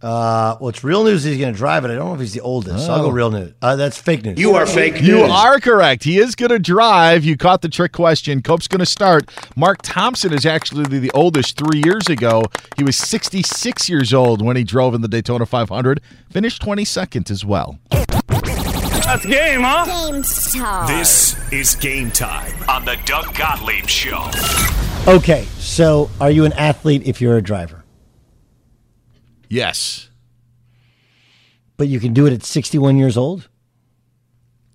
Uh, 0.00 0.56
well, 0.60 0.68
it's 0.68 0.84
real 0.84 1.02
news. 1.02 1.24
He's 1.24 1.38
going 1.38 1.52
to 1.52 1.58
drive 1.58 1.84
it. 1.84 1.90
I 1.90 1.94
don't 1.96 2.06
know 2.08 2.14
if 2.14 2.20
he's 2.20 2.32
the 2.32 2.40
oldest. 2.40 2.86
So 2.86 2.92
I'll 2.92 3.00
go 3.02 3.06
Oh. 3.08 3.10
real 3.10 3.30
news. 3.32 3.52
Uh, 3.60 3.74
that's 3.76 3.98
fake 4.00 4.24
news. 4.24 4.38
You 4.38 4.54
are 4.54 4.64
fake 4.64 4.94
news. 4.94 5.06
You 5.08 5.22
are 5.22 5.58
correct. 5.58 6.04
He 6.04 6.18
is 6.18 6.34
going 6.36 6.50
to 6.50 6.58
drive. 6.60 7.24
You 7.24 7.36
caught 7.36 7.62
the 7.62 7.68
trick 7.68 7.92
question. 7.92 8.40
Cope's 8.42 8.68
going 8.68 8.78
to 8.78 8.86
start. 8.86 9.28
Mark 9.56 9.78
Thompson 9.82 10.32
is 10.32 10.46
actually 10.46 10.84
the, 10.84 10.98
the 11.00 11.10
oldest 11.12 11.56
three 11.58 11.82
years 11.84 12.08
ago. 12.08 12.44
He 12.76 12.84
was 12.84 12.96
66 12.96 13.88
years 13.88 14.14
old 14.14 14.40
when 14.40 14.56
he 14.56 14.62
drove 14.62 14.94
in 14.94 15.00
the 15.00 15.08
Daytona 15.08 15.46
500, 15.46 16.00
finished 16.30 16.62
22nd 16.62 17.30
as 17.30 17.44
well. 17.44 17.78
That's 17.90 19.24
game, 19.26 19.62
huh? 19.62 19.84
Game 20.12 20.22
time. 20.22 20.86
This 20.98 21.36
is 21.52 21.74
game 21.74 22.10
time 22.10 22.52
on 22.68 22.84
the 22.84 22.96
Doug 23.04 23.34
Gottlieb 23.34 23.86
Show. 23.88 24.30
Okay, 25.06 25.44
so 25.58 26.10
are 26.20 26.30
you 26.30 26.44
an 26.44 26.52
athlete 26.52 27.02
if 27.06 27.20
you're 27.20 27.36
a 27.38 27.42
driver? 27.42 27.77
Yes. 29.48 30.10
But 31.76 31.88
you 31.88 32.00
can 32.00 32.12
do 32.12 32.26
it 32.26 32.32
at 32.32 32.42
61 32.42 32.96
years 32.96 33.16
old? 33.16 33.48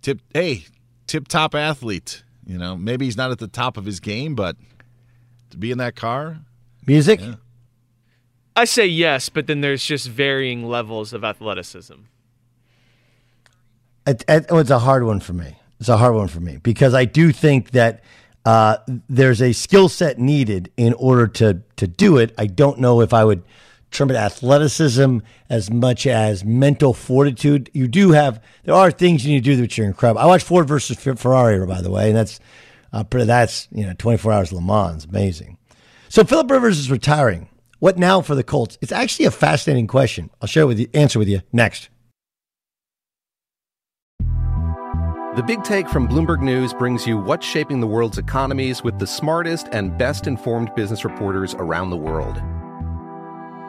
Tip, 0.02 0.20
hey, 0.34 0.66
tip 1.08 1.28
top 1.28 1.54
athlete. 1.56 2.24
You 2.46 2.58
know, 2.58 2.76
maybe 2.76 3.06
he's 3.06 3.18
not 3.18 3.32
at 3.32 3.40
the 3.40 3.48
top 3.48 3.78
of 3.78 3.86
his 3.86 4.00
game, 4.00 4.36
but 4.36 4.56
to 5.52 5.58
be 5.58 5.72
in 5.72 5.78
that 5.78 5.96
car, 5.96 6.40
Music? 6.86 7.22
I 8.56 8.66
say 8.66 8.86
yes, 8.86 9.30
but 9.30 9.48
then 9.48 9.62
there's 9.62 9.86
just 9.86 10.08
varying 10.08 10.66
levels 10.68 11.14
of 11.14 11.24
athleticism. 11.24 11.94
It, 14.06 14.26
it- 14.28 14.46
oh, 14.50 14.58
it's 14.58 14.70
a 14.70 14.80
hard 14.80 15.04
one 15.06 15.20
for 15.22 15.34
me. 15.34 15.56
It's 15.80 15.90
a 15.90 15.98
hard 15.98 16.16
one 16.16 16.28
for 16.28 16.40
me 16.40 16.58
because 16.58 16.94
I 16.94 17.06
do 17.06 17.32
think 17.32 17.72
that 17.72 18.04
uh, 18.46 18.78
there's 19.10 19.42
a 19.42 19.54
skill 19.54 19.90
set 19.90 20.20
needed 20.20 20.72
in 20.78 20.94
order 20.94 21.28
to 21.28 21.62
to 21.78 21.88
do 21.88 22.18
it. 22.18 22.34
I 22.38 22.46
don't 22.48 22.80
know 22.80 23.02
if 23.02 23.14
I 23.14 23.24
would 23.26 23.44
term 23.94 24.10
it 24.10 24.16
athleticism 24.16 25.20
as 25.50 25.72
much 25.72 26.06
as 26.08 26.44
mental 26.44 26.94
fortitude. 26.94 27.70
You 27.74 27.88
do 27.88 28.12
have 28.12 28.42
there 28.64 28.76
are 28.76 28.92
things 28.92 29.26
you 29.26 29.34
need 29.34 29.44
to 29.44 29.52
do 29.52 29.62
that 29.62 29.78
you're 29.78 29.88
incredible. 29.88 30.22
I 30.22 30.26
watched 30.26 30.46
Ford 30.46 30.68
versus 30.68 30.98
Ferrari, 30.98 31.66
by 31.66 31.82
the 31.82 31.92
way, 31.92 32.08
and 32.10 32.18
that's 32.18 32.40
uh, 32.92 33.04
that's 33.10 33.68
you 33.72 33.86
know 33.86 33.94
24 33.98 34.32
hours 34.32 34.54
Le 34.54 34.62
Mans, 34.62 35.06
amazing. 35.06 35.58
So 36.10 36.24
Philip 36.24 36.52
Rivers 36.52 36.78
is 36.78 36.92
retiring. 36.92 37.50
What 37.80 37.98
now 37.98 38.22
for 38.22 38.36
the 38.36 38.44
Colts? 38.44 38.78
It's 38.82 38.92
actually 38.92 39.26
a 39.26 39.32
fascinating 39.32 39.88
question. 39.88 40.30
I'll 40.42 40.48
share 40.48 40.68
with 40.68 40.80
you 40.80 40.88
answer 40.94 41.20
with 41.20 41.28
you 41.28 41.42
next. 41.52 41.90
The 45.36 45.44
Big 45.46 45.64
Take 45.64 45.90
from 45.90 46.08
Bloomberg 46.08 46.42
News 46.42 46.74
brings 46.76 47.08
you 47.08 47.18
what's 47.18 47.46
shaping 47.46 47.80
the 47.80 47.88
world's 47.88 48.20
economies 48.20 48.84
with 48.84 49.00
the 49.00 49.08
smartest 49.08 49.68
and 49.72 49.98
best 49.98 50.28
informed 50.28 50.74
business 50.76 51.04
reporters 51.04 51.56
around 51.56 51.90
the 51.90 51.98
world. 51.98 52.40